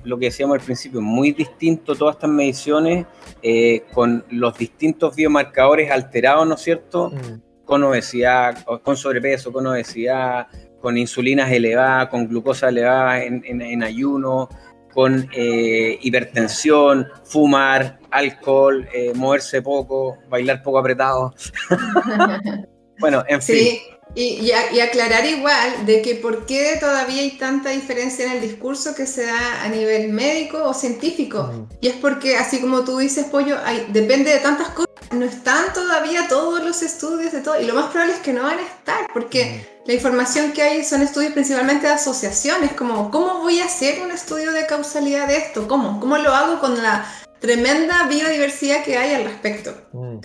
lo 0.04 0.18
que 0.18 0.26
decíamos 0.26 0.60
al 0.60 0.66
principio, 0.66 1.02
muy 1.02 1.32
distinto 1.32 1.96
todas 1.96 2.16
estas 2.16 2.30
mediciones 2.30 3.06
eh, 3.42 3.84
con 3.94 4.26
los 4.30 4.58
distintos 4.58 5.16
biomarcadores 5.16 5.92
alterados, 5.92 6.48
¿no 6.48 6.56
es 6.56 6.62
cierto? 6.62 7.10
Mm 7.10 7.50
con 7.70 7.84
obesidad, 7.84 8.64
con 8.82 8.98
sobrepeso, 8.98 9.54
con 9.54 9.68
obesidad, 9.68 10.48
con 10.82 10.98
insulinas 10.98 11.52
elevadas, 11.52 12.08
con 12.08 12.28
glucosa 12.28 12.70
elevada 12.70 13.24
en, 13.24 13.84
ayuno, 13.84 14.50
con 14.92 15.30
eh, 15.32 16.00
hipertensión, 16.02 17.08
fumar, 17.26 18.00
alcohol, 18.10 18.90
eh, 18.92 19.14
moverse 19.14 19.62
poco, 19.62 20.18
bailar 20.30 20.64
poco 20.64 20.80
apretado. 20.80 21.36
bueno, 23.00 23.24
en 23.28 23.40
fin. 23.40 23.78
Y, 24.16 24.52
aclarar 24.52 25.26
igual 25.26 25.86
de 25.86 26.02
que 26.02 26.16
por 26.16 26.46
qué 26.46 26.78
todavía 26.80 27.22
hay 27.22 27.38
tanta 27.38 27.70
diferencia 27.70 28.26
en 28.26 28.32
el 28.32 28.42
discurso 28.42 28.96
que 28.96 29.06
se 29.06 29.26
da 29.26 29.64
a 29.64 29.68
nivel 29.70 30.10
médico 30.10 30.64
o 30.64 30.74
científico. 30.74 31.68
Y 31.80 31.88
es 31.88 31.96
porque, 31.96 32.36
así 32.36 32.60
como 32.60 32.84
tú 32.84 32.98
dices, 32.98 33.26
Pollo, 33.26 33.58
hay, 33.64 33.88
depende 33.92 34.32
de 34.32 34.40
tantas 34.40 34.70
cosas. 34.70 34.90
No 35.12 35.26
están 35.26 35.74
todavía 35.74 36.28
todos 36.28 36.64
los 36.64 36.82
estudios 36.82 37.32
de 37.32 37.42
todo. 37.42 37.60
Y 37.60 37.66
lo 37.66 37.74
más 37.76 37.92
probable 37.92 38.14
es 38.14 38.20
que 38.20 38.34
no 38.34 38.44
van 38.44 38.60
a 38.60 38.64
estar, 38.64 39.08
porque 39.14 39.66
la 39.86 39.94
información 39.94 40.52
que 40.52 40.62
hay 40.62 40.84
son 40.84 41.02
estudios 41.02 41.34
principalmente 41.34 41.88
de 41.88 41.94
asociaciones, 41.94 42.74
como, 42.74 43.10
¿cómo 43.12 43.40
voy 43.40 43.60
a 43.60 43.66
hacer 43.66 44.02
un 44.02 44.12
estudio 44.12 44.52
de 44.52 44.66
causalidad 44.66 45.28
de 45.28 45.38
esto? 45.38 45.68
¿Cómo? 45.68 46.00
¿Cómo 46.00 46.18
lo 46.18 46.34
hago 46.34 46.60
con 46.60 46.82
la 46.82 47.06
tremenda 47.40 48.08
biodiversidad 48.08 48.84
que 48.84 48.98
hay 48.98 49.16
al 49.16 49.24
respecto. 49.24 49.74
Mm. 49.94 50.20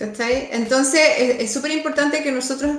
Entonces 0.51 1.01
es 1.39 1.51
súper 1.51 1.71
importante 1.71 2.21
que 2.21 2.31
nosotros, 2.31 2.71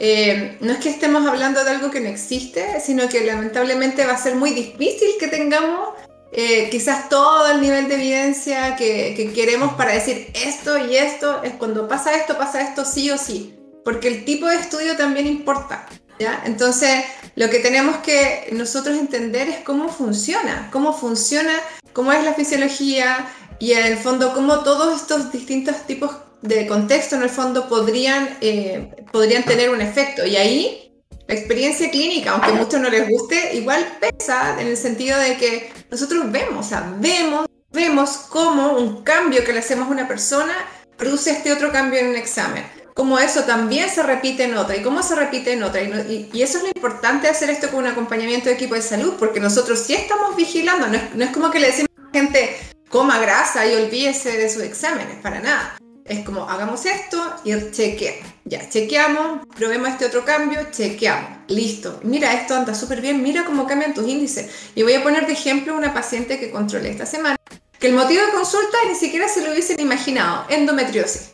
eh, 0.00 0.56
no 0.60 0.72
es 0.72 0.78
que 0.78 0.90
estemos 0.90 1.26
hablando 1.26 1.64
de 1.64 1.70
algo 1.70 1.90
que 1.90 2.00
no 2.00 2.08
existe, 2.08 2.80
sino 2.80 3.08
que 3.08 3.24
lamentablemente 3.24 4.06
va 4.06 4.14
a 4.14 4.18
ser 4.18 4.34
muy 4.34 4.50
difícil 4.50 5.08
que 5.18 5.28
tengamos 5.28 5.90
eh, 6.32 6.68
quizás 6.70 7.08
todo 7.08 7.50
el 7.50 7.60
nivel 7.60 7.88
de 7.88 7.94
evidencia 7.94 8.76
que, 8.76 9.14
que, 9.16 9.32
queremos 9.32 9.74
para 9.74 9.92
decir 9.92 10.30
esto 10.34 10.78
y 10.78 10.96
esto, 10.96 11.42
es 11.42 11.54
cuando 11.54 11.88
pasa 11.88 12.14
esto, 12.14 12.36
pasa 12.36 12.60
esto 12.60 12.84
sí 12.84 13.10
o 13.10 13.18
sí, 13.18 13.54
porque 13.84 14.08
el 14.08 14.24
tipo 14.24 14.46
de 14.46 14.56
estudio 14.56 14.96
también 14.96 15.26
importa. 15.26 15.86
¿ya? 16.18 16.42
Entonces, 16.44 17.04
lo 17.34 17.48
que 17.48 17.60
tenemos 17.60 17.96
que 17.98 18.48
nosotros 18.52 18.98
entender 18.98 19.48
es 19.48 19.58
cómo 19.60 19.88
funciona, 19.88 20.68
cómo 20.70 20.92
funciona, 20.92 21.54
cómo 21.92 22.12
es 22.12 22.22
la 22.24 22.34
fisiología, 22.34 23.26
y 23.58 23.72
en 23.72 23.86
el 23.86 23.98
fondo 23.98 24.32
cómo 24.34 24.60
todos 24.60 25.00
estos 25.00 25.32
distintos 25.32 25.76
tipos 25.86 26.12
de 26.42 26.66
contexto 26.66 27.16
en 27.16 27.22
el 27.22 27.30
fondo 27.30 27.68
podrían, 27.68 28.36
eh, 28.40 29.04
podrían 29.12 29.44
tener 29.44 29.70
un 29.70 29.80
efecto. 29.80 30.24
Y 30.24 30.36
ahí 30.36 30.88
la 31.28 31.34
experiencia 31.34 31.90
clínica, 31.90 32.32
aunque 32.32 32.50
a 32.50 32.54
muchos 32.54 32.80
no 32.80 32.88
les 32.88 33.08
guste, 33.08 33.54
igual 33.54 33.86
pesa 34.00 34.60
en 34.60 34.66
el 34.66 34.76
sentido 34.76 35.18
de 35.18 35.36
que 35.36 35.70
nosotros 35.90 36.30
vemos, 36.32 36.66
o 36.66 36.68
sea, 36.68 36.94
vemos, 36.98 37.46
vemos 37.70 38.16
cómo 38.30 38.78
un 38.78 39.02
cambio 39.02 39.44
que 39.44 39.52
le 39.52 39.58
hacemos 39.58 39.88
a 39.88 39.90
una 39.90 40.08
persona 40.08 40.54
produce 40.96 41.30
este 41.30 41.52
otro 41.52 41.70
cambio 41.70 42.00
en 42.00 42.08
un 42.08 42.16
examen. 42.16 42.64
Cómo 42.94 43.18
eso 43.18 43.44
también 43.44 43.90
se 43.90 44.02
repite 44.02 44.44
en 44.44 44.56
otra 44.56 44.74
y 44.74 44.82
cómo 44.82 45.02
se 45.02 45.14
repite 45.14 45.52
en 45.52 45.62
otra. 45.62 45.82
Y, 45.82 46.30
y, 46.32 46.42
eso 46.42 46.58
es 46.58 46.64
lo 46.64 46.70
importante 46.74 47.28
hacer 47.28 47.50
esto 47.50 47.70
con 47.70 47.80
un 47.80 47.86
acompañamiento 47.86 48.48
de 48.48 48.54
equipo 48.54 48.74
de 48.74 48.82
salud, 48.82 49.14
porque 49.18 49.38
nosotros 49.38 49.78
sí 49.78 49.94
estamos 49.94 50.34
vigilando, 50.34 50.88
no 50.88 50.96
es, 50.96 51.14
no 51.14 51.24
es 51.24 51.30
como 51.30 51.50
que 51.50 51.60
le 51.60 51.68
decimos 51.68 51.90
a 51.96 52.00
la 52.06 52.20
gente, 52.20 52.56
coma 52.88 53.18
grasa 53.20 53.66
y 53.66 53.76
olvídese 53.76 54.36
de 54.36 54.48
sus 54.48 54.62
exámenes, 54.62 55.16
para 55.22 55.40
nada. 55.40 55.78
Es 56.08 56.24
como, 56.24 56.48
hagamos 56.48 56.86
esto 56.86 57.22
y 57.44 57.52
chequeamos. 57.70 58.26
Ya, 58.44 58.68
chequeamos, 58.68 59.46
probemos 59.54 59.90
este 59.90 60.06
otro 60.06 60.24
cambio, 60.24 60.60
chequeamos. 60.70 61.40
Listo. 61.48 62.00
Mira, 62.02 62.32
esto 62.32 62.54
anda 62.54 62.74
súper 62.74 63.00
bien, 63.02 63.22
mira 63.22 63.44
cómo 63.44 63.66
cambian 63.66 63.92
tus 63.92 64.08
índices. 64.08 64.50
Y 64.74 64.82
voy 64.82 64.94
a 64.94 65.02
poner 65.02 65.26
de 65.26 65.34
ejemplo 65.34 65.76
una 65.76 65.92
paciente 65.92 66.38
que 66.38 66.50
controlé 66.50 66.90
esta 66.90 67.04
semana, 67.04 67.36
que 67.78 67.88
el 67.88 67.94
motivo 67.94 68.24
de 68.24 68.32
consulta 68.32 68.78
ni 68.88 68.94
siquiera 68.94 69.28
se 69.28 69.44
lo 69.44 69.52
hubiesen 69.52 69.78
imaginado, 69.80 70.46
endometriosis. 70.48 71.32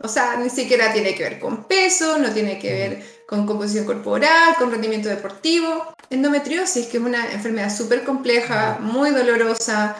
O 0.00 0.08
sea, 0.08 0.36
ni 0.36 0.50
siquiera 0.50 0.92
tiene 0.92 1.14
que 1.14 1.22
ver 1.22 1.38
con 1.38 1.64
peso, 1.64 2.18
no 2.18 2.30
tiene 2.32 2.58
que 2.58 2.72
ver 2.72 3.02
con 3.28 3.46
composición 3.46 3.84
corporal, 3.84 4.56
con 4.58 4.70
rendimiento 4.72 5.08
deportivo. 5.08 5.94
Endometriosis, 6.10 6.86
que 6.86 6.96
es 6.96 7.02
una 7.02 7.32
enfermedad 7.32 7.74
súper 7.74 8.02
compleja, 8.02 8.78
muy 8.80 9.10
dolorosa, 9.10 9.96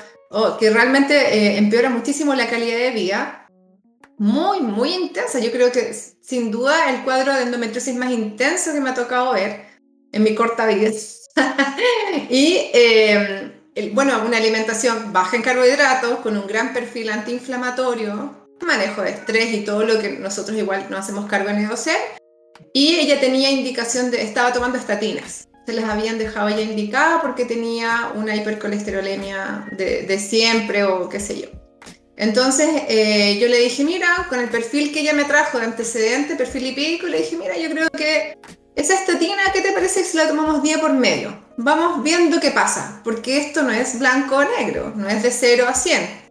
que 0.59 0.71
realmente 0.71 1.15
eh, 1.15 1.59
empeora 1.59 1.91
muchísimo 1.91 2.35
la 2.35 2.49
calidad 2.49 2.79
de 2.79 2.91
vida, 2.91 3.42
muy, 4.23 4.61
muy 4.61 4.95
intensa. 4.95 5.41
Yo 5.41 5.51
creo 5.51 5.73
que 5.73 5.93
sin 5.93 6.53
duda 6.53 6.91
el 6.91 7.03
cuadro 7.03 7.35
de 7.35 7.43
endometriosis 7.43 7.97
más 7.97 8.13
intenso 8.13 8.73
que 8.73 8.81
me 8.81 8.91
ha 8.91 8.95
tocado 8.95 9.33
ver 9.33 9.67
en 10.13 10.23
mi 10.23 10.37
corta 10.37 10.65
vida. 10.67 10.91
y 12.31 12.71
eh, 12.73 13.51
bueno, 13.93 14.23
una 14.25 14.37
alimentación 14.37 15.13
baja 15.13 15.35
en 15.35 15.43
carbohidratos, 15.43 16.21
con 16.21 16.37
un 16.37 16.47
gran 16.47 16.73
perfil 16.73 17.11
antiinflamatorio, 17.11 18.47
manejo 18.61 19.03
de 19.03 19.11
estrés 19.11 19.55
y 19.55 19.65
todo 19.65 19.83
lo 19.83 19.99
que 19.99 20.11
nosotros 20.11 20.57
igual 20.57 20.87
no 20.89 20.99
hacemos 20.99 21.27
cargo 21.27 21.49
en 21.49 21.57
el 21.57 21.69
Y 22.73 22.95
ella 23.01 23.19
tenía 23.19 23.51
indicación 23.51 24.13
de, 24.13 24.23
estaba 24.23 24.53
tomando 24.53 24.79
estatinas 24.79 25.49
se 25.67 25.73
les 25.73 25.85
habían 25.85 26.19
dejado 26.19 26.49
ya 26.49 26.61
indicada 26.61 27.23
porque 27.23 27.45
tenía 27.45 28.11
una 28.17 28.35
hipercolesterolemia 28.35 29.69
de, 29.71 30.19
siempre 30.19 30.83
o 30.83 31.09
qué 31.09 31.21
sé 31.21 31.41
yo. 31.41 31.62
Entonces 32.23 32.69
eh, 32.89 33.37
yo 33.41 33.49
le 33.49 33.59
dije, 33.59 33.83
mira, 33.83 34.27
con 34.29 34.39
el 34.39 34.49
perfil 34.49 34.93
que 34.93 35.01
ella 35.01 35.13
me 35.13 35.25
trajo 35.25 35.59
de 35.59 35.65
antecedente, 35.65 36.37
perfil 36.37 36.63
lipídico, 36.63 37.09
le 37.09 37.19
dije, 37.19 37.37
mira, 37.37 37.59
yo 37.59 37.69
creo 37.69 37.91
que 37.91 38.39
esa 38.77 38.95
estatina, 38.95 39.43
¿qué 39.53 39.61
te 39.61 39.73
parece 39.73 40.05
si 40.05 40.17
la 40.17 40.29
tomamos 40.29 40.63
día 40.63 40.81
por 40.81 40.93
medio? 40.93 41.37
Vamos 41.57 42.01
viendo 42.05 42.39
qué 42.39 42.53
pasa, 42.53 43.01
porque 43.03 43.39
esto 43.39 43.63
no 43.63 43.73
es 43.73 43.99
blanco 43.99 44.37
o 44.37 44.45
negro, 44.45 44.93
no 44.95 45.09
es 45.09 45.25
de 45.25 45.33
0 45.33 45.67
a 45.69 45.75
100. 45.75 46.31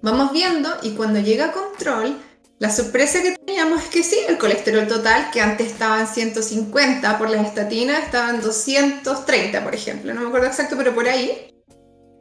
Vamos 0.00 0.30
viendo 0.30 0.70
y 0.82 0.90
cuando 0.92 1.18
llega 1.18 1.46
a 1.46 1.52
control, 1.52 2.16
la 2.60 2.70
sorpresa 2.70 3.20
que 3.20 3.32
teníamos 3.32 3.82
es 3.82 3.88
que 3.88 4.04
sí, 4.04 4.18
el 4.28 4.38
colesterol 4.38 4.86
total, 4.86 5.32
que 5.32 5.40
antes 5.40 5.72
estaba 5.72 5.98
en 5.98 6.06
150 6.06 7.18
por 7.18 7.30
las 7.30 7.44
estatinas, 7.44 8.04
estaba 8.04 8.30
en 8.30 8.40
230, 8.40 9.64
por 9.64 9.74
ejemplo. 9.74 10.14
No 10.14 10.20
me 10.20 10.28
acuerdo 10.28 10.46
exacto, 10.46 10.76
pero 10.78 10.94
por 10.94 11.08
ahí. 11.08 11.50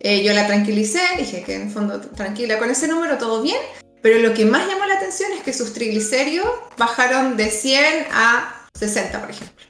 Eh, 0.04 0.24
yo 0.24 0.34
la 0.34 0.46
tranquilicé, 0.46 1.00
dije 1.18 1.44
que 1.44 1.56
en 1.56 1.72
fondo 1.72 2.00
tranquila 2.00 2.60
con 2.60 2.70
ese 2.70 2.88
número, 2.88 3.18
todo 3.18 3.42
bien. 3.42 3.58
Pero 4.02 4.20
lo 4.20 4.34
que 4.34 4.46
más 4.46 4.68
llamó 4.68 4.86
la 4.86 4.96
atención 4.96 5.32
es 5.32 5.44
que 5.44 5.54
sus 5.54 5.74
triglicéridos 5.74 6.50
bajaron 6.78 7.38
de 7.38 7.50
100 7.50 8.08
a 8.12 8.68
60, 8.78 9.22
por 9.22 9.30
ejemplo. 9.30 9.66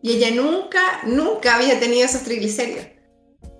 Y 0.00 0.12
ella 0.12 0.30
nunca, 0.30 0.80
nunca 1.04 1.56
había 1.56 1.78
tenido 1.78 2.06
esos 2.06 2.22
triglicéridos 2.22 2.86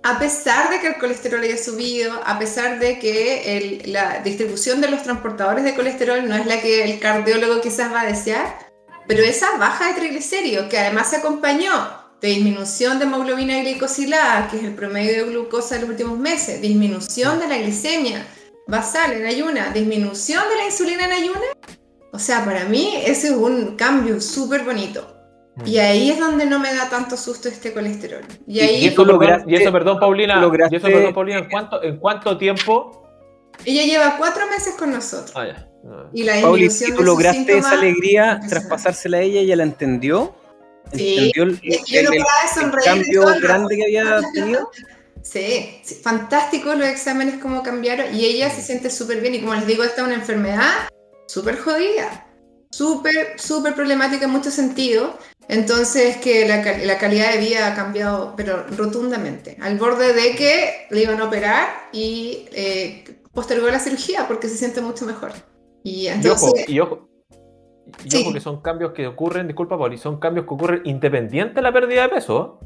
a 0.03 0.19
pesar 0.19 0.69
de 0.69 0.81
que 0.81 0.87
el 0.87 0.97
colesterol 0.97 1.41
haya 1.41 1.57
subido, 1.57 2.21
a 2.25 2.37
pesar 2.37 2.77
de 2.77 2.99
que 2.99 3.83
la 3.85 4.19
distribución 4.19 4.81
de 4.81 4.89
los 4.89 5.01
transportadores 5.01 5.63
de 5.63 5.75
colesterol 5.75 6.27
no 6.27 6.35
es 6.35 6.45
la 6.45 6.61
que 6.61 6.83
el 6.83 6.99
cardiólogo 6.99 7.61
quizás 7.61 7.91
va 7.91 8.01
a 8.01 8.05
desear, 8.05 8.59
pero 9.07 9.23
esa 9.23 9.57
baja 9.57 9.87
de 9.87 9.93
triglicéridos, 9.93 10.67
que 10.67 10.77
además 10.77 11.09
se 11.09 11.17
acompañó 11.17 11.71
de 12.23 12.29
disminución 12.29 12.99
de 12.99 13.03
hemoglobina 13.03 13.59
glicosilada, 13.59 14.47
que 14.47 14.55
es 14.55 14.63
el 14.63 14.73
promedio 14.73 15.25
de 15.25 15.29
glucosa 15.29 15.75
de 15.75 15.81
los 15.81 15.89
últimos 15.89 16.17
meses, 16.17 16.61
disminución 16.61 17.37
de 17.37 17.49
la 17.49 17.57
glicemia 17.57 18.25
basal 18.65 19.11
en 19.11 19.25
ayuna, 19.25 19.71
disminución 19.73 20.41
de 20.49 20.55
la 20.55 20.65
insulina 20.65 21.03
en 21.03 21.11
ayuna, 21.11 21.41
o 22.13 22.19
sea, 22.19 22.45
para 22.45 22.63
mí 22.63 22.93
ese 23.05 23.27
es 23.27 23.33
un 23.33 23.75
cambio 23.75 24.21
súper 24.21 24.63
bonito. 24.63 25.05
Y 25.65 25.79
ahí 25.79 26.11
es 26.11 26.17
donde 26.17 26.45
no 26.45 26.59
me 26.59 26.73
da 26.73 26.89
tanto 26.89 27.17
susto 27.17 27.49
este 27.49 27.73
colesterol. 27.73 28.23
Y, 28.47 28.61
ahí 28.61 28.85
eso, 28.85 29.05
y 29.45 29.55
eso, 29.55 29.71
perdón, 29.73 29.99
Paulina, 29.99 30.41
y 30.71 30.75
eso, 30.77 30.87
perdón, 30.87 31.13
Paulina, 31.13 31.39
¿en 31.39 31.49
cuánto, 31.49 31.83
¿en 31.83 31.97
cuánto 31.97 32.37
tiempo? 32.37 33.05
Ella 33.65 33.83
lleva 33.83 34.15
cuatro 34.17 34.47
meses 34.47 34.75
con 34.79 34.93
nosotros. 34.93 35.33
Ah, 35.35 35.45
ya. 35.45 35.67
Y 36.13 36.23
la 36.23 36.39
Pauli, 36.39 36.69
si 36.69 36.95
tú 36.95 37.03
lograste 37.03 37.57
esa 37.57 37.73
alegría, 37.73 38.39
traspasársela 38.47 39.17
a 39.17 39.21
ella, 39.21 39.41
ella 39.41 39.57
la 39.57 39.63
entendió. 39.63 40.33
Sí, 40.93 41.31
entendió 41.35 42.11
el, 42.11 42.83
cambio 42.83 43.25
grande 43.41 43.77
que 43.77 43.83
había 43.83 44.21
tenido. 44.33 44.69
Sí, 45.21 45.79
sí, 45.83 45.95
fantástico 45.95 46.73
los 46.75 46.87
exámenes 46.87 47.41
cómo 47.41 47.63
cambiaron 47.63 48.13
y 48.13 48.25
ella 48.25 48.49
se 48.49 48.61
siente 48.61 48.89
súper 48.89 49.21
bien 49.21 49.35
y 49.35 49.41
como 49.41 49.55
les 49.55 49.65
digo, 49.65 49.83
esta 49.83 50.01
es 50.01 50.07
una 50.07 50.15
enfermedad 50.15 50.89
súper 51.27 51.57
jodida, 51.57 52.27
súper, 52.71 53.39
súper 53.39 53.73
problemática 53.73 54.25
en 54.25 54.31
muchos 54.31 54.53
sentidos 54.53 55.11
entonces 55.47 56.17
que 56.17 56.47
la, 56.47 56.97
calidad 56.97 57.33
de 57.33 57.39
vida 57.39 57.67
ha 57.67 57.75
cambiado, 57.75 58.33
pero 58.35 58.65
rotundamente, 58.67 59.57
al 59.61 59.77
borde 59.77 60.13
de 60.13 60.35
que 60.35 60.87
le 60.89 61.03
iban 61.03 61.19
a 61.19 61.25
operar 61.25 61.89
y 61.91 62.45
eh, 62.53 63.03
postergó 63.33 63.67
la 63.67 63.79
cirugía 63.79 64.27
porque 64.27 64.47
se 64.47 64.57
siente 64.57 64.81
mucho 64.81 65.05
mejor. 65.05 65.33
Y, 65.83 66.07
entonces, 66.07 66.65
y 66.67 66.79
ojo, 66.79 66.93
y 66.93 66.95
ojo, 66.95 67.09
que 68.09 68.39
son 68.39 68.61
cambios 68.61 68.91
que 68.91 69.07
ocurren, 69.07 69.47
disculpa 69.47 69.77
Poli, 69.77 69.97
son 69.97 70.19
cambios 70.19 70.45
que 70.45 70.53
ocurren 70.53 70.81
independiente 70.85 71.55
de 71.55 71.61
la 71.61 71.71
pérdida 71.71 72.03
de 72.03 72.09
peso. 72.09 72.59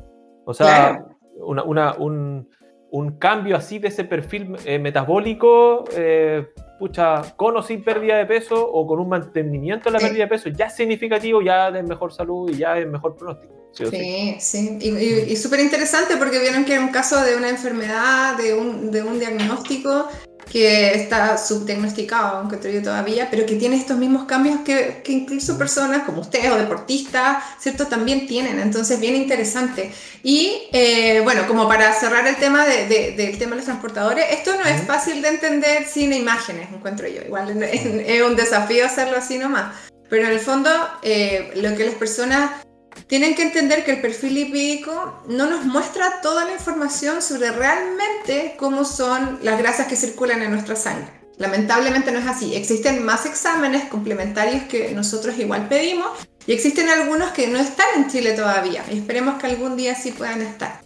O 0.45 0.53
sea, 0.53 1.06
un, 1.39 3.17
cambio 3.19 3.58
así 3.58 3.80
de 3.80 3.89
ese 3.89 4.06
perfil 4.06 4.56
eh, 4.65 4.80
metabólico 4.80 5.84
eh, 5.95 6.47
pucha, 6.80 7.36
con 7.36 7.58
o 7.58 7.62
sin 7.62 7.84
pérdida 7.84 8.17
de 8.17 8.25
peso 8.25 8.56
o 8.65 8.86
con 8.86 8.99
un 8.99 9.10
mantenimiento 9.10 9.89
de 9.89 9.93
la 9.93 9.99
pérdida 9.99 10.23
de 10.23 10.30
peso, 10.30 10.49
ya 10.49 10.65
es 10.65 10.75
significativo, 10.75 11.41
ya 11.41 11.71
de 11.71 11.84
mejor 11.84 12.13
salud 12.13 12.49
y 12.49 12.58
ya 12.58 12.77
es 12.77 12.88
mejor 12.88 13.15
pronóstico. 13.15 13.53
Sí, 13.73 14.38
sí, 14.39 14.80
Y, 14.82 15.36
súper 15.36 15.60
interesante 15.60 16.17
porque 16.17 16.39
vieron 16.39 16.65
que 16.65 16.73
era 16.73 16.82
un 16.82 16.91
caso 16.91 17.21
de 17.21 17.36
una 17.36 17.49
enfermedad, 17.49 18.36
de 18.38 18.56
un, 18.56 18.91
de 18.91 19.03
un 19.03 19.19
diagnóstico 19.19 20.08
que 20.51 20.93
está 20.93 21.38
subdiagnosticado, 21.38 22.38
aunque 22.38 22.57
todavía 22.57 22.83
todavía, 22.83 23.27
pero 23.29 23.45
que 23.45 23.55
tiene 23.55 23.75
estos 23.75 23.97
mismos 23.97 24.25
cambios 24.25 24.62
que, 24.62 25.01
que, 25.03 25.12
incluso 25.12 25.57
personas 25.57 26.03
como 26.03 26.21
usted 26.21 26.51
o 26.51 26.57
deportistas, 26.57 27.43
¿cierto? 27.60 27.88
También 27.88 28.27
tienen, 28.27 28.60
entonces 28.60 28.99
bien 28.99 29.15
interesante. 29.15 29.91
Y 30.23 30.67
eh, 30.71 31.21
bueno, 31.23 31.47
como 31.47 31.67
para 31.67 31.93
cerrar 31.93 32.27
el 32.27 32.36
tema 32.36 32.65
de, 32.65 32.88
del 33.15 33.38
tema 33.38 33.51
de 33.51 33.57
los 33.57 33.65
transportadores, 33.65 34.25
esto 34.31 34.55
no 34.55 34.65
es 34.65 34.81
fácil 34.83 35.21
de 35.21 35.29
entender 35.29 35.86
sin 35.86 36.13
imágenes, 36.13 36.69
encuentro 36.71 37.07
yo, 37.07 37.21
igual 37.21 37.62
es, 37.63 38.21
un 38.21 38.36
desafío 38.36 38.86
hacerlo 38.86 39.17
así 39.17 39.38
nomás, 39.38 39.75
pero 40.10 40.25
en 40.25 40.31
el 40.31 40.39
fondo 40.39 40.69
eh, 41.01 41.51
lo 41.55 41.75
que 41.75 41.86
las 41.86 41.95
personas 41.95 42.66
tienen 43.07 43.36
que 43.36 43.43
entender 43.43 43.86
que 43.86 43.91
el 43.91 44.01
perfil 44.01 44.33
lipídico 44.33 45.21
no 45.27 45.49
nos 45.49 45.65
muestra 45.65 46.21
toda 46.21 46.45
la 46.45 46.53
información 46.53 47.21
sobre 47.21 47.51
realmente 47.51 48.55
cómo 48.57 48.86
son 48.86 49.39
las 49.43 49.60
grasas 49.60 49.88
que 49.88 49.95
circulan 49.95 50.41
en 50.41 50.51
nuestra 50.51 50.75
sangre. 50.75 51.12
Lamentablemente 51.38 52.12
no 52.12 52.19
es 52.19 52.27
así. 52.27 52.55
Existen 52.55 53.05
más 53.05 53.25
exámenes 53.25 53.86
complementarios 53.86 54.63
que 54.63 54.91
nosotros 54.91 55.38
igual 55.38 55.67
pedimos 55.67 56.10
y 56.47 56.53
existen 56.53 56.89
algunos 56.89 57.31
que 57.31 57.47
no 57.47 57.60
están 57.60 57.88
en 57.95 58.10
Chile 58.10 58.33
todavía 58.33 58.83
y 58.91 58.97
esperemos 58.97 59.39
que 59.39 59.45
algún 59.45 59.77
día 59.77 59.93
sí 59.95 60.12
puedan 60.12 60.41
estar. 60.41 60.81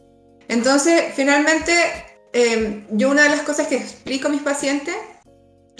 Entonces, 0.50 1.14
finalmente, 1.16 1.74
em, 2.34 2.86
yo 2.92 3.10
una 3.10 3.24
de 3.24 3.30
las 3.30 3.42
cosas 3.42 3.68
que 3.68 3.78
explico 3.78 4.28
a 4.28 4.32
mis 4.32 4.42
pacientes 4.42 4.96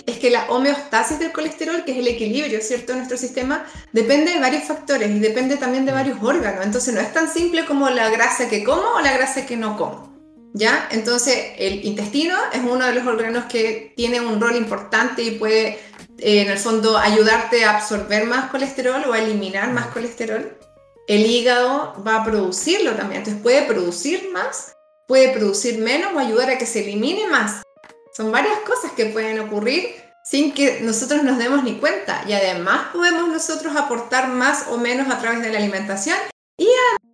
es 0.06 0.18
que 0.18 0.30
la 0.30 0.46
homeostasis 0.50 1.20
del 1.20 1.32
colesterol, 1.32 1.84
que 1.84 1.92
es 1.92 1.98
el 1.98 2.08
equilibrio, 2.08 2.62
¿cierto?, 2.62 2.92
de 2.92 3.00
nuestro 3.00 3.18
sistema, 3.18 3.66
depende 3.92 4.34
de 4.34 4.40
varios 4.40 4.64
factores 4.64 5.10
y 5.10 5.20
depende 5.20 5.58
también 5.58 5.86
de 5.86 5.92
varios 5.92 6.22
órganos. 6.22 6.66
Entonces 6.66 6.94
no 6.94 7.02
es 7.02 7.14
tan 7.14 7.32
simple 7.32 7.66
como 7.66 7.90
la 7.90 8.10
grasa 8.10 8.50
que 8.50 8.64
como 8.64 8.96
o 8.96 9.02
la 9.02 9.14
grasa 9.14 9.46
que 9.46 9.58
no 9.58 9.78
como. 9.78 10.12
¿Ya? 10.54 10.90
Entonces 10.92 11.38
el 11.58 11.86
intestino 11.86 12.36
es 12.52 12.60
uno 12.62 12.86
de 12.86 12.94
los 12.94 13.08
órganos 13.08 13.46
que 13.46 13.94
tiene 13.96 14.20
un 14.20 14.42
rol 14.42 14.58
importante 14.58 15.24
y 15.24 15.32
puede, 15.32 15.80
eh, 16.18 16.42
en 16.42 16.50
el 16.50 16.58
fondo, 16.58 16.98
ayudarte 16.98 17.64
a 17.64 17.78
absorber 17.78 18.26
más 18.26 18.52
colesterol 18.52 19.02
o 19.08 19.14
a 19.14 19.20
eliminar 19.20 19.72
más 19.72 19.88
colesterol. 19.88 20.58
El 21.08 21.26
hígado 21.26 21.96
va 22.06 22.18
a 22.18 22.26
producirlo 22.26 22.96
también, 22.96 23.20
entonces 23.20 23.42
puede 23.42 23.64
producir 23.64 24.30
más, 24.34 24.76
puede 25.08 25.30
producir 25.30 25.80
menos 25.80 26.14
o 26.14 26.20
ayudar 26.20 26.50
a 26.50 26.58
que 26.58 26.66
se 26.66 26.82
elimine 26.82 27.28
más. 27.28 27.62
Son 28.14 28.32
varias 28.32 28.60
cosas 28.60 28.92
que 28.92 29.06
pueden 29.06 29.40
ocurrir 29.40 29.96
sin 30.24 30.54
que 30.54 30.82
nosotros 30.82 31.24
nos 31.24 31.38
demos 31.38 31.64
ni 31.64 31.76
cuenta. 31.78 32.24
Y 32.28 32.34
además 32.34 32.88
podemos 32.94 33.30
nosotros 33.30 33.76
aportar 33.76 34.28
más 34.28 34.66
o 34.70 34.78
menos 34.78 35.10
a 35.10 35.20
través 35.20 35.42
de 35.42 35.52
la 35.52 35.60
alimentación 35.60 36.18
y 36.58 36.68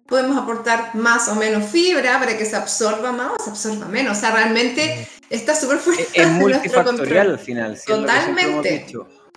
podemos 0.07 0.37
aportar 0.37 0.95
más 0.95 1.27
o 1.27 1.35
menos 1.35 1.69
fibra 1.69 2.19
para 2.19 2.37
que 2.37 2.45
se 2.45 2.55
absorba 2.55 3.11
más 3.11 3.33
o 3.39 3.43
se 3.43 3.49
absorba 3.51 3.85
menos. 3.87 4.17
O 4.17 4.19
sea, 4.19 4.31
realmente 4.31 5.07
está 5.29 5.55
súper 5.55 5.77
fuerte. 5.77 6.07
Es 6.13 6.27
multifactorial 6.31 7.31
al 7.31 7.39
final. 7.39 7.79
Totalmente. 7.85 8.87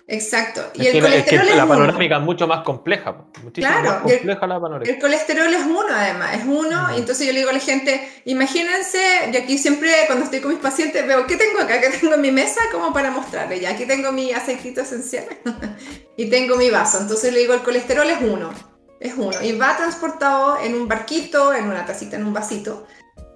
Exacto. 0.07 0.61
Y 0.73 0.87
el 0.87 1.01
colesterol 1.01 1.47
es, 1.47 1.55
la 1.55 1.67
panorámica 1.67 2.17
es 2.17 2.21
mucho 2.21 2.47
más 2.47 2.63
compleja. 2.63 3.25
Claro, 3.53 3.89
más 3.89 4.01
compleja 4.01 4.39
el, 4.43 4.49
la 4.49 4.59
panorámica. 4.59 4.91
El 4.91 4.99
colesterol 4.99 5.53
es 5.53 5.63
uno, 5.65 5.87
además, 5.89 6.35
es 6.35 6.43
uno. 6.45 6.95
Y 6.95 6.99
entonces 6.99 7.27
yo 7.27 7.33
le 7.33 7.39
digo 7.39 7.49
a 7.49 7.53
la 7.53 7.59
gente, 7.59 8.09
imagínense, 8.25 8.99
yo 9.31 9.39
aquí 9.39 9.57
siempre 9.57 9.91
cuando 10.07 10.25
estoy 10.25 10.41
con 10.41 10.51
mis 10.51 10.59
pacientes 10.59 11.05
veo, 11.07 11.25
¿qué 11.27 11.37
tengo 11.37 11.61
acá? 11.61 11.79
¿Qué 11.79 11.89
tengo 11.89 12.15
en 12.15 12.21
mi 12.21 12.31
mesa? 12.31 12.61
Como 12.71 12.93
para 12.93 13.11
mostrarle. 13.11 13.59
Ya 13.59 13.71
aquí 13.71 13.85
tengo 13.85 14.11
mi 14.11 14.33
aceitito 14.33 14.81
esencial 14.81 15.25
y 16.17 16.29
tengo 16.29 16.55
mi 16.55 16.69
vaso. 16.69 16.99
Entonces 16.99 17.33
le 17.33 17.39
digo, 17.39 17.53
el 17.53 17.61
colesterol 17.61 18.09
es 18.09 18.21
uno. 18.21 18.51
Es 18.99 19.13
uno. 19.17 19.41
Y 19.41 19.53
va 19.53 19.75
transportado 19.77 20.59
en 20.61 20.75
un 20.75 20.87
barquito, 20.87 21.53
en 21.53 21.65
una 21.65 21.85
tacita, 21.85 22.17
en 22.17 22.25
un 22.25 22.33
vasito. 22.33 22.85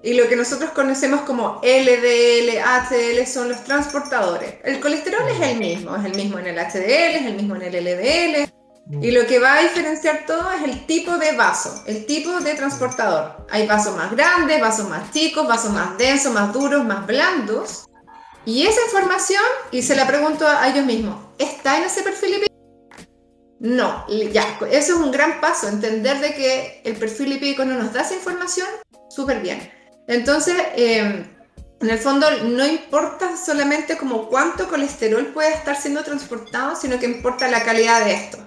Y 0.06 0.14
lo 0.14 0.30
que 0.30 0.36
nosotros 0.36 0.70
conocemos 0.70 1.22
como 1.22 1.60
LDL, 1.64 2.60
HDL 2.60 3.26
son 3.26 3.50
los 3.50 3.64
transportadores. 3.64 4.54
El 4.64 4.80
colesterol 4.80 5.28
es 5.28 5.42
el 5.42 5.58
mismo, 5.58 5.96
es 5.96 6.06
el 6.06 6.16
mismo 6.16 6.38
en 6.38 6.46
el 6.46 6.60
HDL, 6.60 7.16
es 7.16 7.26
el 7.26 7.34
mismo 7.34 7.56
en 7.56 7.64
el 7.64 7.84
LDL. 7.84 9.04
Y 9.04 9.10
lo 9.10 9.26
que 9.26 9.40
va 9.40 9.56
a 9.56 9.64
diferenciar 9.64 10.28
todo 10.28 10.52
es 10.52 10.62
el 10.62 10.86
tipo 10.86 11.18
de 11.18 11.32
vaso, 11.32 11.84
el 11.88 12.06
tipo 12.06 12.40
de 12.40 12.54
transportador. 12.54 13.48
Hay 13.50 13.66
vasos 13.66 13.98
más 13.98 14.12
grandes, 14.12 14.62
vasos 14.62 14.88
más 14.88 15.12
chicos, 15.12 15.48
vasos 15.48 15.72
más 15.72 15.98
densos, 15.98 16.32
más 16.32 16.54
duros, 16.54 16.86
más 16.86 17.08
blandos. 17.08 17.86
Y 18.46 18.68
esa 18.68 18.82
información, 18.86 19.42
y 19.72 19.82
se 19.82 19.96
la 19.96 20.06
pregunto 20.06 20.48
a 20.48 20.68
ellos 20.70 20.86
mismos, 20.86 21.20
¿está 21.40 21.80
en 21.80 21.86
ese 21.86 22.04
perfil 22.04 22.30
lipídico? 22.30 22.54
No, 23.60 24.06
ya, 24.08 24.60
eso 24.70 24.94
es 24.94 25.00
un 25.00 25.10
gran 25.10 25.42
paso, 25.42 25.68
entender 25.68 26.20
de 26.20 26.36
que 26.36 26.82
el 26.86 26.96
perfil 26.96 27.32
lipídico 27.32 27.66
no 27.66 27.74
nos 27.74 27.92
da 27.92 28.02
esa 28.02 28.14
información, 28.14 28.68
súper 29.10 29.40
bien. 29.40 29.74
Entonces, 30.08 30.56
em, 30.76 31.26
en 31.82 31.90
el 31.90 32.00
fondo 32.00 32.28
no 32.44 32.66
importa 32.66 33.36
solamente 33.38 33.98
como 33.98 34.30
cuánto 34.30 34.68
colesterol 34.68 35.28
puede 35.28 35.54
estar 35.54 35.80
siendo 35.80 36.04
transportado, 36.04 36.76
sino 36.76 37.00
que 37.00 37.06
importa 37.06 37.48
la 37.48 37.64
calidad 37.64 38.06
de 38.06 38.14
esto. 38.14 38.38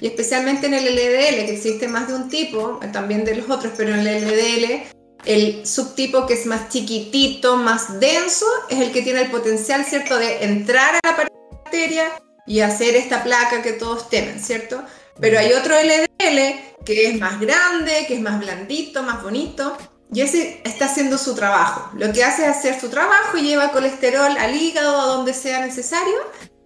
Y 0.00 0.08
especialmente 0.08 0.66
en 0.66 0.74
el 0.74 0.86
LDL, 0.86 1.46
que 1.46 1.54
existe 1.54 1.88
más 1.88 2.08
de 2.08 2.14
un 2.14 2.28
tipo, 2.28 2.80
también 2.92 3.24
de 3.24 3.36
los 3.36 3.48
otros, 3.48 3.72
pero 3.76 3.94
en 3.94 4.06
el 4.06 4.24
LDL, 4.24 4.82
el 5.24 5.66
subtipo 5.66 6.26
que 6.26 6.34
es 6.34 6.46
más 6.46 6.68
chiquitito, 6.68 7.56
más 7.56 8.00
denso, 8.00 8.46
es 8.68 8.80
el 8.80 8.92
que 8.92 9.02
tiene 9.02 9.22
el 9.22 9.30
potencial, 9.30 9.84
¿cierto?, 9.84 10.18
de 10.18 10.44
entrar 10.44 10.96
a 10.96 11.00
la 11.08 11.16
bacteria 11.16 12.12
y 12.46 12.60
hacer 12.60 12.96
esta 12.96 13.22
placa 13.22 13.62
que 13.62 13.72
todos 13.72 14.10
temen, 14.10 14.40
¿cierto? 14.40 14.82
Pero 15.20 15.38
hay 15.38 15.52
otro 15.52 15.74
LDL 15.74 16.84
que 16.84 17.08
es 17.08 17.18
más 17.18 17.40
grande, 17.40 18.04
que 18.06 18.14
es 18.14 18.20
más 18.20 18.38
blandito, 18.40 19.02
más 19.02 19.22
bonito, 19.22 19.76
y 20.14 20.20
ese 20.20 20.60
está 20.62 20.84
haciendo 20.84 21.18
su 21.18 21.34
trabajo. 21.34 21.90
Lo 21.94 22.12
que 22.12 22.22
hace 22.22 22.44
es 22.44 22.56
hacer 22.56 22.80
su 22.80 22.88
trabajo 22.88 23.36
y 23.36 23.42
lleva 23.42 23.72
colesterol 23.72 24.36
al 24.38 24.54
hígado 24.54 25.00
a 25.00 25.06
donde 25.06 25.34
sea 25.34 25.66
necesario 25.66 26.14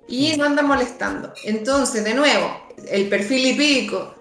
y 0.06 0.36
no 0.36 0.44
anda 0.44 0.62
molestando. 0.62 1.32
Entonces, 1.44 2.04
de 2.04 2.12
nuevo, 2.12 2.60
el 2.90 3.08
perfil 3.08 3.44
lipídico 3.44 4.14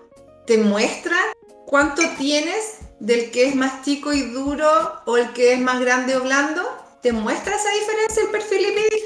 te 0.46 0.58
muestra 0.58 1.18
cuánto 1.66 2.04
tienes 2.18 2.78
del 3.02 3.30
que 3.30 3.48
es 3.48 3.56
más 3.56 3.84
chico 3.84 4.14
y 4.14 4.22
duro 4.32 4.70
o 5.06 5.18
el 5.18 5.34
que 5.34 5.52
es 5.52 5.60
más 5.60 5.82
grande 5.82 6.16
o 6.16 6.22
blando. 6.22 6.64
¿Te 7.02 7.12
muestra 7.12 7.54
esa 7.54 7.70
diferencia 7.72 8.24
el 8.24 8.30
perfil 8.30 8.62
lipídico? 8.62 8.97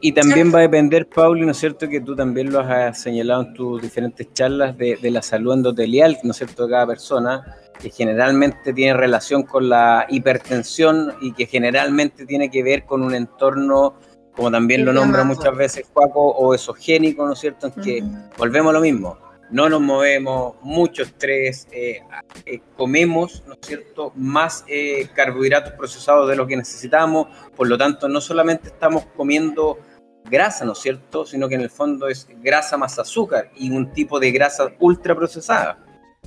Y, 0.00 0.12
también 0.12 0.52
va 0.54 0.58
a 0.58 0.62
depender, 0.62 1.08
Pauli, 1.08 1.44
¿no 1.44 1.50
es 1.50 1.58
cierto? 1.58 1.88
Que 1.88 2.00
tú 2.00 2.14
también 2.14 2.52
lo 2.52 2.60
has 2.60 3.00
señalado 3.00 3.42
en 3.42 3.54
tus 3.54 3.82
diferentes 3.82 4.32
charlas 4.32 4.76
de, 4.78 4.96
de 4.96 5.10
la 5.10 5.22
salud 5.22 5.54
endotelial, 5.54 6.18
¿no 6.22 6.30
es 6.30 6.36
cierto?, 6.36 6.66
de 6.66 6.70
cada 6.70 6.86
persona 6.86 7.44
que 7.80 7.90
generalmente 7.90 8.72
tiene 8.72 8.94
relación 8.94 9.42
con 9.42 9.68
la 9.68 10.06
hipertensión 10.08 11.14
y 11.20 11.32
que 11.32 11.46
generalmente 11.46 12.24
tiene 12.26 12.50
que 12.50 12.62
ver 12.62 12.84
con 12.84 13.02
un 13.02 13.14
entorno, 13.14 13.94
como 14.34 14.50
también 14.50 14.84
lo 14.84 14.92
nombra 14.92 15.24
muchas 15.24 15.56
veces 15.56 15.86
Juaco, 15.92 16.20
o 16.20 16.54
esogénico, 16.54 17.26
¿no 17.26 17.32
es 17.32 17.38
cierto? 17.40 17.66
En 17.66 17.82
que 17.82 18.04
volvemos 18.38 18.70
a 18.70 18.74
lo 18.74 18.80
mismo, 18.80 19.18
no 19.50 19.68
nos 19.68 19.80
movemos, 19.80 20.56
mucho 20.62 21.02
estrés, 21.02 21.66
eh, 21.70 22.02
eh, 22.46 22.60
comemos, 22.76 23.42
¿no 23.46 23.54
es 23.54 23.60
cierto?, 23.66 24.12
más 24.16 24.64
eh, 24.66 25.08
carbohidratos 25.14 25.74
procesados 25.74 26.28
de 26.28 26.36
lo 26.36 26.46
que 26.46 26.56
necesitamos, 26.56 27.28
por 27.56 27.68
lo 27.68 27.78
tanto 27.78 28.08
no 28.08 28.20
solamente 28.20 28.68
estamos 28.68 29.04
comiendo 29.16 29.78
grasa, 30.24 30.64
¿no 30.64 30.72
es 30.72 30.78
cierto?, 30.78 31.26
sino 31.26 31.48
que 31.48 31.54
en 31.54 31.60
el 31.60 31.70
fondo 31.70 32.08
es 32.08 32.26
grasa 32.42 32.76
más 32.76 32.98
azúcar 32.98 33.50
y 33.56 33.70
un 33.70 33.92
tipo 33.92 34.18
de 34.18 34.32
grasa 34.32 34.72
ultra 34.78 35.14
procesada. 35.14 35.78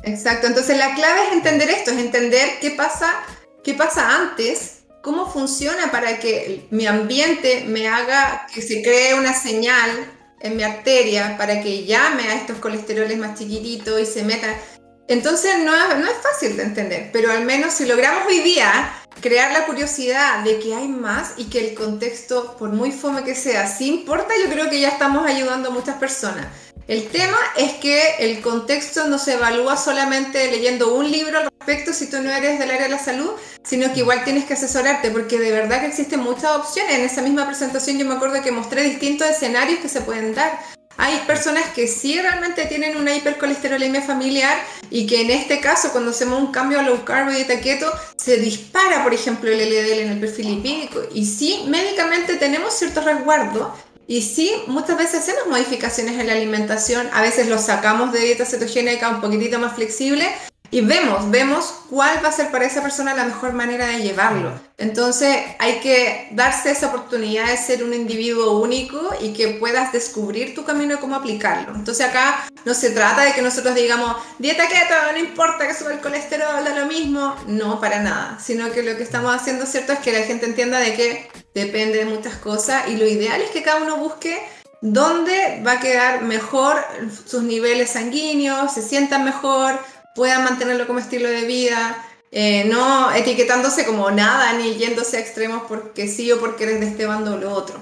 Exacto, 0.03 0.47
entonces 0.47 0.77
la 0.77 0.93
clave 0.95 1.27
es 1.27 1.33
entender 1.33 1.69
esto, 1.69 1.91
es 1.91 1.97
entender 1.97 2.47
qué 2.61 2.71
pasa, 2.71 3.11
qué 3.63 3.73
pasa 3.73 4.15
antes, 4.15 4.85
cómo 5.01 5.25
funciona 5.25 5.91
para 5.91 6.19
que 6.19 6.67
mi 6.69 6.85
ambiente 6.85 7.65
me 7.67 7.87
haga 7.87 8.45
que 8.53 8.61
se 8.61 8.83
cree 8.83 9.15
una 9.15 9.33
señal 9.33 10.16
en 10.39 10.55
mi 10.55 10.63
arteria 10.63 11.35
para 11.37 11.61
que 11.61 11.85
llame 11.85 12.23
a 12.23 12.35
estos 12.35 12.57
colesteroles 12.57 13.17
más 13.17 13.37
chiquititos 13.37 13.99
y 13.99 14.05
se 14.05 14.23
meta. 14.23 14.47
Entonces 15.07 15.59
no, 15.59 15.71
no 15.71 16.05
es 16.05 16.17
fácil 16.21 16.57
de 16.57 16.63
entender, 16.63 17.09
pero 17.13 17.31
al 17.31 17.45
menos 17.45 17.73
si 17.73 17.85
logramos 17.85 18.27
hoy 18.27 18.39
día 18.39 18.91
crear 19.21 19.51
la 19.51 19.65
curiosidad 19.65 20.43
de 20.43 20.59
que 20.59 20.75
hay 20.75 20.87
más 20.87 21.33
y 21.37 21.45
que 21.45 21.69
el 21.69 21.75
contexto, 21.75 22.55
por 22.57 22.69
muy 22.69 22.91
fome 22.91 23.23
que 23.23 23.35
sea, 23.35 23.67
sí 23.67 23.87
importa, 23.87 24.33
yo 24.41 24.49
creo 24.49 24.69
que 24.69 24.79
ya 24.79 24.89
estamos 24.89 25.25
ayudando 25.25 25.69
a 25.69 25.71
muchas 25.71 25.95
personas. 25.95 26.47
El 26.87 27.09
tema 27.09 27.37
es 27.57 27.73
que 27.73 28.15
el 28.19 28.39
contexto 28.39 29.07
no 29.07 29.19
se 29.19 29.33
evalúa 29.33 29.75
solamente 29.75 30.49
leyendo 30.49 30.95
un 30.95 31.11
libro 31.11 31.37
al 31.37 31.49
respecto 31.49 31.91
si 31.91 32.09
tú 32.09 32.21
no 32.21 32.31
eres 32.31 32.59
del 32.59 32.71
área 32.71 32.83
de 32.83 32.89
la 32.89 32.99
salud, 32.99 33.31
sino 33.61 33.91
que 33.93 33.99
igual 33.99 34.23
tienes 34.23 34.45
que 34.45 34.53
asesorarte 34.53 35.11
porque 35.11 35.37
de 35.37 35.51
verdad 35.51 35.81
que 35.81 35.87
existen 35.87 36.21
muchas 36.21 36.55
opciones. 36.55 36.95
En 36.95 37.01
esa 37.01 37.21
misma 37.21 37.45
presentación 37.45 37.97
yo 37.97 38.05
me 38.05 38.15
acuerdo 38.15 38.41
que 38.41 38.53
mostré 38.53 38.83
distintos 38.83 39.27
escenarios 39.27 39.79
que 39.81 39.89
se 39.89 39.99
pueden 39.99 40.33
dar. 40.33 40.57
Hay 40.95 41.19
personas 41.27 41.65
que 41.75 41.87
sí 41.87 42.19
realmente 42.19 42.65
tienen 42.65 42.95
una 42.95 43.13
hipercolesterolemia 43.15 44.01
familiar 44.01 44.57
y 44.89 45.05
que 45.05 45.21
en 45.21 45.29
este 45.29 45.59
caso 45.59 45.91
cuando 45.91 46.11
hacemos 46.11 46.39
un 46.39 46.53
cambio 46.53 46.79
a 46.79 46.83
low 46.83 47.03
carb 47.03 47.31
dieta 47.31 47.59
keto 47.59 47.91
se 48.15 48.37
dispara 48.37 49.03
por 49.03 49.13
ejemplo 49.13 49.51
el 49.51 49.59
LDL 49.59 49.99
en 49.99 50.11
el 50.13 50.19
perfil 50.19 50.55
lipídico 50.55 51.03
y 51.13 51.25
sí 51.25 51.65
médicamente 51.67 52.37
tenemos 52.37 52.73
cierto 52.73 53.01
resguardo 53.01 53.75
y 54.07 54.21
sí, 54.21 54.51
muchas 54.67 54.97
veces 54.97 55.19
hacemos 55.19 55.47
modificaciones 55.47 56.17
en 56.17 56.27
la 56.27 56.33
alimentación, 56.33 57.09
a 57.13 57.21
veces 57.21 57.49
lo 57.49 57.57
sacamos 57.57 58.13
de 58.13 58.19
dieta 58.19 58.45
cetogénica 58.45 59.09
un 59.09 59.19
poquitito 59.19 59.59
más 59.59 59.75
flexible 59.75 60.25
y 60.69 60.81
vemos, 60.81 61.29
vemos 61.31 61.73
cuál 61.89 62.23
va 62.23 62.29
a 62.29 62.31
ser 62.31 62.51
para 62.51 62.65
esa 62.65 62.81
persona 62.81 63.13
la 63.13 63.25
mejor 63.25 63.53
manera 63.53 63.87
de 63.87 64.01
llevarlo. 64.01 64.51
Entonces 64.77 65.37
hay 65.59 65.79
que 65.79 66.27
darse 66.31 66.71
esa 66.71 66.87
oportunidad 66.87 67.47
de 67.47 67.57
ser 67.57 67.83
un 67.83 67.93
individuo 67.93 68.59
único 68.59 69.11
y 69.21 69.33
que 69.33 69.49
puedas 69.59 69.91
descubrir 69.93 70.53
tu 70.53 70.65
camino 70.65 70.95
y 70.95 70.97
cómo 70.97 71.15
aplicarlo. 71.15 71.73
Entonces 71.73 72.05
acá 72.05 72.47
no 72.65 72.73
se 72.73 72.91
trata 72.91 73.23
de 73.23 73.33
que 73.33 73.41
nosotros 73.41 73.75
digamos, 73.75 74.17
dieta 74.39 74.67
keto, 74.67 74.93
no 75.13 75.19
importa 75.19 75.67
que 75.67 75.73
suba 75.73 75.93
el 75.93 75.99
colesterol, 75.99 76.63
da 76.63 76.77
lo 76.77 76.85
mismo. 76.85 77.35
No, 77.47 77.79
para 77.79 77.99
nada. 78.01 78.37
Sino 78.43 78.71
que 78.71 78.83
lo 78.83 78.97
que 78.97 79.03
estamos 79.03 79.33
haciendo, 79.33 79.65
¿cierto? 79.65 79.93
Es 79.93 79.99
que 79.99 80.11
la 80.11 80.25
gente 80.25 80.45
entienda 80.45 80.79
de 80.79 80.93
que 80.93 81.29
depende 81.55 81.99
de 81.99 82.05
muchas 82.05 82.35
cosas 82.35 82.87
y 82.89 82.97
lo 82.97 83.05
ideal 83.05 83.41
es 83.41 83.49
que 83.51 83.63
cada 83.63 83.81
uno 83.81 83.97
busque 83.97 84.39
dónde 84.81 85.61
va 85.65 85.73
a 85.73 85.79
quedar 85.79 86.21
mejor 86.21 86.83
sus 87.25 87.43
niveles 87.43 87.91
sanguíneos, 87.91 88.73
se 88.73 88.81
sientan 88.81 89.25
mejor, 89.25 89.79
puedan 90.17 90.43
mantenerlo 90.43 90.87
como 90.87 90.99
estilo 90.99 91.29
de 91.29 91.45
vida, 91.45 91.95
eh, 92.31 92.65
no 92.65 93.13
etiquetándose 93.13 93.85
como 93.85 94.11
nada 94.11 94.51
ni 94.57 94.73
yéndose 94.73 95.17
a 95.17 95.19
extremos 95.21 95.63
porque 95.69 96.07
sí 96.07 96.29
o 96.31 96.39
porque 96.39 96.65
eres 96.65 96.81
de 96.81 96.87
este 96.87 97.05
bando 97.05 97.35
o 97.35 97.37
lo 97.37 97.53
otro. 97.53 97.75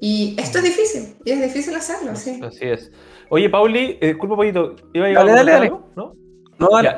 Y 0.00 0.34
esto 0.38 0.58
es 0.58 0.64
difícil, 0.64 1.14
y 1.24 1.32
es 1.32 1.42
difícil 1.42 1.74
hacerlo, 1.74 2.16
sí. 2.16 2.40
Así 2.42 2.64
es. 2.64 2.90
Oye, 3.28 3.50
Pauli, 3.50 3.98
eh, 4.00 4.08
disculpa 4.08 4.34
un 4.34 4.40
poquito, 4.40 4.76
¿iba 4.94 5.06
a 5.06 5.12
dale, 5.12 5.32
dale, 5.32 5.52
dale. 5.52 5.72
¿no? 5.96 6.14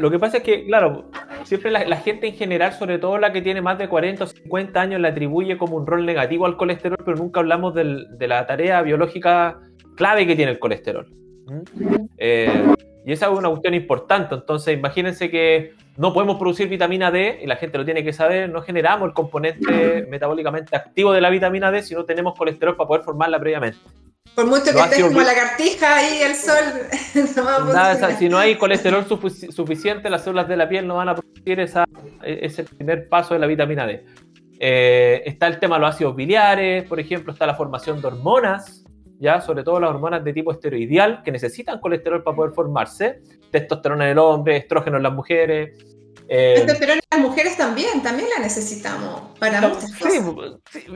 lo 0.00 0.10
que 0.10 0.18
pasa 0.18 0.38
es 0.38 0.42
que, 0.42 0.66
claro, 0.66 1.10
siempre 1.44 1.70
la, 1.70 1.96
gente 1.96 2.28
en 2.28 2.34
general, 2.34 2.72
sobre 2.74 2.98
todo 2.98 3.18
la 3.18 3.32
que 3.32 3.40
tiene 3.40 3.62
más 3.62 3.78
de 3.78 3.88
40 3.88 4.24
o 4.24 4.26
50 4.26 4.80
años, 4.80 5.00
le 5.00 5.08
atribuye 5.08 5.56
como 5.56 5.76
un 5.76 5.86
rol 5.86 6.04
negativo 6.04 6.46
al 6.46 6.56
colesterol, 6.56 6.98
pero 7.04 7.16
nunca 7.16 7.40
hablamos 7.40 7.74
de 7.74 8.28
la 8.28 8.46
tarea 8.46 8.82
biológica 8.82 9.58
clave 9.96 10.26
que 10.26 10.36
tiene 10.36 10.52
el 10.52 10.58
colesterol. 10.58 11.06
Eh, 12.18 12.74
y 13.04 13.12
esa 13.12 13.26
es 13.26 13.32
una 13.32 13.48
cuestión 13.48 13.74
importante. 13.74 14.34
Entonces, 14.34 14.76
imagínense 14.76 15.30
que 15.30 15.74
no 15.96 16.12
podemos 16.12 16.38
producir 16.38 16.68
vitamina 16.68 17.10
D, 17.10 17.40
y 17.42 17.46
la 17.46 17.56
gente 17.56 17.78
lo 17.78 17.84
tiene 17.84 18.02
que 18.02 18.12
saber, 18.12 18.48
no 18.48 18.62
generamos 18.62 19.08
el 19.08 19.14
componente 19.14 20.06
metabólicamente 20.10 20.74
activo 20.74 21.12
de 21.12 21.20
la 21.20 21.30
vitamina 21.30 21.70
D 21.70 21.82
si 21.82 21.94
no 21.94 22.04
tenemos 22.04 22.36
colesterol 22.36 22.76
para 22.76 22.88
poder 22.88 23.02
formarla 23.02 23.38
previamente. 23.38 23.78
Por 24.34 24.46
mucho 24.46 24.72
que 24.72 24.80
estés 24.80 25.04
como 25.04 25.20
la 25.20 25.34
cartija 25.34 25.96
ahí 25.96 26.22
al 26.22 26.34
sol. 26.34 28.14
si 28.18 28.28
no 28.28 28.38
hay 28.38 28.56
colesterol 28.56 29.06
suficiente, 29.06 30.10
las 30.10 30.24
células 30.24 30.48
de 30.48 30.56
la 30.56 30.68
piel 30.68 30.88
no 30.88 30.96
van 30.96 31.10
a 31.10 31.14
producir 31.14 31.60
esa, 31.60 31.84
ese 32.22 32.64
primer 32.64 33.08
paso 33.08 33.34
de 33.34 33.40
la 33.40 33.46
vitamina 33.46 33.86
D. 33.86 34.04
Eh, 34.58 35.22
está 35.26 35.46
el 35.46 35.58
tema 35.60 35.76
de 35.76 35.82
los 35.82 35.94
ácidos 35.94 36.16
biliares, 36.16 36.84
por 36.84 36.98
ejemplo, 36.98 37.32
está 37.32 37.46
la 37.46 37.54
formación 37.54 38.00
de 38.00 38.08
hormonas, 38.08 38.83
ya 39.18 39.40
sobre 39.40 39.62
todo 39.62 39.80
las 39.80 39.90
hormonas 39.90 40.24
de 40.24 40.32
tipo 40.32 40.52
esteroidial 40.52 41.22
que 41.22 41.32
necesitan 41.32 41.80
colesterol 41.80 42.22
para 42.22 42.36
poder 42.36 42.52
formarse, 42.52 43.20
testosterona 43.50 44.04
en 44.04 44.10
el 44.12 44.18
hombre, 44.18 44.56
estrógeno 44.56 44.96
en 44.96 45.02
las 45.02 45.12
mujeres, 45.12 45.78
eh, 46.28 46.64
pero 46.78 46.94
las 47.10 47.20
mujeres 47.20 47.56
también, 47.56 48.02
también 48.02 48.28
la 48.34 48.42
necesitamos 48.42 49.38
para 49.38 49.60
muchas 49.60 49.92
cosas. 49.98 50.24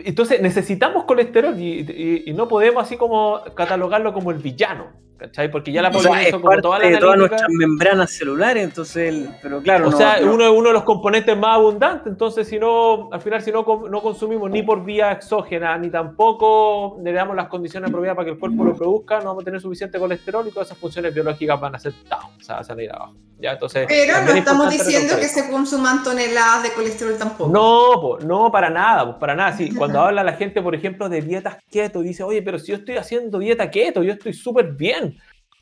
entonces 0.04 0.40
necesitamos 0.40 1.04
colesterol 1.04 1.54
y, 1.59 2.33
no 2.35 2.48
podemos 2.48 2.83
así 2.83 2.96
como 2.96 3.40
catalogarlo 3.54 4.12
como 4.12 4.31
el 4.31 4.38
villano. 4.38 4.92
¿Cachai? 5.18 5.50
Porque 5.50 5.72
ya 5.72 5.83
la 5.83 5.90
población 5.90 6.18
es 6.18 6.33
como 6.33 6.57
toda 6.61 6.78
la 6.78 6.88
de 6.88 6.98
todas 6.98 7.18
nuestras 7.18 7.50
membranas 7.50 8.12
celulares, 8.12 8.62
entonces, 8.62 9.28
pero 9.42 9.61
claro. 9.61 9.88
O 9.88 9.92
sea, 9.92 10.18
Uno, 10.22 10.52
uno 10.52 10.68
de 10.68 10.74
los 10.74 10.85
componentes 10.85 11.37
más 11.37 11.57
abundantes, 11.57 12.07
entonces 12.07 12.46
si 12.46 12.57
no, 12.57 13.09
al 13.11 13.20
final 13.20 13.42
si 13.42 13.50
no, 13.50 13.64
no 13.90 14.00
consumimos 14.00 14.48
ni 14.48 14.62
por 14.62 14.85
vía 14.85 15.11
exógena, 15.11 15.76
ni 15.76 15.90
tampoco 15.90 16.98
le 17.02 17.12
damos 17.12 17.35
las 17.35 17.48
condiciones 17.48 17.88
apropiadas 17.88 18.14
para 18.14 18.26
que 18.26 18.33
el 18.33 18.38
cuerpo 18.38 18.62
lo 18.62 18.76
produzca, 18.76 19.18
no 19.18 19.26
vamos 19.26 19.42
a 19.42 19.44
tener 19.44 19.61
suficiente 19.61 19.98
colesterol 19.98 20.46
y 20.46 20.52
todas 20.52 20.68
esas 20.68 20.78
funciones 20.78 21.12
biológicas 21.12 21.61
van 21.61 21.74
a 21.74 21.78
ser 21.81 21.94
down, 22.09 22.31
o 22.38 22.42
sea, 22.42 22.61
van 22.61 22.78
a 22.78 22.83
ir 22.83 22.92
abajo. 22.92 23.14
¿ya? 23.40 23.52
Entonces, 23.52 23.87
pero 23.88 24.22
no 24.22 24.33
estamos 24.33 24.70
diciendo 24.70 25.16
que 25.16 25.28
se 25.28 25.50
consuman 25.50 26.02
toneladas 26.04 26.62
de 26.62 26.72
colesterol 26.72 27.16
tampoco. 27.18 27.50
No, 27.50 28.18
no, 28.18 28.52
para 28.52 28.70
nada, 28.70 29.18
para 29.18 29.35
nada. 29.35 29.57
Sí, 29.57 29.70
cuando 29.76 30.00
habla 30.00 30.22
la 30.22 30.35
gente, 30.35 30.62
por 30.62 30.76
ejemplo, 30.76 31.09
de 31.09 31.22
dietas 31.22 31.57
keto, 31.70 32.02
dice, 32.02 32.22
oye, 32.22 32.42
pero 32.42 32.59
si 32.59 32.72
yo 32.72 32.78
estoy 32.78 32.96
haciendo 32.96 33.38
dieta 33.38 33.70
keto, 33.70 34.02
yo 34.02 34.12
estoy 34.12 34.33
súper 34.33 34.72
bien 34.72 35.08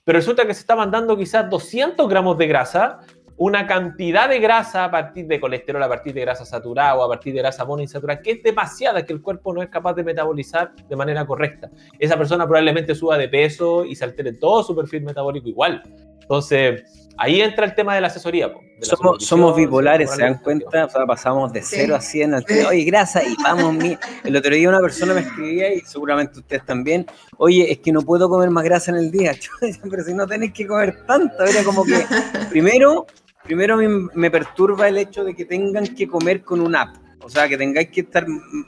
pero 0.06 0.20
resulta 0.20 0.46
que 0.46 0.54
se 0.54 0.60
está 0.60 0.76
mandando 0.76 1.16
quizás 1.16 1.50
200 1.50 2.08
gramos 2.08 2.38
de 2.38 2.46
grasa, 2.46 3.00
una 3.36 3.66
cantidad 3.66 4.28
de 4.28 4.38
grasa 4.38 4.84
a 4.84 4.90
partir 4.92 5.26
de 5.26 5.40
colesterol, 5.40 5.82
a 5.82 5.88
partir 5.88 6.14
de 6.14 6.20
grasa 6.20 6.44
saturada 6.44 6.94
o 6.94 7.02
a 7.02 7.08
partir 7.08 7.34
de 7.34 7.40
grasa 7.40 7.64
monoinsaturada, 7.64 8.22
que 8.22 8.30
es 8.30 8.42
demasiada, 8.44 9.04
que 9.04 9.12
el 9.12 9.20
cuerpo 9.20 9.52
no 9.52 9.62
es 9.62 9.68
capaz 9.68 9.94
de 9.94 10.04
metabolizar 10.04 10.76
de 10.76 10.94
manera 10.94 11.26
correcta. 11.26 11.70
Esa 11.98 12.16
persona 12.16 12.46
probablemente 12.46 12.94
suba 12.94 13.18
de 13.18 13.28
peso 13.28 13.84
y 13.84 13.96
se 13.96 14.04
altere 14.04 14.34
todo 14.34 14.62
su 14.62 14.76
perfil 14.76 15.02
metabólico 15.02 15.48
igual. 15.48 15.82
Entonces, 16.22 17.05
ahí 17.18 17.40
entra 17.40 17.64
el 17.66 17.74
tema 17.74 17.94
de 17.94 18.00
la 18.00 18.08
asesoría. 18.08 18.52
somos, 18.80 19.24
somos 19.24 19.56
bipolares, 19.56 20.10
¿se 20.10 20.22
dan 20.22 20.38
cuenta? 20.38 20.84
O 20.84 20.88
sea, 20.88 21.06
pasamos 21.06 21.52
de 21.52 21.62
0 21.62 21.94
a 21.94 22.00
100 22.00 22.34
al 22.34 22.44
oye, 22.68 22.84
grasa, 22.84 23.22
y 23.24 23.34
vamos, 23.42 23.74
mi... 23.74 23.96
el 24.24 24.36
otro 24.36 24.54
día 24.54 24.68
una 24.68 24.80
persona 24.80 25.14
me 25.14 25.20
escribía, 25.20 25.72
y 25.72 25.80
seguramente 25.80 26.40
ustedes 26.40 26.64
también, 26.64 27.06
oye, 27.38 27.70
es 27.70 27.78
que 27.78 27.92
no 27.92 28.02
puedo 28.02 28.28
comer 28.28 28.50
más 28.50 28.64
grasa 28.64 28.90
en 28.90 28.98
el 28.98 29.10
día, 29.10 29.32
pero 29.90 30.04
si 30.04 30.14
no 30.14 30.26
tenéis 30.26 30.52
que 30.52 30.66
comer 30.66 31.04
tanto, 31.06 31.44
era 31.44 31.62
como 31.64 31.84
que, 31.84 32.04
primero, 32.50 33.06
primero 33.42 33.76
me, 33.76 33.88
me 34.14 34.30
perturba 34.30 34.88
el 34.88 34.98
hecho 34.98 35.24
de 35.24 35.34
que 35.34 35.44
tengan 35.44 35.86
que 35.86 36.06
comer 36.06 36.42
con 36.42 36.60
una 36.60 36.82
app, 36.82 36.96
o 37.22 37.28
sea, 37.28 37.48
que 37.48 37.56
tengáis 37.56 37.88
que 37.90 38.02
estar 38.02 38.26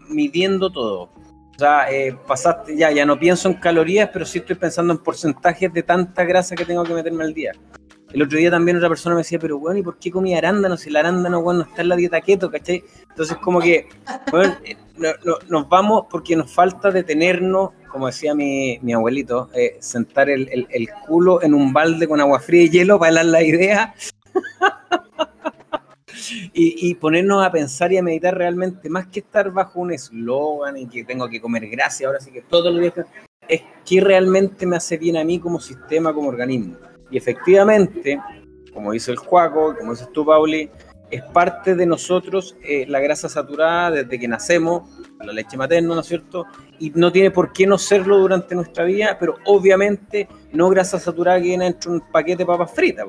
midiendo 0.09 0.71
todo. 0.71 1.11
O 1.59 1.61
sea, 1.61 1.91
eh, 1.91 2.17
pasaste, 2.25 2.77
ya, 2.77 2.93
ya 2.93 3.05
no 3.05 3.19
pienso 3.19 3.49
en 3.49 3.55
calorías, 3.55 4.11
pero 4.13 4.25
sí 4.25 4.39
estoy 4.39 4.55
pensando 4.55 4.93
en 4.93 5.01
porcentajes 5.01 5.73
de 5.73 5.83
tanta 5.83 6.23
grasa 6.23 6.55
que 6.55 6.65
tengo 6.65 6.85
que 6.85 6.95
meterme 6.95 7.25
al 7.25 7.35
día. 7.35 7.51
El 8.13 8.23
otro 8.23 8.39
día 8.39 8.51
también 8.51 8.79
otra 8.79 8.89
persona 8.89 9.15
me 9.15 9.21
decía, 9.21 9.39
pero 9.39 9.59
bueno, 9.59 9.79
¿y 9.79 9.83
por 9.83 9.99
qué 9.99 10.11
comí 10.11 10.35
arándano? 10.35 10.79
Si 10.79 10.89
el 10.89 10.97
arándano, 10.97 11.43
bueno, 11.43 11.61
no 11.61 11.69
está 11.69 11.83
en 11.83 11.91
la 11.91 11.97
dieta 11.97 12.21
keto, 12.23 12.51
¿cachai? 12.51 12.83
Entonces, 13.11 13.37
como 13.37 13.61
que, 13.61 13.87
bueno, 14.31 14.57
eh, 14.65 14.77
nos 15.49 15.69
vamos 15.69 16.07
porque 16.11 16.35
nos 16.35 16.51
falta 16.51 16.91
detenernos, 16.91 17.71
como 17.91 18.07
decía 18.07 18.35
mi, 18.35 18.79
abuelito, 18.95 19.51
eh, 19.55 19.77
sentar 19.81 20.31
el, 20.31 20.67
culo 21.07 21.43
en 21.43 21.53
un 21.53 21.73
balde 21.73 22.09
con 22.09 22.21
agua 22.21 22.41
fría 22.41 22.63
y 22.63 22.71
hielo 22.71 22.99
para 22.99 23.11
helar 23.11 23.27
la 23.27 23.43
idea. 23.43 23.95
y, 26.55 26.95
ponernos 26.95 27.45
a 27.45 27.53
pensar 27.53 27.93
y 27.93 27.99
a 27.99 28.03
meditar 28.03 28.37
realmente, 28.37 28.89
más 28.89 29.07
que 29.09 29.21
estar 29.21 29.51
bajo 29.51 29.81
un 29.81 29.93
eslogan 29.93 30.79
y 30.79 30.89
que 30.89 31.05
tengo 31.05 31.29
que 31.29 31.43
comer 31.43 31.69
gracia, 31.69 32.07
ahora 32.07 32.21
sí 32.21 32.31
que 32.31 32.41
todo 32.41 32.71
lo 32.71 32.81
días, 32.81 32.95
es 33.49 33.63
que 33.85 34.01
realmente 34.01 34.67
me 34.67 34.77
hace 34.77 34.97
bien 34.97 35.19
a 35.19 35.25
mí 35.25 35.39
como 35.39 35.61
sistema, 35.61 36.15
como 36.15 36.29
organismo. 36.29 36.77
Y 37.11 37.17
efectivamente, 37.17 38.21
como 38.73 38.93
dice 38.93 39.11
el 39.11 39.17
Juaco, 39.17 39.75
como 39.77 39.93
dices 39.93 40.09
tú, 40.13 40.25
Pauli, 40.25 40.71
es 41.11 41.23
parte 41.23 41.75
de 41.75 41.87
nosotros 41.87 42.57
eh, 42.63 42.85
la 42.87 43.01
grasa 43.01 43.29
saturada 43.29 43.91
desde 43.91 44.19
que 44.19 44.29
nacemos, 44.29 44.91
la 45.21 45.33
leche 45.33 45.57
materna, 45.57 45.95
¿no 45.95 46.01
es 46.01 46.07
cierto? 46.07 46.47
Y 46.79 46.91
no 46.91 47.11
tiene 47.11 47.31
por 47.31 47.53
qué 47.53 47.67
no 47.67 47.79
serlo 47.79 48.19
durante 48.19 48.55
nuestra 48.55 48.85
vida, 48.85 49.17
pero 49.19 49.37
obviamente 49.47 50.29
no 50.53 50.69
grasa 50.69 50.99
saturada 50.99 51.39
que 51.39 51.45
viene 51.45 51.65
dentro 51.65 51.93
de 51.93 51.99
un 51.99 52.13
paquete 52.13 52.39
de 52.39 52.47
papas 52.47 52.73
fritas. 52.73 53.07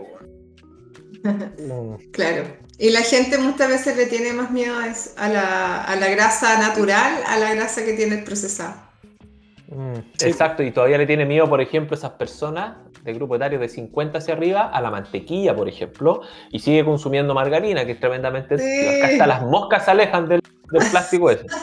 claro. 2.12 2.43
Y 2.77 2.91
la 2.91 3.01
gente 3.01 3.38
muchas 3.38 3.67
veces 3.67 3.97
le 3.97 4.05
tiene 4.05 4.31
más 4.31 4.51
miedo 4.51 4.75
a 5.17 5.27
la, 5.27 5.83
a 5.83 5.95
la 5.97 6.07
grasa 6.09 6.57
natural, 6.59 7.21
a 7.27 7.38
la 7.38 7.53
grasa 7.53 7.83
que 7.83 7.93
tiene 7.93 8.19
el 8.19 8.23
Mm, 9.71 9.99
exacto, 10.21 10.63
y 10.63 10.71
todavía 10.71 10.97
le 10.97 11.05
tiene 11.05 11.25
miedo, 11.25 11.47
por 11.47 11.62
ejemplo, 11.62 11.95
esas 11.95 12.12
personas 12.12 12.77
de 13.03 13.13
grupo 13.13 13.36
etario 13.36 13.60
de 13.60 13.69
50 13.69 14.17
hacia 14.17 14.34
arriba 14.34 14.62
a 14.62 14.82
la 14.82 14.89
mantequilla, 14.89 15.55
por 15.55 15.69
ejemplo, 15.69 16.21
y 16.51 16.60
sigue 16.60 16.84
consumiendo 16.84 17.36
margarina, 17.36 17.86
que 17.86 17.91
es 17.91 17.99
tremendamente... 17.99 18.55
Hasta 19.03 19.27
las 19.27 19.43
moscas 19.43 19.86
se 19.86 19.91
alejan 19.91 20.27
del, 20.27 20.41
plástico 20.91 21.29
ese. 21.29 21.45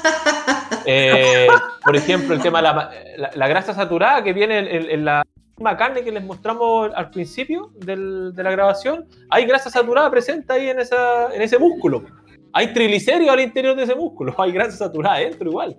Eh, 0.88 1.48
por 1.84 1.96
ejemplo, 1.96 2.32
el 2.32 2.40
tema 2.40 2.62
de 2.62 3.18
la, 3.34 3.48
grasa 3.48 3.74
saturada 3.74 4.22
que 4.22 4.32
viene 4.32 4.92
en, 4.92 5.04
la 5.04 5.24
misma 5.56 5.76
carne 5.76 6.04
que 6.04 6.12
les 6.12 6.22
mostramos 6.22 6.92
al 6.94 7.10
principio 7.10 7.72
de 7.74 7.96
la 7.96 8.50
grabación, 8.52 9.04
hay 9.28 9.46
grasa 9.46 9.68
saturada 9.68 10.08
presente 10.12 10.52
ahí 10.52 10.68
en, 10.68 10.78
esa, 10.78 11.34
en 11.34 11.42
ese 11.42 11.58
músculo. 11.58 12.04
Hay 12.52 12.72
triglicéridos 12.72 13.32
al 13.32 13.40
interior 13.40 13.74
de 13.74 13.82
ese 13.82 13.96
músculo, 13.96 14.32
hay 14.38 14.52
grasa 14.52 14.76
saturada 14.76 15.18
dentro 15.18 15.50
igual. 15.50 15.76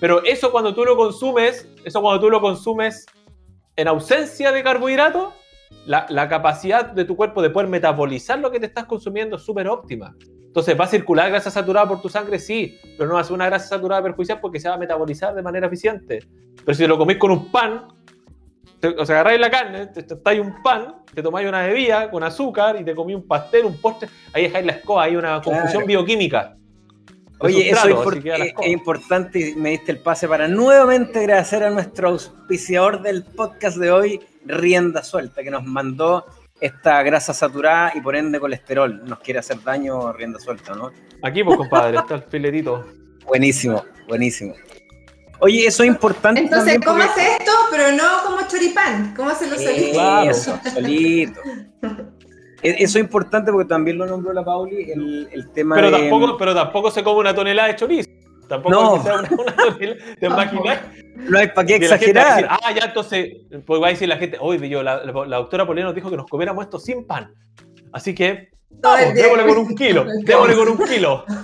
Pero 0.00 0.24
eso 0.24 0.50
cuando 0.50 0.74
tú 0.74 0.84
lo 0.84 0.96
consumes, 0.96 1.68
eso 1.84 2.00
cuando 2.00 2.20
tú 2.20 2.30
lo 2.30 2.40
consumes 2.40 3.06
en 3.76 3.88
ausencia 3.88 4.52
de 4.52 4.62
carbohidratos, 4.62 5.34
la, 5.86 6.28
capacidad 6.28 6.86
de 6.86 7.04
tu 7.04 7.16
cuerpo 7.16 7.42
de 7.42 7.50
poder 7.50 7.68
metabolizar 7.68 8.38
lo 8.38 8.50
que 8.50 8.60
te 8.60 8.66
estás 8.66 8.84
consumiendo 8.84 9.36
es 9.36 9.42
súper 9.42 9.68
óptima. 9.68 10.14
Entonces, 10.46 10.78
¿va 10.78 10.84
a 10.84 10.88
circular 10.88 11.30
grasa 11.30 11.50
saturada 11.50 11.88
por 11.88 12.02
tu 12.02 12.08
sangre? 12.08 12.38
Sí, 12.38 12.78
pero 12.96 13.08
no 13.08 13.14
va 13.14 13.20
a 13.20 13.24
ser 13.24 13.32
una 13.32 13.46
grasa 13.46 13.68
saturada 13.68 14.02
perjudicial 14.02 14.38
porque 14.40 14.60
se 14.60 14.68
va 14.68 14.74
a 14.74 14.78
metabolizar 14.78 15.34
de 15.34 15.42
manera 15.42 15.66
eficiente. 15.66 16.20
Pero 16.64 16.74
si 16.74 16.82
te 16.82 16.88
lo 16.88 16.98
comís 16.98 17.16
con 17.16 17.30
un 17.30 17.50
pan, 17.50 17.88
o 18.98 19.06
sea, 19.06 19.16
agarráis 19.16 19.40
la 19.40 19.50
carne, 19.50 19.86
te 19.86 20.02
tomáis 20.02 20.40
un 20.40 20.62
pan, 20.62 20.96
te 21.14 21.22
tomáis 21.22 21.48
una 21.48 21.66
bebida 21.66 22.10
con 22.10 22.22
azúcar 22.22 22.78
y 22.80 22.84
te 22.84 22.94
comí 22.94 23.14
un 23.14 23.26
pastel, 23.26 23.64
un 23.64 23.80
postre, 23.80 24.08
ahí 24.32 24.44
dejáis 24.44 24.66
la 24.66 24.72
escoba, 24.72 25.04
hay 25.04 25.16
una 25.16 25.40
confusión 25.40 25.86
bioquímica. 25.86 26.56
Oye, 27.42 27.70
eso 27.70 27.88
es, 27.88 28.66
importante 28.66 29.50
y 29.50 29.54
me 29.56 29.70
diste 29.70 29.92
el 29.92 29.98
pase 29.98 30.28
para 30.28 30.46
nuevamente 30.48 31.18
agradecer 31.18 31.64
a 31.64 31.70
nuestro 31.70 32.10
auspiciador 32.10 33.02
del 33.02 33.24
podcast 33.24 33.76
de 33.78 33.90
hoy, 33.90 34.20
Rienda 34.44 35.02
Suelta, 35.02 35.42
que 35.42 35.50
nos 35.50 35.64
mandó 35.64 36.24
esta 36.60 37.02
grasa 37.02 37.34
saturada 37.34 37.92
y 37.94 38.00
por 38.00 38.14
ende 38.14 38.38
colesterol. 38.38 39.02
Nos 39.04 39.18
quiere 39.18 39.40
hacer 39.40 39.62
daño 39.62 40.12
Rienda 40.12 40.38
Suelta, 40.38 40.74
¿no? 40.74 40.92
Aquí, 41.22 41.42
pues, 41.42 41.56
compadre, 41.56 41.98
está 41.98 42.14
el 42.14 42.22
filetito. 42.22 42.86
Buenísimo, 43.26 43.84
buenísimo. 44.08 44.54
Oye, 45.40 45.66
eso 45.66 45.82
es 45.82 45.88
importante. 45.88 46.40
Entonces, 46.40 46.78
¿cómo 46.84 47.02
hace 47.02 47.32
esto? 47.32 47.50
Pero 47.70 47.90
no 47.96 48.22
como 48.24 48.46
choripán. 48.46 49.12
¿Cómo 49.16 49.30
hace 49.30 49.48
los 49.48 49.60
solito? 49.60 50.22
Eso, 50.22 50.60
solito. 50.74 51.40
E-, 52.62 52.76
eso 52.78 52.98
es 52.98 53.04
importante 53.04 53.50
porque 53.50 53.68
también 53.68 53.98
lo 53.98 54.06
nombró 54.06 54.32
la 54.32 54.44
Pauli, 54.44 54.90
el, 54.90 55.28
el 55.32 55.50
tema 55.50 55.76
pero 55.76 55.90
Tampoco, 55.90 56.36
pero 56.36 56.54
tampoco 56.54 56.90
se 56.90 57.02
come 57.02 57.20
una 57.20 57.34
tonelada 57.34 57.68
de 57.68 57.76
chorizo. 57.76 58.10
Tampoco 58.48 58.74
no. 58.74 59.02
sea 59.02 59.16
una, 59.16 59.28
tonelada. 59.28 59.78
¿Te 60.20 60.26
imaginas? 60.26 60.80
No 61.16 61.38
hay 61.38 61.48
para 61.48 61.66
qué 61.66 61.76
exagerar. 61.76 62.46
ah, 62.48 62.72
ya, 62.74 62.86
entonces, 62.86 63.32
pues 63.66 63.82
va 63.82 63.88
a 63.88 63.90
decir 63.90 64.08
la 64.08 64.16
gente, 64.16 64.36
oye, 64.40 64.68
yo, 64.68 64.82
la, 64.82 65.04
la, 65.04 65.36
doctora 65.36 65.66
Polina 65.66 65.86
nos 65.86 65.94
dijo 65.94 66.10
que 66.10 66.16
nos 66.16 66.26
comiéramos 66.28 66.64
esto 66.64 66.78
sin 66.78 67.06
pan. 67.06 67.32
Así 67.92 68.14
que, 68.14 68.50
vamos, 68.70 69.14
démosle 69.14 69.46
con 69.46 69.58
un 69.58 69.74
kilo, 69.76 70.04
démosle 70.24 70.56
con 70.56 70.68
un 70.68 70.78
kilo. 70.86 71.24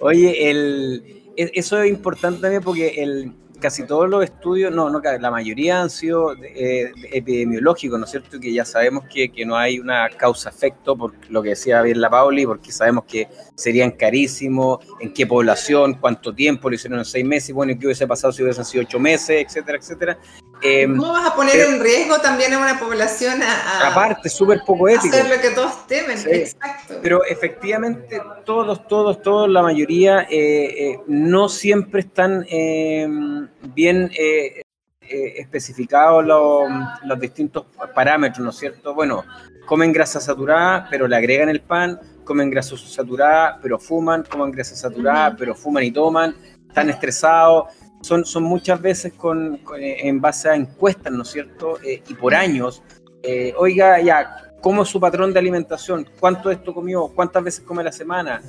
Oye, 0.00 0.50
el, 0.50 1.22
e-, 1.36 1.50
eso 1.54 1.80
es 1.80 1.90
importante 1.90 2.40
también 2.40 2.62
porque 2.62 3.02
el, 3.02 3.32
casi 3.60 3.86
todos 3.86 4.08
los 4.08 4.24
estudios, 4.24 4.72
no, 4.72 4.90
no, 4.90 5.00
la 5.00 5.30
mayoría 5.30 5.80
han 5.80 5.90
sido 5.90 6.34
eh, 6.34 6.92
epidemiológicos, 7.12 7.98
¿no 7.98 8.04
es 8.04 8.10
cierto? 8.10 8.38
Que 8.38 8.52
ya 8.52 8.64
sabemos 8.64 9.04
que, 9.12 9.30
que 9.30 9.44
no 9.44 9.56
hay 9.56 9.78
una 9.78 10.08
causa-efecto, 10.08 10.96
por 10.96 11.12
lo 11.28 11.42
que 11.42 11.50
decía 11.50 11.82
bien 11.82 12.00
la 12.00 12.10
Pauli, 12.10 12.46
porque 12.46 12.72
sabemos 12.72 13.04
que 13.04 13.28
serían 13.54 13.92
carísimos, 13.92 14.78
en 15.00 15.12
qué 15.12 15.26
población, 15.26 15.94
cuánto 15.94 16.34
tiempo, 16.34 16.68
lo 16.68 16.74
hicieron 16.74 16.98
en 16.98 17.04
seis 17.04 17.24
meses, 17.24 17.54
bueno, 17.54 17.72
qué 17.78 17.86
hubiese 17.86 18.06
pasado 18.06 18.32
si 18.32 18.42
hubiesen 18.42 18.64
sido 18.64 18.84
ocho 18.84 18.98
meses, 18.98 19.44
etcétera, 19.46 19.78
etcétera. 19.78 20.18
Em, 20.62 20.96
¿Cómo 20.96 21.12
vas 21.12 21.26
a 21.26 21.34
poner 21.34 21.56
en 21.60 21.80
riesgo 21.80 22.18
también 22.20 22.54
a 22.54 22.58
una 22.58 22.78
población 22.78 23.42
a, 23.42 23.88
aparte, 23.88 24.28
súper 24.28 24.60
poco 24.66 24.88
ético. 24.88 25.14
hacer 25.14 25.28
lo 25.28 25.40
que 25.40 25.50
todos 25.50 25.86
temen? 25.86 26.18
Exacto. 26.26 26.94
Pero 27.02 27.24
efectivamente, 27.24 28.20
todos, 28.44 28.86
todos, 28.88 29.22
todos, 29.22 29.50
la 29.50 29.62
mayoría 29.62 30.22
eh, 30.22 30.28
eh, 30.30 31.00
no 31.06 31.48
siempre 31.48 32.00
están 32.00 32.46
em, 32.48 33.48
bien 33.74 34.10
eh, 34.18 34.62
especificados 35.00 36.24
los, 36.24 37.20
distintos 37.20 37.66
parámetros, 37.94 38.42
¿no 38.42 38.50
es 38.50 38.56
cierto? 38.56 38.94
Bueno, 38.94 39.24
comen 39.66 39.92
grasa 39.92 40.20
saturada, 40.20 40.88
pero 40.90 41.06
le 41.06 41.16
agregan 41.16 41.48
el 41.48 41.60
pan, 41.60 42.00
comen 42.24 42.50
grasa 42.50 42.76
saturada, 42.76 43.58
pero 43.62 43.78
fuman, 43.78 44.24
comen 44.24 44.50
grasa 44.50 44.74
saturada, 44.74 45.36
pero 45.36 45.54
fuman 45.54 45.84
y 45.84 45.92
toman, 45.92 46.34
están 46.66 46.90
estresados 46.90 47.66
son, 48.06 48.24
son 48.24 48.44
muchas 48.44 48.80
veces 48.80 49.12
con, 49.12 49.60
eh, 49.78 49.96
en 50.02 50.20
base 50.20 50.48
a 50.48 50.54
encuestas, 50.54 51.12
¿no 51.12 51.22
es 51.22 51.28
cierto? 51.28 51.78
Eh, 51.82 52.02
y 52.08 52.14
por 52.14 52.34
años. 52.34 52.82
Eh, 53.22 53.52
oiga, 53.58 54.00
ya, 54.00 54.52
¿cómo 54.60 54.82
es 54.82 54.88
su 54.88 55.00
patrón 55.00 55.32
de 55.32 55.40
alimentación? 55.40 56.08
¿Cuánto 56.20 56.50
esto 56.50 56.72
comió? 56.72 57.08
¿Cuántas 57.08 57.42
veces 57.42 57.64
come 57.64 57.82
la 57.82 57.92
semana? 57.92 58.40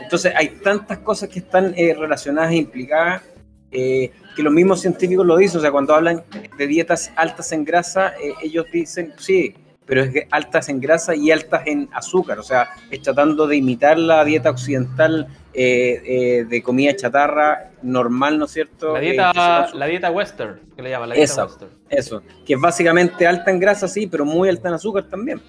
Entonces 0.00 0.32
hay 0.36 0.48
tantas 0.62 0.98
cosas 0.98 1.28
que 1.28 1.38
están 1.38 1.74
relacionadas 1.74 2.52
e 2.52 2.56
implicadas 2.56 3.22
que 3.70 4.42
los 4.42 4.52
mismos 4.52 4.80
científicos 4.80 5.26
lo 5.26 5.36
dicen. 5.36 5.58
O 5.58 5.60
sea, 5.60 5.72
cuando 5.72 5.94
hablan 5.94 6.24
de 6.56 6.66
dietas 6.66 7.12
altas 7.16 7.52
en 7.52 7.64
grasa, 7.64 8.14
ellos 8.42 8.66
dicen, 8.72 9.12
sí, 9.18 9.54
pero 9.88 10.02
es 10.02 10.26
altas 10.30 10.68
en 10.68 10.80
grasa 10.80 11.16
y 11.16 11.30
altas 11.30 11.62
en 11.64 11.88
azúcar, 11.92 12.38
o 12.38 12.42
sea, 12.42 12.68
es 12.90 13.00
tratando 13.00 13.46
de 13.46 13.56
imitar 13.56 13.98
la 13.98 14.22
dieta 14.22 14.50
occidental 14.50 15.26
eh, 15.54 16.02
eh, 16.04 16.44
de 16.44 16.62
comida 16.62 16.94
chatarra 16.94 17.72
normal, 17.80 18.38
¿no 18.38 18.44
es 18.44 18.50
cierto? 18.50 18.92
La 18.92 19.00
dieta, 19.00 19.30
eh, 19.72 19.76
la 19.76 19.86
dieta 19.86 20.10
western, 20.10 20.60
que 20.76 20.82
le 20.82 20.90
llaman 20.90 21.08
la 21.08 21.14
dieta 21.14 21.46
western. 21.46 21.70
Eso, 21.88 22.22
que 22.46 22.54
es 22.54 22.60
básicamente 22.60 23.26
alta 23.26 23.50
en 23.50 23.58
grasa, 23.58 23.88
sí, 23.88 24.06
pero 24.06 24.26
muy 24.26 24.50
alta 24.50 24.68
en 24.68 24.74
azúcar 24.74 25.08
también. 25.08 25.40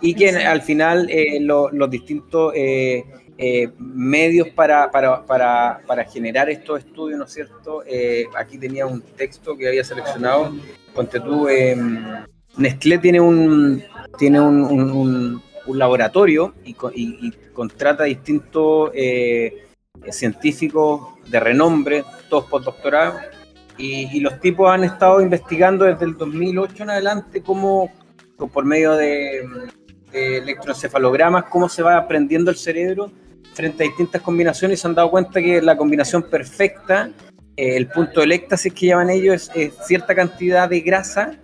Y 0.00 0.14
que 0.14 0.30
al 0.30 0.62
final 0.62 1.10
los 1.42 1.90
distintos 1.90 2.54
medios 3.76 4.48
para, 4.50 4.90
para, 4.90 5.26
para, 5.26 5.80
para, 5.86 6.04
generar 6.04 6.48
estos 6.48 6.78
estudios, 6.78 7.18
¿no 7.18 7.24
es 7.26 7.32
cierto? 7.32 7.82
aquí 8.34 8.56
tenía 8.56 8.86
un 8.86 9.02
texto 9.02 9.56
que 9.58 9.68
había 9.68 9.82
seleccionado, 9.82 10.54
ponte 10.94 11.18
tú... 11.18 11.48
Nestlé 12.56 12.98
tiene 12.98 13.20
un, 13.20 13.82
tiene 14.18 14.40
un, 14.40 15.42
laboratorio 15.66 16.54
y, 16.64 16.74
contrata 17.52 18.04
distintos 18.04 18.90
eh, 18.92 19.68
científicos 20.10 21.00
de 21.28 21.38
renombre, 21.38 22.04
todos 22.28 22.46
postdoctorados, 22.46 23.20
y, 23.78 24.16
y 24.16 24.20
los 24.20 24.40
tipos 24.40 24.68
han 24.68 24.84
estado 24.84 25.20
investigando 25.20 25.84
desde 25.84 26.04
el 26.06 26.16
2008 26.16 26.82
en 26.82 26.90
adelante 26.90 27.42
cómo, 27.42 27.90
por 28.36 28.64
medio 28.64 28.96
de, 28.96 29.48
electroencefalogramas, 30.12 31.44
cómo 31.44 31.68
se 31.68 31.82
va 31.82 31.96
aprendiendo 31.96 32.50
el 32.50 32.56
cerebro 32.56 33.12
frente 33.54 33.84
a 33.84 33.86
distintas 33.86 34.22
combinaciones 34.22 34.78
y 34.78 34.82
se 34.82 34.88
han 34.88 34.94
dado 34.94 35.10
cuenta 35.10 35.40
que 35.40 35.60
la 35.62 35.76
combinación 35.76 36.22
perfecta, 36.22 37.10
eh, 37.56 37.76
el 37.76 37.88
punto 37.88 38.20
del 38.20 38.32
éxtasis 38.32 38.72
que 38.72 38.86
llaman 38.86 39.10
ellos, 39.10 39.50
es 39.54 39.74
cierta 39.86 40.14
cantidad 40.14 40.68
de 40.68 40.80
grasa 40.80 41.38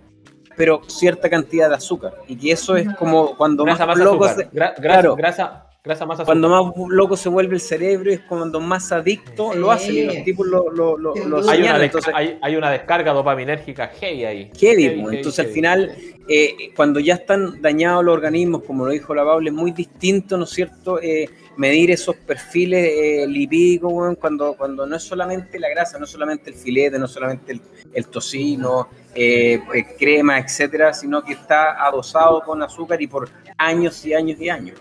pero 0.57 0.81
cierta 0.87 1.29
cantidad 1.29 1.69
de 1.69 1.75
azúcar. 1.75 2.15
Y 2.27 2.35
que 2.35 2.51
eso 2.51 2.75
es 2.75 2.93
como 2.95 3.37
cuando 3.37 3.65
más, 3.65 3.79
loco 3.97 4.27
se, 4.27 4.47
claro, 4.47 5.15
grasa, 5.15 5.66
grasa 5.87 6.05
más 6.05 6.21
Cuando 6.21 6.49
más 6.49 6.73
loco 6.89 7.17
se 7.17 7.29
vuelve 7.29 7.55
el 7.55 7.61
cerebro 7.61 8.11
es 8.11 8.19
cuando 8.21 8.59
más 8.59 8.91
adicto 8.91 9.53
lo 9.55 9.71
hacen 9.71 9.95
y 9.95 10.03
los 10.03 10.23
tipos 10.23 10.45
lo, 10.45 10.69
lo, 10.69 10.97
lo, 10.97 11.13
hay, 11.49 11.61
una 11.61 11.83
entonces, 11.83 12.13
hay, 12.13 12.55
una 12.55 12.69
descarga 12.71 13.13
dopaminérgica 13.13 13.87
heavy 13.87 14.25
ahí. 14.25 14.51
Heavy, 14.57 15.01
pues. 15.01 15.15
entonces 15.17 15.45
al 15.45 15.51
final, 15.51 15.95
eh, 16.27 16.71
cuando 16.75 16.99
ya 16.99 17.15
están 17.15 17.61
dañados 17.61 18.03
los 18.03 18.13
organismos, 18.13 18.63
como 18.63 18.85
lo 18.85 18.91
dijo 18.91 19.15
la 19.15 19.23
Paula, 19.23 19.49
es 19.49 19.55
muy 19.55 19.71
distinto, 19.71 20.37
¿no 20.37 20.43
es 20.43 20.51
cierto? 20.51 20.99
Eh, 21.01 21.27
medir 21.57 21.91
esos 21.91 22.15
perfiles 22.15 22.87
eh, 22.87 23.27
lipídicos, 23.27 24.15
cuando, 24.19 24.55
cuando 24.55 24.85
no 24.85 24.95
es 24.95 25.03
solamente 25.03 25.59
la 25.59 25.69
grasa, 25.69 25.97
no 25.97 26.05
es 26.05 26.11
solamente 26.11 26.51
el 26.51 26.55
filete, 26.55 26.97
no 26.97 27.05
es 27.05 27.11
solamente 27.11 27.59
el, 27.93 28.07
tocino, 28.07 28.87
eh, 29.13 29.59
eh, 29.73 29.95
crema, 29.97 30.39
etcétera, 30.39 30.93
sino 30.93 31.23
que 31.23 31.33
está 31.33 31.83
adosado 31.83 32.41
con 32.41 32.61
azúcar 32.61 33.01
y 33.01 33.07
por 33.07 33.29
años 33.57 34.05
y 34.05 34.13
años 34.13 34.39
y 34.39 34.49
años. 34.49 34.79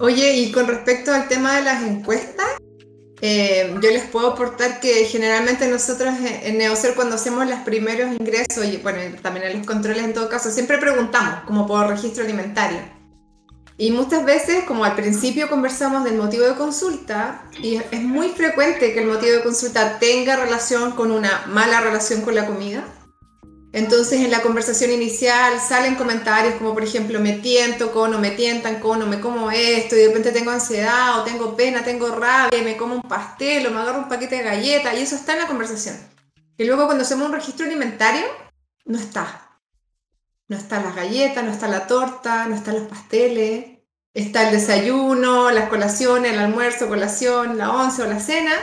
Oye, 0.00 0.36
y 0.36 0.52
con 0.52 0.66
respecto 0.66 1.12
al 1.12 1.28
tema 1.28 1.56
de 1.56 1.62
las 1.62 1.82
encuestas, 1.82 2.46
yo 3.20 3.90
les 3.90 4.04
puedo 4.04 4.28
aportar 4.28 4.80
que 4.80 5.04
generalmente 5.04 5.66
nosotros 5.66 6.14
en 6.42 6.58
Neocer 6.58 6.94
cuando 6.94 7.16
hacemos 7.16 7.48
los 7.48 7.58
primeros 7.60 8.12
ingresos 8.12 8.64
y 8.64 8.76
bueno, 8.78 9.00
también 9.20 9.46
en 9.46 9.58
los 9.58 9.66
controles 9.66 10.04
en 10.04 10.14
todo 10.14 10.28
caso, 10.28 10.50
siempre 10.50 10.78
preguntamos 10.78 11.44
como 11.44 11.66
por 11.66 11.88
registro 11.88 12.24
alimentario. 12.24 12.78
Y 13.80 13.92
muchas 13.92 14.24
veces, 14.24 14.64
como 14.64 14.84
al 14.84 14.96
principio 14.96 15.48
conversamos 15.48 16.02
del 16.02 16.16
motivo 16.16 16.44
de 16.44 16.56
consulta, 16.56 17.44
y 17.62 17.76
es 17.76 18.02
muy 18.02 18.30
frecuente 18.30 18.92
que 18.92 19.00
el 19.00 19.06
motivo 19.06 19.32
de 19.32 19.42
consulta 19.42 20.00
tenga 20.00 20.34
relación 20.34 20.92
con 20.92 21.12
una 21.12 21.44
mala 21.46 21.80
relación 21.80 22.22
con 22.22 22.34
la 22.34 22.46
comida. 22.46 22.84
Entonces 23.72 24.20
en 24.20 24.30
la 24.30 24.40
conversación 24.40 24.90
inicial 24.90 25.60
salen 25.60 25.94
comentarios 25.94 26.54
como 26.54 26.72
por 26.72 26.82
ejemplo 26.82 27.20
me 27.20 27.34
tiento 27.34 27.92
con 27.92 28.14
o 28.14 28.18
me 28.18 28.30
tientan 28.30 28.80
con 28.80 29.02
o 29.02 29.06
me 29.06 29.20
como 29.20 29.50
esto 29.50 29.94
y 29.94 30.00
de 30.00 30.06
repente 30.08 30.32
tengo 30.32 30.50
ansiedad 30.50 31.20
o 31.20 31.24
tengo 31.24 31.54
pena, 31.54 31.84
tengo 31.84 32.08
rabia 32.08 32.62
me 32.62 32.78
como 32.78 32.94
un 32.94 33.02
pastel 33.02 33.66
o 33.66 33.70
me 33.70 33.80
agarro 33.80 33.98
un 33.98 34.08
paquete 34.08 34.36
de 34.36 34.42
galletas 34.42 34.96
y 34.96 35.02
eso 35.02 35.16
está 35.16 35.34
en 35.34 35.40
la 35.40 35.46
conversación. 35.46 35.96
Y 36.56 36.64
luego 36.64 36.86
cuando 36.86 37.04
hacemos 37.04 37.26
un 37.26 37.34
registro 37.34 37.66
alimentario, 37.66 38.24
no 38.84 38.98
está. 38.98 39.60
No 40.48 40.56
están 40.56 40.82
las 40.82 40.96
galletas, 40.96 41.44
no 41.44 41.52
está 41.52 41.68
la 41.68 41.86
torta, 41.86 42.46
no 42.46 42.54
están 42.56 42.74
los 42.74 42.88
pasteles, 42.88 43.78
está 44.14 44.48
el 44.48 44.56
desayuno, 44.56 45.50
las 45.50 45.68
colaciones, 45.68 46.32
el 46.32 46.38
almuerzo, 46.38 46.88
colación, 46.88 47.58
la 47.58 47.70
once 47.70 48.02
o 48.02 48.06
la 48.06 48.18
cena. 48.18 48.54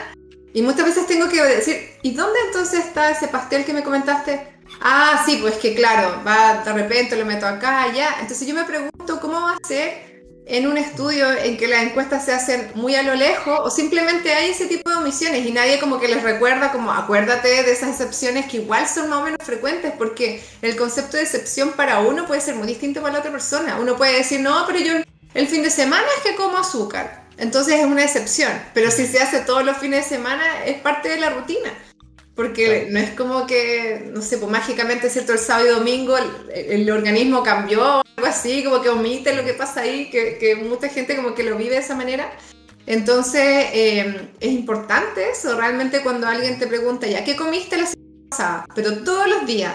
Y 0.52 0.62
muchas 0.62 0.84
veces 0.84 1.06
tengo 1.06 1.28
que 1.28 1.42
decir, 1.42 1.76
¿y 2.02 2.12
dónde 2.14 2.38
entonces 2.46 2.86
está 2.86 3.10
ese 3.10 3.28
pastel 3.28 3.64
que 3.64 3.72
me 3.72 3.84
comentaste? 3.84 4.55
Ah, 4.80 5.22
sí, 5.26 5.38
pues 5.40 5.54
que 5.56 5.74
claro, 5.74 6.22
va 6.26 6.62
de 6.64 6.72
repente, 6.72 7.16
lo 7.16 7.24
meto 7.24 7.46
acá, 7.46 7.82
allá. 7.84 8.16
Entonces 8.20 8.46
yo 8.46 8.54
me 8.54 8.64
pregunto, 8.64 9.20
¿cómo 9.20 9.40
va 9.40 9.52
a 9.52 9.66
ser 9.66 10.06
en 10.46 10.68
un 10.68 10.78
estudio 10.78 11.28
en 11.32 11.56
que 11.56 11.66
las 11.66 11.82
encuestas 11.82 12.24
se 12.24 12.32
hacen 12.32 12.70
muy 12.76 12.94
a 12.94 13.02
lo 13.02 13.16
lejos 13.16 13.58
o 13.62 13.68
simplemente 13.68 14.32
hay 14.32 14.50
ese 14.50 14.66
tipo 14.66 14.88
de 14.88 14.96
omisiones 14.96 15.44
y 15.44 15.50
nadie 15.50 15.80
como 15.80 15.98
que 15.98 16.06
les 16.06 16.22
recuerda 16.22 16.70
como 16.70 16.92
acuérdate 16.92 17.48
de 17.48 17.72
esas 17.72 17.90
excepciones 17.90 18.46
que 18.46 18.58
igual 18.58 18.86
son 18.86 19.10
más 19.10 19.18
o 19.18 19.22
menos 19.24 19.38
frecuentes 19.42 19.92
porque 19.98 20.42
el 20.62 20.76
concepto 20.76 21.16
de 21.16 21.24
excepción 21.24 21.72
para 21.72 21.98
uno 21.98 22.26
puede 22.26 22.40
ser 22.40 22.54
muy 22.54 22.68
distinto 22.68 23.02
para 23.02 23.14
la 23.14 23.18
otra 23.18 23.32
persona. 23.32 23.78
Uno 23.80 23.96
puede 23.96 24.18
decir, 24.18 24.40
no, 24.40 24.64
pero 24.66 24.78
yo 24.78 24.92
el 25.34 25.48
fin 25.48 25.62
de 25.62 25.70
semana 25.70 26.06
es 26.16 26.30
que 26.30 26.36
como 26.36 26.58
azúcar. 26.58 27.26
Entonces 27.38 27.80
es 27.80 27.84
una 27.84 28.04
excepción, 28.04 28.50
pero 28.72 28.90
si 28.90 29.06
se 29.06 29.20
hace 29.20 29.40
todos 29.40 29.64
los 29.64 29.76
fines 29.76 30.04
de 30.04 30.16
semana 30.16 30.64
es 30.64 30.80
parte 30.80 31.08
de 31.08 31.18
la 31.18 31.30
rutina. 31.30 31.70
Porque 32.36 32.88
no 32.90 33.00
es 33.00 33.10
como 33.12 33.46
que, 33.46 34.10
no 34.12 34.20
sé, 34.20 34.36
pues 34.36 34.52
mágicamente, 34.52 35.08
¿cierto? 35.08 35.32
El 35.32 35.38
sábado 35.38 35.66
y 35.66 35.70
domingo 35.70 36.16
el, 36.52 36.90
organismo 36.90 37.42
cambió, 37.42 38.02
algo 38.16 38.28
así, 38.28 38.62
como 38.62 38.82
que 38.82 38.90
omite 38.90 39.34
lo 39.34 39.42
que 39.42 39.54
pasa 39.54 39.80
ahí, 39.80 40.10
que, 40.10 40.36
que 40.38 40.54
mucha 40.54 40.90
gente 40.90 41.16
como 41.16 41.34
que 41.34 41.44
lo 41.44 41.56
vive 41.56 41.70
de 41.70 41.80
esa 41.80 41.96
manera. 41.96 42.30
Entonces, 42.86 43.68
em, 43.72 44.28
es 44.38 44.52
importante 44.52 45.30
eso, 45.30 45.56
realmente 45.56 46.02
cuando 46.02 46.26
alguien 46.26 46.58
te 46.58 46.66
pregunta, 46.66 47.06
¿ya 47.06 47.24
qué 47.24 47.36
comiste 47.36 47.78
la 47.78 47.86
semana 47.86 48.28
pasada? 48.30 48.66
Pero 48.74 49.02
todos 49.02 49.28
los 49.28 49.46
días. 49.46 49.74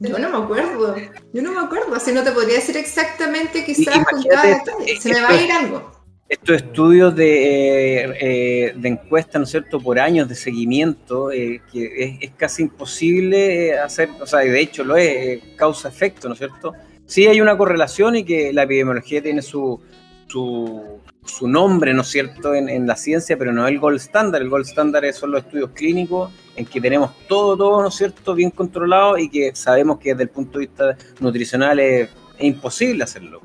Yo 0.00 0.18
no 0.18 0.28
me 0.28 0.44
acuerdo, 0.44 0.96
yo 1.32 1.42
no 1.42 1.52
me 1.52 1.60
acuerdo, 1.60 1.94
así 1.94 2.12
no 2.12 2.24
te 2.24 2.32
podría 2.32 2.56
decir 2.56 2.76
exactamente 2.76 3.64
quizás 3.64 4.04
cada 4.28 4.62
se 5.00 5.08
me 5.08 5.20
va 5.20 5.28
a 5.28 5.40
ir 5.40 5.52
algo 5.52 5.93
estos 6.28 6.56
estudios 6.56 7.14
de, 7.14 7.96
eh, 7.96 8.16
eh, 8.20 8.74
de 8.76 8.88
encuesta, 8.88 9.38
¿no 9.38 9.44
es 9.44 9.50
cierto?, 9.50 9.80
por 9.80 9.98
años 9.98 10.28
de 10.28 10.34
seguimiento, 10.34 11.30
eh, 11.30 11.60
que 11.70 12.18
es, 12.20 12.30
casi 12.36 12.62
imposible 12.62 13.78
hacer, 13.78 14.08
o 14.20 14.26
sea, 14.26 14.40
de 14.40 14.60
hecho 14.60 14.84
lo 14.84 14.96
es, 14.96 15.40
causa-efecto, 15.56 16.28
¿no 16.28 16.34
es 16.34 16.38
cierto? 16.38 16.72
Sí 17.06 17.26
hay 17.26 17.40
una 17.40 17.56
correlación 17.56 18.16
y 18.16 18.24
que 18.24 18.52
la 18.52 18.62
epidemiología 18.62 19.22
tiene 19.22 19.42
su, 19.42 19.80
su, 20.26 21.00
su 21.24 21.46
nombre, 21.46 21.92
¿no 21.92 22.00
es 22.00 22.08
cierto?, 22.08 22.54
en, 22.54 22.70
en, 22.70 22.86
la 22.86 22.96
ciencia, 22.96 23.36
pero 23.36 23.52
no 23.52 23.66
es 23.66 23.72
el 23.72 23.78
gold 23.78 24.00
standard. 24.00 24.42
El 24.42 24.48
gold 24.48 24.66
standard 24.66 25.12
son 25.12 25.30
los 25.30 25.44
estudios 25.44 25.70
clínicos 25.70 26.32
en 26.56 26.64
que 26.64 26.80
tenemos 26.80 27.12
todo, 27.28 27.56
todo, 27.56 27.82
¿no 27.82 27.88
es 27.88 27.94
cierto?, 27.94 28.34
bien 28.34 28.50
controlado 28.50 29.18
y 29.18 29.28
que 29.28 29.54
sabemos 29.54 29.98
que 29.98 30.10
desde 30.10 30.22
el 30.24 30.30
punto 30.30 30.58
de 30.58 30.66
vista 30.66 30.96
nutricional 31.20 31.78
es, 31.80 32.08
imposible 32.40 33.04
hacerlo. 33.04 33.40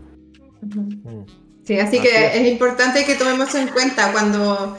Sí, 1.70 1.78
así, 1.80 2.02
que 2.02 2.36
es. 2.36 2.48
importante 2.48 3.06
que 3.06 3.14
tomemos 3.14 3.54
en 3.54 3.68
cuenta 3.68 4.12
cuando, 4.12 4.76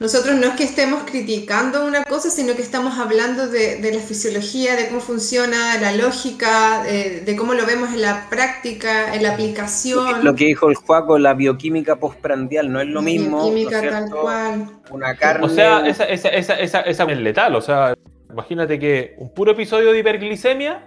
nosotros 0.00 0.34
no 0.34 0.48
es 0.48 0.54
que 0.54 0.64
estemos 0.64 1.04
criticando 1.04 1.86
una 1.86 2.02
cosa, 2.02 2.28
sino 2.28 2.56
que 2.56 2.62
estamos 2.62 2.98
hablando 2.98 3.46
de, 3.46 3.78
la 3.80 4.00
fisiología, 4.00 4.74
de 4.74 4.88
cómo 4.88 5.00
funciona, 5.00 5.80
la 5.80 5.92
lógica, 5.92 6.82
de, 6.82 7.36
cómo 7.38 7.54
lo 7.54 7.64
vemos 7.66 7.90
en 7.92 8.02
la 8.02 8.28
práctica, 8.30 9.14
en 9.14 9.22
la 9.22 9.34
aplicación. 9.34 10.24
Lo 10.24 10.34
que 10.34 10.46
dijo 10.46 10.68
el 10.68 10.74
Juaco, 10.74 11.20
la 11.20 11.34
bioquímica 11.34 12.00
postprandial, 12.00 12.72
no 12.72 12.80
es 12.80 12.88
lo 12.88 13.00
mismo. 13.00 13.44
Bioquímica 13.44 13.80
tal 13.80 14.10
cual. 14.10 14.66
Una 14.90 15.14
carne. 15.14 15.46
O 15.46 15.48
sea, 15.48 15.86
esa, 15.86 16.02
esa, 16.06 16.30
esa, 16.30 16.54
esa, 16.56 16.80
esa 16.80 17.04
es 17.04 17.18
letal. 17.18 17.54
O 17.54 17.60
sea, 17.60 17.94
imagínate 18.28 18.80
que 18.80 19.14
un 19.18 19.32
puro 19.32 19.52
episodio 19.52 19.92
de 19.92 20.00
hiperglicemia 20.00 20.84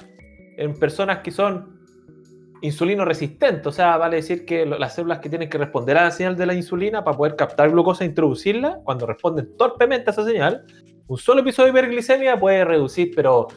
en 0.57 0.77
personas 0.77 1.19
que 1.19 1.31
son 1.31 1.76
insulino 2.61 3.05
resistente, 3.05 3.67
o 3.69 3.71
sea, 3.71 3.97
vale 3.97 4.17
decir 4.17 4.45
que 4.45 4.65
las 4.65 4.95
células 4.95 5.19
que 5.19 5.29
tienen 5.29 5.49
que 5.49 5.57
responder 5.57 5.97
a 5.97 6.05
la 6.05 6.11
señal 6.11 6.35
de 6.35 6.45
la 6.45 6.53
insulina 6.53 7.03
para 7.03 7.17
poder 7.17 7.35
captar 7.35 7.69
glucosa 7.71 8.03
e 8.03 8.07
introducirla, 8.07 8.79
cuando 8.83 9.05
responden 9.05 9.55
torpemente 9.57 10.09
a 10.09 10.13
esa 10.13 10.23
señal, 10.23 10.65
un 11.07 11.17
solo 11.17 11.41
episodio 11.41 11.71
de 11.71 11.79
hiperglicemia 11.79 12.37
puede 12.37 12.65
reducir, 12.65 13.11
pero 13.15 13.47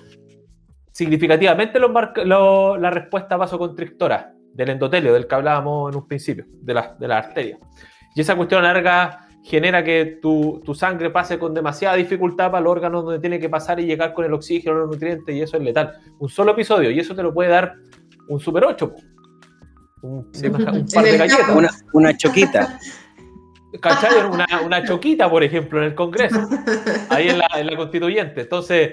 significativamente 0.93 1.79
la 1.81 2.91
respuesta 2.91 3.37
vasoconstrictora 3.37 4.35
del 4.53 4.71
endotelio, 4.71 5.13
del 5.13 5.27
que 5.27 5.35
hablábamos 5.35 5.93
en 5.93 5.99
un 5.99 6.07
principio, 6.07 6.45
de 6.49 6.75
la, 6.75 6.97
de 6.99 7.09
la 7.09 7.19
arteria. 7.19 7.59
Y 8.15 8.21
esa 8.21 8.37
cuestión 8.37 8.63
larga 8.63 9.29
genera 9.43 9.83
que 9.83 10.19
tu, 10.21 10.61
tu, 10.65 10.75
sangre 10.75 11.11
pase 11.11 11.39
con 11.39 11.55
demasiada 11.55 11.97
dificultad 11.97 12.51
para 12.51 12.63
los 12.63 12.73
órganos 12.73 13.05
donde 13.05 13.21
tiene 13.21 13.39
que 13.39 13.49
pasar 13.49 13.81
y 13.81 13.87
llegar 13.87 14.13
con 14.13 14.25
el 14.25 14.35
oxígeno, 14.35 14.75
los 14.75 14.91
nutrientes, 14.91 15.35
y 15.35 15.41
eso 15.41 15.57
es 15.57 15.63
letal. 15.63 15.95
Un 16.19 16.29
solo 16.29 16.53
episodio, 16.53 16.91
y 16.91 16.99
eso 16.99 17.15
te 17.15 17.23
lo 17.23 17.33
puede 17.33 17.51
dar 17.51 17.75
un 18.31 18.41
Super 18.41 18.65
8. 18.65 18.95
Un, 20.03 20.33
par 20.95 21.05
de 21.05 21.17
galletas. 21.19 21.85
Una, 21.93 22.17
choquita. 22.17 22.79
¿Cachai? 23.81 24.25
Una, 24.27 24.47
una, 24.65 24.85
choquita, 24.85 25.31
por 25.31 25.45
ejemplo, 25.45 25.79
en 25.79 25.87
el 25.87 25.95
Congreso. 25.95 26.49
Ahí 27.09 27.29
en 27.29 27.39
la, 27.39 27.49
en 27.57 27.67
la 27.67 27.77
constituyente. 27.77 28.41
Entonces, 28.41 28.93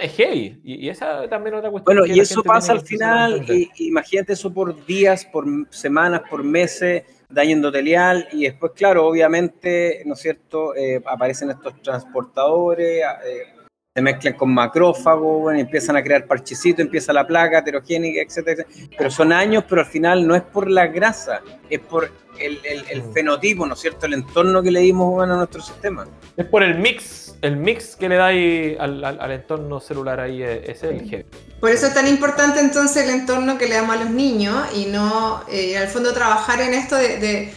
es 0.00 0.12
heavy. 0.14 0.60
Y, 0.64 0.88
esa 0.88 1.28
también 1.28 1.54
es 1.54 1.58
otra 1.58 1.70
cuestión. 1.70 1.96
Bueno, 1.96 2.14
y 2.14 2.20
eso 2.20 2.42
pasa 2.42 2.72
al 2.72 2.82
final. 2.82 3.44
imagínate 3.76 4.34
eso 4.34 4.52
por 4.52 4.86
días, 4.86 5.24
por 5.24 5.46
semanas, 5.70 6.22
por 6.30 6.44
meses 6.44 7.04
daño 7.30 7.52
endotelial 7.52 8.28
y 8.32 8.44
después, 8.44 8.72
claro, 8.74 9.06
obviamente, 9.06 10.02
¿no 10.06 10.14
es 10.14 10.20
cierto?, 10.20 10.74
eh, 10.74 11.02
aparecen 11.04 11.50
estos 11.50 11.80
transportadores, 11.82 13.02
eh, 13.26 13.57
se 13.98 14.02
mezclan 14.02 14.34
con 14.34 14.54
macrófagos, 14.54 15.42
bueno, 15.42 15.58
empiezan 15.58 15.96
a 15.96 16.02
crear 16.04 16.24
parchecitos, 16.24 16.78
empieza 16.78 17.12
la 17.12 17.26
placa 17.26 17.58
heterogénica, 17.58 18.22
etcétera, 18.22 18.64
Pero 18.96 19.10
son 19.10 19.32
años, 19.32 19.64
pero 19.68 19.80
al 19.80 19.88
final 19.88 20.24
no 20.24 20.36
es 20.36 20.42
por 20.42 20.70
la 20.70 20.86
grasa, 20.86 21.40
es 21.68 21.80
por 21.80 22.08
el, 22.38 22.60
mm. 22.60 23.12
fenotipo, 23.12 23.66
¿no 23.66 23.74
es 23.74 23.80
cierto? 23.80 24.06
El 24.06 24.14
entorno 24.14 24.62
que 24.62 24.70
le 24.70 24.78
dimos 24.78 25.20
a 25.20 25.26
nuestro 25.26 25.60
sistema. 25.60 26.06
Es 26.36 26.46
por 26.46 26.62
el 26.62 26.78
mix, 26.78 27.36
el 27.42 27.56
mix 27.56 27.96
que 27.96 28.08
le 28.08 28.14
da 28.14 28.26
al, 28.28 29.32
entorno 29.32 29.80
celular 29.80 30.20
ahí, 30.20 30.44
es 30.44 30.80
el 30.84 31.08
gen. 31.08 31.26
Por 31.58 31.70
eso 31.72 31.88
es 31.88 31.94
tan 31.94 32.06
importante 32.06 32.60
entonces 32.60 33.02
el 33.02 33.10
entorno 33.10 33.58
que 33.58 33.66
le 33.66 33.74
damos 33.74 33.96
a 33.96 34.04
los 34.04 34.10
niños 34.10 34.64
y 34.76 34.86
no, 34.86 35.42
eh, 35.50 35.76
al 35.76 35.88
fondo, 35.88 36.12
trabajar 36.12 36.60
en 36.60 36.74
esto 36.74 36.94
de 36.94 37.18
de 37.18 37.52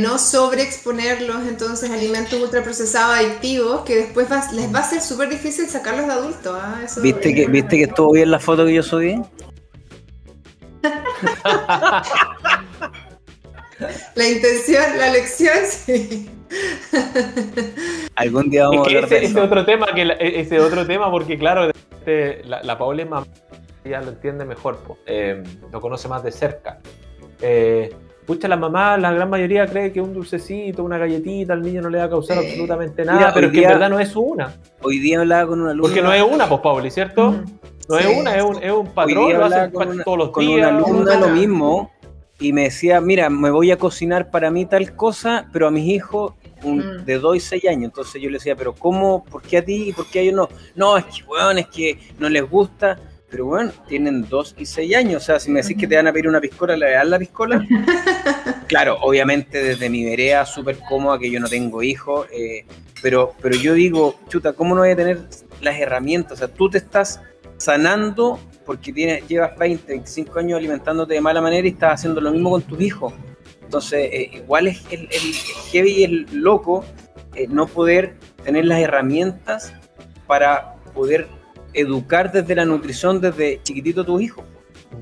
no 0.00 0.18
sobreexponerlos 0.18 1.46
entonces 1.48 1.90
a 1.90 1.94
alimentos 1.94 2.34
ultraprocesados 2.40 3.16
adictivos 3.16 3.82
que 3.82 3.96
después 3.96 4.28
les 4.52 4.74
va 4.74 4.80
a 4.80 4.84
ser 4.84 5.00
súper 5.00 5.28
difícil 5.28 5.66
sacarlos 5.66 6.06
de 6.06 6.12
adultos. 6.12 6.58
¿ah? 6.60 6.84
¿Viste, 7.02 7.34
que, 7.34 7.46
¿Viste 7.46 7.76
que 7.78 7.84
estuvo 7.84 8.12
bien 8.12 8.30
la 8.30 8.38
foto 8.38 8.66
que 8.66 8.74
yo 8.74 8.82
subí? 8.82 9.20
la 14.14 14.28
intención, 14.28 14.84
la 14.98 15.10
lección, 15.10 15.56
sí. 15.68 16.28
Algún 18.16 18.50
día 18.50 18.68
vamos 18.68 18.86
a 18.86 18.90
hablar 18.90 19.12
ese, 19.12 19.40
otro 19.40 19.64
tema 19.64 19.86
que 19.94 20.02
e, 20.02 20.40
ese 20.40 20.60
otro 20.60 20.86
tema 20.86 21.10
porque 21.10 21.38
claro 21.38 21.70
este, 21.70 22.44
la, 22.44 22.62
la 22.62 22.76
Paula 22.76 23.02
es 23.02 23.08
mamá 23.08 23.26
ya 23.84 24.00
lo 24.00 24.10
entiende 24.10 24.44
mejor 24.44 24.78
eh, 25.06 25.42
lo 25.72 25.80
conoce 25.80 26.08
más 26.08 26.22
de 26.22 26.30
cerca 26.30 26.78
eh, 27.40 27.94
Pucha, 28.26 28.46
la 28.46 28.56
mamá, 28.56 28.96
la 28.98 29.12
gran 29.12 29.28
mayoría 29.28 29.66
cree 29.66 29.92
que 29.92 30.00
un 30.00 30.14
dulcecito, 30.14 30.84
una 30.84 30.96
galletita 30.96 31.54
al 31.54 31.62
niño 31.62 31.82
no 31.82 31.90
le 31.90 31.98
va 31.98 32.04
a 32.04 32.10
causar 32.10 32.38
absolutamente 32.38 33.04
nada, 33.04 33.32
pero 33.34 33.50
que 33.50 33.62
en 33.62 33.68
verdad 33.68 33.90
no 33.90 33.98
es 33.98 34.14
una. 34.14 34.54
Hoy 34.80 34.98
día 35.00 35.20
hablaba 35.20 35.48
con 35.48 35.60
una 35.60 35.72
alumna. 35.72 35.88
Porque 35.88 36.02
no 36.02 36.12
es 36.12 36.22
una, 36.22 36.48
pues, 36.48 36.60
Pauli, 36.60 36.90
¿cierto? 36.90 37.42
No 37.88 37.98
es 37.98 38.06
una, 38.06 38.36
es 38.36 38.44
un, 38.44 38.62
es 38.62 38.72
un 38.72 38.86
patrón, 38.86 39.32
lo 39.32 39.44
hacen 39.44 39.72
todos 40.04 40.18
los 40.18 40.30
con 40.30 40.46
días. 40.46 40.68
Con 40.68 40.76
una 40.76 41.14
alumna 41.14 41.16
lo 41.16 41.28
mismo, 41.28 41.90
y 42.38 42.52
me 42.52 42.64
decía, 42.64 43.00
mira, 43.00 43.30
me 43.30 43.50
voy 43.50 43.70
a 43.70 43.76
cocinar 43.76 44.30
para 44.30 44.50
mí 44.50 44.66
tal 44.66 44.94
cosa, 44.94 45.48
pero 45.52 45.68
a 45.68 45.70
mis 45.70 45.88
hijos 45.88 46.34
un, 46.64 47.04
de 47.04 47.18
2 47.18 47.36
y 47.36 47.40
6 47.40 47.64
años. 47.66 47.84
Entonces 47.84 48.20
yo 48.20 48.28
le 48.28 48.34
decía, 48.34 48.56
pero 48.56 48.72
¿cómo? 48.72 49.24
¿Por 49.24 49.42
qué 49.42 49.58
a 49.58 49.64
ti 49.64 49.88
y 49.88 49.92
por 49.92 50.06
qué 50.06 50.20
a 50.20 50.22
ellos 50.22 50.34
no? 50.34 50.48
No, 50.74 50.96
es 50.96 51.04
que, 51.06 51.24
bueno, 51.24 51.58
es 51.58 51.66
que 51.68 51.98
no 52.18 52.28
les 52.28 52.48
gusta 52.48 52.98
pero 53.32 53.46
bueno, 53.46 53.72
tienen 53.88 54.28
2 54.28 54.56
y 54.58 54.66
6 54.66 54.94
años. 54.94 55.22
O 55.22 55.24
sea, 55.24 55.40
si 55.40 55.50
me 55.50 55.62
decís 55.62 55.78
que 55.78 55.86
te 55.86 55.96
van 55.96 56.06
a 56.06 56.12
pedir 56.12 56.28
una 56.28 56.38
piscola, 56.38 56.76
¿le 56.76 56.90
dan 56.90 57.08
la 57.08 57.18
piscola? 57.18 57.66
claro, 58.68 58.98
obviamente 59.00 59.64
desde 59.64 59.88
mi 59.88 60.04
vereda 60.04 60.44
súper 60.44 60.76
cómoda, 60.86 61.18
que 61.18 61.30
yo 61.30 61.40
no 61.40 61.48
tengo 61.48 61.82
hijos, 61.82 62.28
eh, 62.30 62.66
pero, 63.00 63.32
pero 63.40 63.56
yo 63.56 63.72
digo, 63.72 64.20
chuta, 64.28 64.52
¿cómo 64.52 64.74
no 64.74 64.82
voy 64.82 64.90
a 64.90 64.96
tener 64.96 65.22
las 65.62 65.80
herramientas? 65.80 66.32
O 66.32 66.36
sea, 66.36 66.48
tú 66.48 66.68
te 66.68 66.76
estás 66.76 67.22
sanando 67.56 68.38
porque 68.66 68.92
tienes, 68.92 69.26
llevas 69.26 69.56
20, 69.56 69.90
25 69.90 70.38
años 70.38 70.58
alimentándote 70.58 71.14
de 71.14 71.22
mala 71.22 71.40
manera 71.40 71.66
y 71.66 71.70
estás 71.70 71.94
haciendo 71.94 72.20
lo 72.20 72.32
mismo 72.32 72.50
con 72.50 72.60
tus 72.60 72.82
hijos. 72.82 73.14
Entonces, 73.62 74.10
eh, 74.12 74.30
igual 74.34 74.66
es 74.66 74.82
el, 74.90 75.08
el, 75.10 75.34
heavy 75.70 75.90
y 75.90 76.04
el 76.04 76.26
loco 76.32 76.84
eh, 77.34 77.46
no 77.48 77.66
poder 77.66 78.14
tener 78.44 78.66
las 78.66 78.78
herramientas 78.80 79.72
para 80.26 80.74
poder 80.92 81.28
educar 81.74 82.32
desde 82.32 82.54
la 82.54 82.64
nutrición 82.64 83.20
desde 83.20 83.60
chiquitito 83.62 84.02
a 84.02 84.06
tus 84.06 84.22
hijos. 84.22 84.44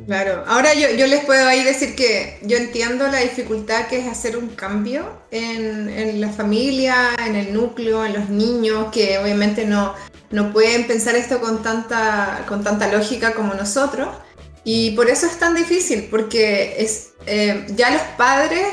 Claro, 0.07 0.45
ahora 0.47 0.73
yo, 0.75 0.89
yo, 0.97 1.07
les 1.07 1.25
puedo 1.25 1.47
ahí 1.47 1.65
decir 1.65 1.95
que 1.95 2.39
yo 2.43 2.57
entiendo 2.57 3.09
la 3.09 3.19
dificultad 3.19 3.87
que 3.87 3.99
es 3.99 4.07
hacer 4.07 4.37
un 4.37 4.49
cambio 4.49 5.05
en, 5.31 5.89
en, 5.89 6.21
la 6.21 6.29
familia, 6.29 7.11
en 7.25 7.35
el 7.35 7.53
núcleo, 7.53 8.05
en 8.05 8.13
los 8.13 8.29
niños, 8.29 8.87
que 8.93 9.19
obviamente 9.19 9.65
no, 9.67 9.95
no 10.31 10.53
pueden 10.53 10.87
pensar 10.87 11.17
esto 11.17 11.41
con 11.41 11.63
tanta, 11.63 12.45
con 12.49 12.63
tanta 12.63 12.91
lógica 12.91 13.35
como 13.35 13.55
nosotros. 13.55 14.09
Y 14.63 14.93
por 14.93 15.09
eso 15.09 15.27
es 15.27 15.39
tan 15.39 15.55
difícil, 15.55 16.09
porque 16.11 16.77
es, 16.79 17.13
eh, 17.27 17.67
ya 17.75 17.91
los 17.91 18.03
padres 18.17 18.65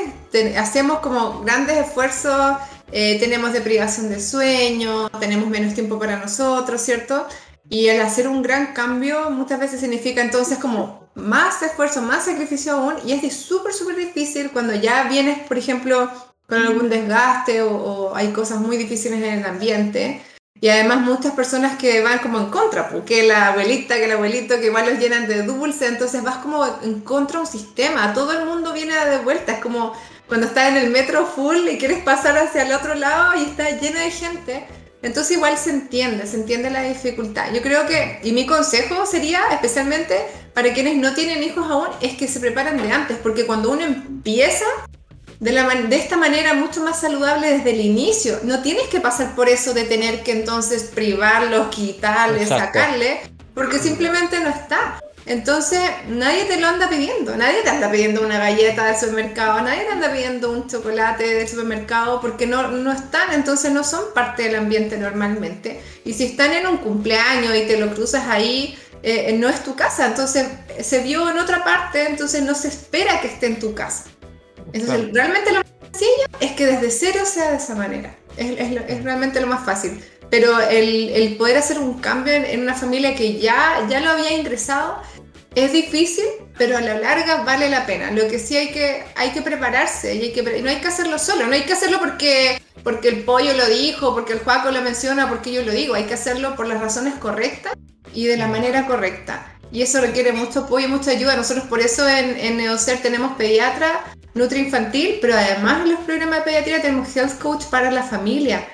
hacemos 0.56 1.00
como 1.00 1.40
grandes 1.42 1.78
esfuerzos, 1.78 2.56
eh, 2.92 3.18
tenemos 3.18 3.52
deprivación 3.52 4.08
de 4.08 4.20
sueño, 4.20 5.08
tenemos 5.20 5.48
menos 5.48 5.74
tiempo 5.74 5.98
para 5.98 6.16
nosotros, 6.16 6.80
¿cierto? 6.80 7.26
Y 7.70 7.88
el 7.88 8.00
hacer 8.00 8.28
un 8.28 8.42
gran 8.42 8.72
cambio 8.72 9.30
muchas 9.30 9.60
veces 9.60 9.80
significa 9.80 10.22
entonces 10.22 10.58
como 10.58 11.10
más 11.14 11.62
esfuerzo, 11.62 12.00
más 12.00 12.24
sacrificio 12.24 12.74
aún, 12.74 12.94
y 13.04 13.12
es 13.12 13.36
súper, 13.36 13.72
súper 13.72 13.96
difícil 13.96 14.50
cuando 14.52 14.74
ya 14.74 15.04
vienes, 15.08 15.40
por 15.46 15.58
ejemplo, 15.58 16.10
con 16.48 16.58
algún 16.58 16.88
desgaste 16.88 17.60
o, 17.62 18.14
hay 18.14 18.28
cosas 18.28 18.60
muy 18.60 18.76
difíciles 18.76 19.22
en 19.22 19.40
el 19.40 19.44
ambiente. 19.44 20.22
Y 20.60 20.68
además 20.70 21.02
muchas 21.02 21.34
personas 21.34 21.78
que 21.78 22.02
van 22.02 22.18
como 22.18 22.38
en 22.40 22.46
contra, 22.46 22.88
porque 22.88 23.22
la 23.22 23.48
abuelita, 23.48 23.94
que 23.94 24.06
el 24.06 24.12
abuelito, 24.12 24.58
que 24.58 24.66
igual 24.66 24.90
los 24.90 24.98
llenan 24.98 25.28
de 25.28 25.42
dulce, 25.42 25.86
entonces 25.86 26.22
vas 26.24 26.38
como 26.38 26.66
en 26.82 27.00
contra 27.02 27.38
de 27.38 27.44
un 27.44 27.46
sistema, 27.46 28.12
todo 28.12 28.36
el 28.36 28.44
mundo 28.44 28.72
viene 28.72 28.92
de 29.06 29.18
vuelta, 29.18 29.52
es 29.52 29.60
como 29.60 29.92
cuando 30.26 30.46
estás 30.46 30.70
en 30.70 30.78
el 30.78 30.90
metro 30.90 31.26
full 31.26 31.68
y 31.68 31.78
quieres 31.78 32.02
pasar 32.02 32.36
hacia 32.36 32.62
el 32.62 32.72
otro 32.72 32.94
lado 32.94 33.40
y 33.40 33.44
está 33.44 33.70
lleno 33.70 34.00
de 34.00 34.10
gente, 34.10 34.66
entonces 35.02 35.36
igual 35.36 35.56
se 35.58 35.70
entiende, 35.70 36.26
se 36.26 36.36
entiende 36.36 36.70
la 36.70 36.82
dificultad. 36.82 37.52
Yo 37.52 37.62
creo 37.62 37.86
que, 37.86 38.20
y 38.22 38.32
mi 38.32 38.46
consejo 38.46 39.06
sería, 39.06 39.40
especialmente 39.52 40.26
para 40.54 40.72
quienes 40.72 40.96
no 40.96 41.14
tienen 41.14 41.42
hijos 41.42 41.70
aún, 41.70 41.88
es 42.00 42.16
que 42.16 42.26
se 42.26 42.40
preparen 42.40 42.82
de 42.82 42.90
antes, 42.90 43.16
porque 43.22 43.46
cuando 43.46 43.70
uno 43.70 43.82
empieza 43.82 44.64
de, 45.38 45.52
la 45.52 45.68
de 45.68 45.96
esta 45.96 46.16
manera 46.16 46.54
mucho 46.54 46.82
más 46.82 47.00
saludable 47.00 47.52
desde 47.52 47.70
el 47.70 47.80
inicio, 47.80 48.40
no 48.42 48.60
tienes 48.60 48.88
que 48.88 49.00
pasar 49.00 49.36
por 49.36 49.48
eso 49.48 49.72
de 49.72 49.84
tener 49.84 50.24
que 50.24 50.32
entonces 50.32 50.90
privarlos, 50.94 51.68
quitarles, 51.68 52.48
sacarle, 52.48 53.20
porque 53.54 53.78
simplemente 53.78 54.40
no 54.40 54.48
está. 54.48 55.00
Entonces, 55.28 55.80
nadie 56.08 56.46
te 56.46 56.58
lo 56.58 56.66
anda 56.66 56.88
pidiendo, 56.88 57.36
nadie 57.36 57.62
te 57.62 57.68
anda 57.68 57.90
pidiendo 57.90 58.22
una 58.22 58.38
galleta 58.38 58.86
del 58.86 58.96
supermercado, 58.96 59.60
nadie 59.60 59.82
te 59.82 59.92
anda 59.92 60.10
pidiendo 60.10 60.50
un 60.50 60.66
chocolate 60.66 61.34
del 61.34 61.46
supermercado 61.46 62.22
porque 62.22 62.46
no, 62.46 62.68
no 62.68 62.90
están, 62.90 63.34
entonces 63.34 63.70
no 63.70 63.84
son 63.84 64.14
parte 64.14 64.44
del 64.44 64.56
ambiente 64.56 64.96
normalmente. 64.96 65.82
Y 66.06 66.14
si 66.14 66.24
están 66.24 66.54
en 66.54 66.66
un 66.66 66.78
cumpleaños 66.78 67.54
y 67.54 67.66
te 67.66 67.78
lo 67.78 67.94
cruzas 67.94 68.26
ahí, 68.26 68.78
eh, 69.02 69.36
no 69.38 69.50
es 69.50 69.62
tu 69.62 69.76
casa, 69.76 70.06
entonces 70.06 70.46
se 70.80 71.00
vio 71.00 71.28
en 71.28 71.38
otra 71.38 71.62
parte, 71.62 72.06
entonces 72.06 72.42
no 72.42 72.54
se 72.54 72.68
espera 72.68 73.20
que 73.20 73.28
esté 73.28 73.48
en 73.48 73.58
tu 73.58 73.74
casa. 73.74 74.04
Entonces, 74.72 75.12
realmente 75.12 75.52
lo 75.52 75.58
más 75.58 75.66
sencillo 75.82 76.26
es 76.40 76.52
que 76.52 76.66
desde 76.66 76.90
cero 76.90 77.20
sea 77.26 77.50
de 77.50 77.58
esa 77.58 77.74
manera, 77.74 78.16
es, 78.38 78.58
es, 78.58 78.80
es 78.88 79.04
realmente 79.04 79.40
lo 79.42 79.46
más 79.46 79.64
fácil. 79.64 80.02
Pero 80.30 80.60
el, 80.60 81.08
el, 81.08 81.36
poder 81.36 81.56
hacer 81.56 81.78
un 81.78 82.00
cambio 82.00 82.34
en, 82.34 82.44
en, 82.44 82.60
una 82.60 82.74
familia 82.74 83.14
que 83.14 83.38
ya, 83.38 83.86
ya 83.88 84.00
lo 84.00 84.10
había 84.10 84.36
ingresado 84.36 85.00
es 85.64 85.72
difícil, 85.72 86.24
pero 86.56 86.76
a 86.76 86.80
la 86.80 86.98
larga 86.98 87.42
vale 87.42 87.68
la 87.68 87.86
pena. 87.86 88.10
Lo 88.10 88.28
que 88.28 88.38
sí 88.38 88.56
hay 88.56 88.70
que, 88.70 89.04
hay 89.16 89.30
que 89.30 89.42
prepararse 89.42 90.14
y, 90.14 90.22
hay 90.22 90.32
que, 90.32 90.42
no 90.42 90.68
hay 90.68 90.76
que 90.76 90.88
hacerlo 90.88 91.18
solo, 91.18 91.46
no 91.46 91.52
hay 91.52 91.62
que 91.62 91.72
hacerlo 91.72 91.98
porque, 91.98 92.60
porque 92.82 93.08
el 93.08 93.24
pollo 93.24 93.54
lo 93.54 93.66
dijo, 93.66 94.14
porque 94.14 94.34
el 94.34 94.40
Juaco 94.40 94.70
lo 94.70 94.82
menciona, 94.82 95.28
porque 95.28 95.52
yo 95.52 95.62
lo 95.62 95.72
digo. 95.72 95.94
Hay 95.94 96.04
que 96.04 96.14
hacerlo 96.14 96.56
por 96.56 96.66
las 96.66 96.80
razones 96.80 97.14
correctas 97.14 97.74
y 98.14 98.26
de 98.26 98.36
la 98.36 98.48
manera 98.48 98.86
correcta. 98.86 99.54
Y 99.70 99.82
eso 99.82 100.00
requiere 100.00 100.32
mucho 100.32 100.60
apoyo 100.60 100.86
y 100.86 100.90
mucha 100.90 101.10
ayuda. 101.10 101.36
Nosotros 101.36 101.66
por 101.66 101.80
eso 101.80 102.08
en, 102.08 102.38
en 102.38 102.56
Neocer 102.56 103.02
tenemos 103.02 103.36
pediatra, 103.36 104.04
nutri 104.34 104.60
infantil, 104.60 105.18
pero 105.20 105.34
además 105.34 105.82
en 105.82 105.92
los 105.92 106.00
programas 106.00 106.38
de 106.38 106.44
pediatría 106.44 106.82
tenemos 106.82 107.14
health 107.14 107.38
coach 107.38 107.64
para 107.66 107.90
la 107.90 108.02
familia, 108.02 108.66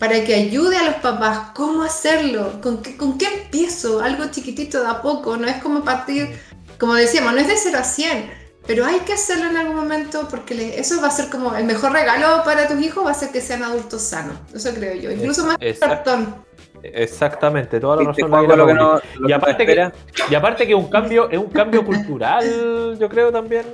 para 0.00 0.24
que 0.24 0.34
ayude 0.34 0.78
a 0.78 0.82
los 0.82 0.94
papás 0.94 1.50
cómo 1.54 1.82
hacerlo, 1.82 2.58
con 2.62 2.82
qué, 2.82 2.96
con 2.96 3.18
qué 3.18 3.26
empiezo, 3.26 4.00
algo 4.00 4.24
chiquitito 4.30 4.80
de 4.80 4.88
a 4.88 5.02
poco, 5.02 5.36
no 5.36 5.46
es 5.46 5.62
como 5.62 5.84
partir, 5.84 6.30
como 6.78 6.94
decíamos, 6.94 7.34
no 7.34 7.38
es 7.38 7.46
de 7.46 7.56
0 7.58 7.78
a 7.78 7.84
100, 7.84 8.30
pero 8.66 8.86
hay 8.86 9.00
que 9.00 9.12
hacerlo 9.12 9.50
en 9.50 9.58
algún 9.58 9.76
momento 9.76 10.26
porque 10.30 10.80
eso 10.80 11.02
va 11.02 11.08
a 11.08 11.10
ser 11.10 11.28
como 11.28 11.54
el 11.54 11.64
mejor 11.64 11.92
regalo 11.92 12.42
para 12.46 12.66
tus 12.66 12.80
hijos, 12.80 13.04
va 13.04 13.10
a 13.10 13.14
ser 13.14 13.28
que 13.28 13.42
sean 13.42 13.62
adultos 13.62 14.00
sanos, 14.00 14.38
eso 14.54 14.70
creo 14.72 14.94
yo, 14.94 15.10
incluso 15.10 15.44
más 15.44 15.58
que 15.58 15.74
cartón. 15.74 16.34
Exactamente, 16.82 17.78
toda 17.78 17.96
la 17.96 18.04
razón. 18.04 19.02
y, 19.28 19.32
aparte 19.32 19.66
que, 19.66 19.92
y 20.30 20.34
aparte 20.34 20.66
que 20.66 20.74
un 20.74 20.88
cambio, 20.88 21.28
es 21.28 21.38
un 21.38 21.50
cambio 21.50 21.84
cultural, 21.84 22.96
yo 22.98 23.06
creo 23.10 23.30
también, 23.30 23.66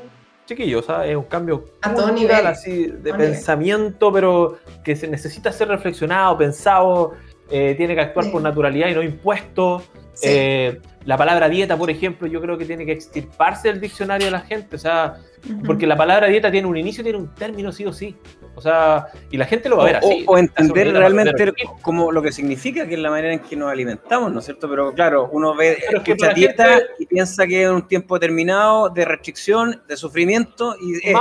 chiquillos, 0.47 0.87
es 1.05 1.17
un 1.17 1.25
cambio 1.25 1.65
a 1.83 1.93
todo 1.93 2.11
nivel, 2.13 2.47
así 2.47 2.87
de 2.87 3.13
pensamiento, 3.13 4.13
pero 4.13 4.59
que 4.85 4.97
se 4.97 5.09
necesita 5.09 5.53
ser 5.53 5.69
reflexionado, 5.69 6.39
pensado, 6.39 7.13
eh, 7.51 7.75
tiene 7.77 7.95
que 7.95 8.01
actuar 8.01 8.31
por 8.31 8.41
naturalidad 8.41 8.89
y 8.89 8.95
no 8.95 9.03
impuesto. 9.03 9.83
Eh, 10.23 10.81
la 11.07 11.17
palabra 11.17 11.49
dieta, 11.49 11.77
por 11.77 11.89
ejemplo, 11.89 12.27
yo 12.27 12.41
creo 12.41 12.59
que 12.59 12.65
tiene 12.65 12.85
que 12.85 12.93
extirparse 12.93 13.69
del 13.69 13.81
diccionario 13.81 14.27
de 14.27 14.33
la 14.33 14.41
gente, 14.41 14.75
o 14.75 14.79
sea, 14.79 15.19
porque 15.65 15.87
la 15.87 15.97
palabra 15.97 16.27
dieta 16.27 16.51
tiene 16.51 16.67
un 16.67 16.77
inicio, 16.77 17.05
tiene 17.05 17.19
un 17.19 17.33
término 17.33 17.71
sí 17.71 17.87
o 17.87 17.93
sí, 17.93 18.17
o 18.57 18.61
sea, 18.61 19.07
y 19.31 19.37
la 19.37 19.45
gente 19.45 19.69
lo 19.69 19.77
va 19.77 19.85
a 19.85 19.87
ver 19.87 19.97
así. 19.97 20.25
O, 20.27 20.37
entender 20.37 20.93
realmente 20.93 21.53
como 21.81 22.11
lo 22.11 22.23
que 22.23 22.33
significa, 22.33 22.89
que 22.89 22.95
es 22.95 23.01
la 23.01 23.11
manera 23.11 23.33
en 23.33 23.39
que 23.39 23.55
nos 23.55 23.71
alimentamos, 23.71 24.33
¿no 24.33 24.41
es 24.41 24.47
cierto? 24.47 24.69
Pero 24.69 24.93
claro, 24.93 25.29
uno 25.33 25.55
ve, 25.55 25.79
escucha 25.93 26.33
dieta 26.33 26.81
y 26.99 27.07
piensa 27.07 27.47
que 27.47 27.63
es 27.63 27.71
un 27.71 27.87
tiempo 27.87 28.19
determinado 28.19 28.89
de 28.89 29.05
restricción, 29.05 29.83
de 29.89 29.97
sufrimiento 29.97 30.77
y... 30.81 31.13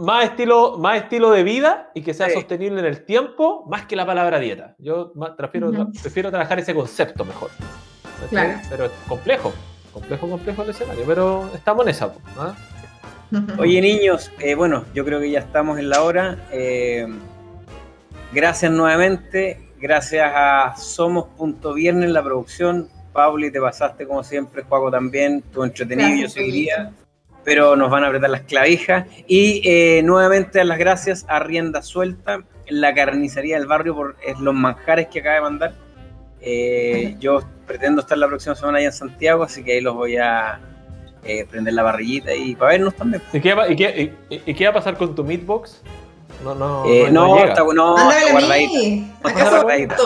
Más, 0.00 0.26
estilo, 0.26 0.78
más 0.78 1.02
estilo 1.02 1.32
de 1.32 1.42
vida 1.42 1.90
y 1.92 2.02
que 2.02 2.14
sea 2.14 2.30
sostenible 2.30 2.78
en 2.78 2.86
el 2.86 3.04
tiempo, 3.04 3.64
más 3.68 3.86
que 3.86 3.96
la 3.96 4.06
palabra 4.06 4.38
dieta. 4.38 4.76
Yo 4.78 5.12
prefiero, 5.36 5.72
prefiero 6.00 6.30
trabajar 6.30 6.60
ese 6.60 6.72
concepto 6.72 7.24
mejor. 7.24 7.50
Pero 8.68 8.86
es 8.86 8.92
complejo, 9.06 9.52
complejo, 9.92 10.28
complejo 10.28 10.62
el 10.62 10.70
escenario, 10.70 11.04
pero 11.06 11.50
estamos 11.54 11.84
en 11.84 11.90
esa. 11.90 12.12
¿ah? 12.36 12.54
Oye, 13.58 13.80
niños, 13.82 14.32
eh, 14.38 14.54
bueno, 14.54 14.84
yo 14.94 15.04
creo 15.04 15.20
que 15.20 15.30
ya 15.30 15.40
estamos 15.40 15.78
en 15.78 15.90
la 15.90 16.02
hora. 16.02 16.38
Eh, 16.50 17.06
gracias 18.32 18.72
nuevamente, 18.72 19.60
gracias 19.78 20.32
a 20.34 20.74
Somos.viernes 20.76 22.10
la 22.10 22.22
producción. 22.22 22.88
Pauli, 23.12 23.50
te 23.50 23.60
pasaste 23.60 24.06
como 24.06 24.22
siempre, 24.22 24.62
Juaco 24.62 24.90
también, 24.90 25.42
tu 25.42 25.64
entretenido, 25.64 26.22
yo 26.22 26.28
seguiría, 26.28 26.92
pero 27.44 27.74
nos 27.74 27.90
van 27.90 28.04
a 28.04 28.06
apretar 28.06 28.30
las 28.30 28.42
clavijas. 28.42 29.06
Y 29.26 29.60
eh, 29.64 30.02
nuevamente 30.04 30.62
las 30.64 30.78
gracias 30.78 31.26
a 31.28 31.40
Rienda 31.40 31.82
Suelta, 31.82 32.44
la 32.68 32.94
carnicería 32.94 33.58
del 33.58 33.66
barrio, 33.66 33.94
por 33.94 34.16
los 34.40 34.54
manjares 34.54 35.08
que 35.08 35.20
acaba 35.20 35.34
de 35.34 35.40
mandar. 35.40 35.74
yo 37.18 37.42
pretendo 37.68 38.00
estar 38.00 38.18
la 38.18 38.26
próxima 38.26 38.56
semana 38.56 38.78
allá 38.78 38.88
en 38.88 38.92
Santiago, 38.92 39.44
así 39.44 39.62
que 39.62 39.74
ahí 39.74 39.80
los 39.80 39.94
voy 39.94 40.16
a 40.16 40.58
eh, 41.24 41.46
prender 41.48 41.74
la 41.74 41.82
barrillita 41.82 42.34
y 42.34 42.56
para 42.56 42.72
vernos 42.72 42.94
también. 42.94 43.22
¿Y 43.32 43.40
qué, 43.40 43.54
va, 43.54 43.68
y, 43.70 43.76
qué, 43.76 44.14
y, 44.30 44.54
qué, 44.54 44.64
va 44.64 44.70
a 44.70 44.74
pasar 44.74 44.96
con 44.96 45.14
tu 45.14 45.22
meatbox? 45.22 45.82
No, 46.42 46.54
no, 46.54 46.84
eh, 46.86 47.10
no, 47.10 47.36
no, 47.36 47.44
está, 47.44 47.64
no, 47.64 48.10
está 48.10 48.32
guardadita. 48.32 49.28
Está 49.28 49.50
guardadita. 49.50 49.96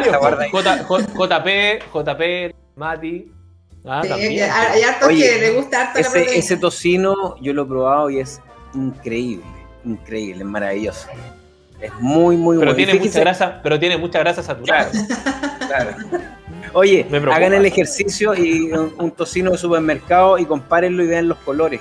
Está 0.00 0.18
guardadita, 0.18 0.86
JP, 0.88 1.82
JP, 1.92 2.54
Mati. 2.76 3.32
Ah, 3.86 4.00
sí, 4.02 4.08
también. 4.08 4.50
Hay 4.50 4.82
hartos 4.82 5.08
que 5.08 5.38
le 5.38 5.50
gusta 5.50 5.82
harto 5.82 5.98
ese, 5.98 6.24
la 6.24 6.32
ese 6.32 6.56
tocino 6.56 7.36
yo 7.42 7.52
lo 7.52 7.62
he 7.62 7.66
probado 7.66 8.10
y 8.10 8.18
es 8.18 8.40
increíble, 8.74 9.44
increíble, 9.84 10.42
es 10.42 10.48
maravilloso. 10.48 11.08
Es 11.84 11.92
muy, 12.00 12.36
muy 12.36 12.56
pero 12.56 12.72
bueno. 12.72 12.76
Tiene 12.76 12.98
mucha 12.98 13.20
grasa, 13.20 13.60
pero 13.62 13.78
tiene 13.78 13.98
mucha 13.98 14.18
grasa 14.20 14.42
saturada. 14.42 14.90
Claro. 15.66 15.96
Oye, 16.72 17.06
hagan 17.30 17.52
el 17.52 17.66
ejercicio 17.66 18.34
y 18.34 18.72
un, 18.72 19.10
tocino 19.12 19.50
de 19.50 19.58
supermercado 19.58 20.38
y 20.38 20.46
compárenlo 20.46 21.04
y 21.04 21.06
vean 21.06 21.28
los 21.28 21.38
colores. 21.38 21.80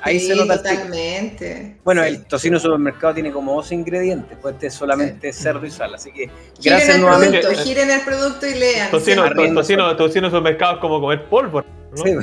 Ahí 0.00 0.20
se 0.20 0.34
nota 0.34 0.56
totalmente. 0.58 1.76
Bueno, 1.84 2.02
el 2.02 2.24
tocino 2.24 2.56
de 2.56 2.60
supermercado 2.60 3.14
tiene 3.14 3.30
como 3.30 3.54
dos 3.54 3.70
ingredientes, 3.72 4.36
pues 4.40 4.54
este 4.54 4.66
es 4.68 4.74
solamente 4.74 5.32
cerdo 5.32 5.64
y 5.64 5.70
sal, 5.70 5.94
así 5.94 6.10
que 6.10 6.30
gracias 6.62 6.98
nuevamente. 6.98 7.40
Producto, 7.40 7.62
giren 7.62 7.90
el 7.90 8.00
producto 8.00 8.46
y 8.46 8.54
lean. 8.54 8.90
Tocino, 8.90 9.30
tocino, 9.54 9.96
tocino 9.96 10.26
de 10.26 10.30
supermercado 10.30 10.74
es 10.74 10.80
como 10.80 11.00
comer 11.00 11.24
polvo, 11.26 11.62
¿no? 11.62 12.02
Sí. 12.02 12.16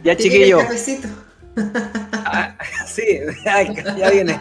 Ya 0.04 0.16
chiquillo. 0.16 0.60
Ah, 2.24 2.54
sí, 2.86 3.20
ya 3.44 4.10
viene. 4.10 4.40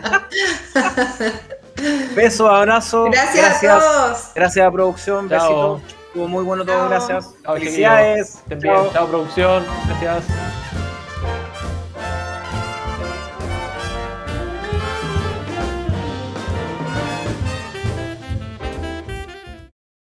Besos, 2.16 2.50
abrazo. 2.50 3.06
Gracias, 3.06 3.36
gracias, 3.36 3.74
a 3.74 3.80
todos. 3.80 4.32
Gracias 4.36 4.66
a 4.66 4.72
producción. 4.72 5.30
Chao. 5.30 5.80
Besito. 5.80 5.98
Estuvo 6.08 6.28
muy 6.28 6.44
bueno 6.44 6.66
todo, 6.66 6.90
gracias. 6.90 7.34
Felicidades. 7.46 8.44
Chao. 8.62 8.90
Chao, 8.92 9.08
producción. 9.08 9.64
Gracias. 9.88 10.24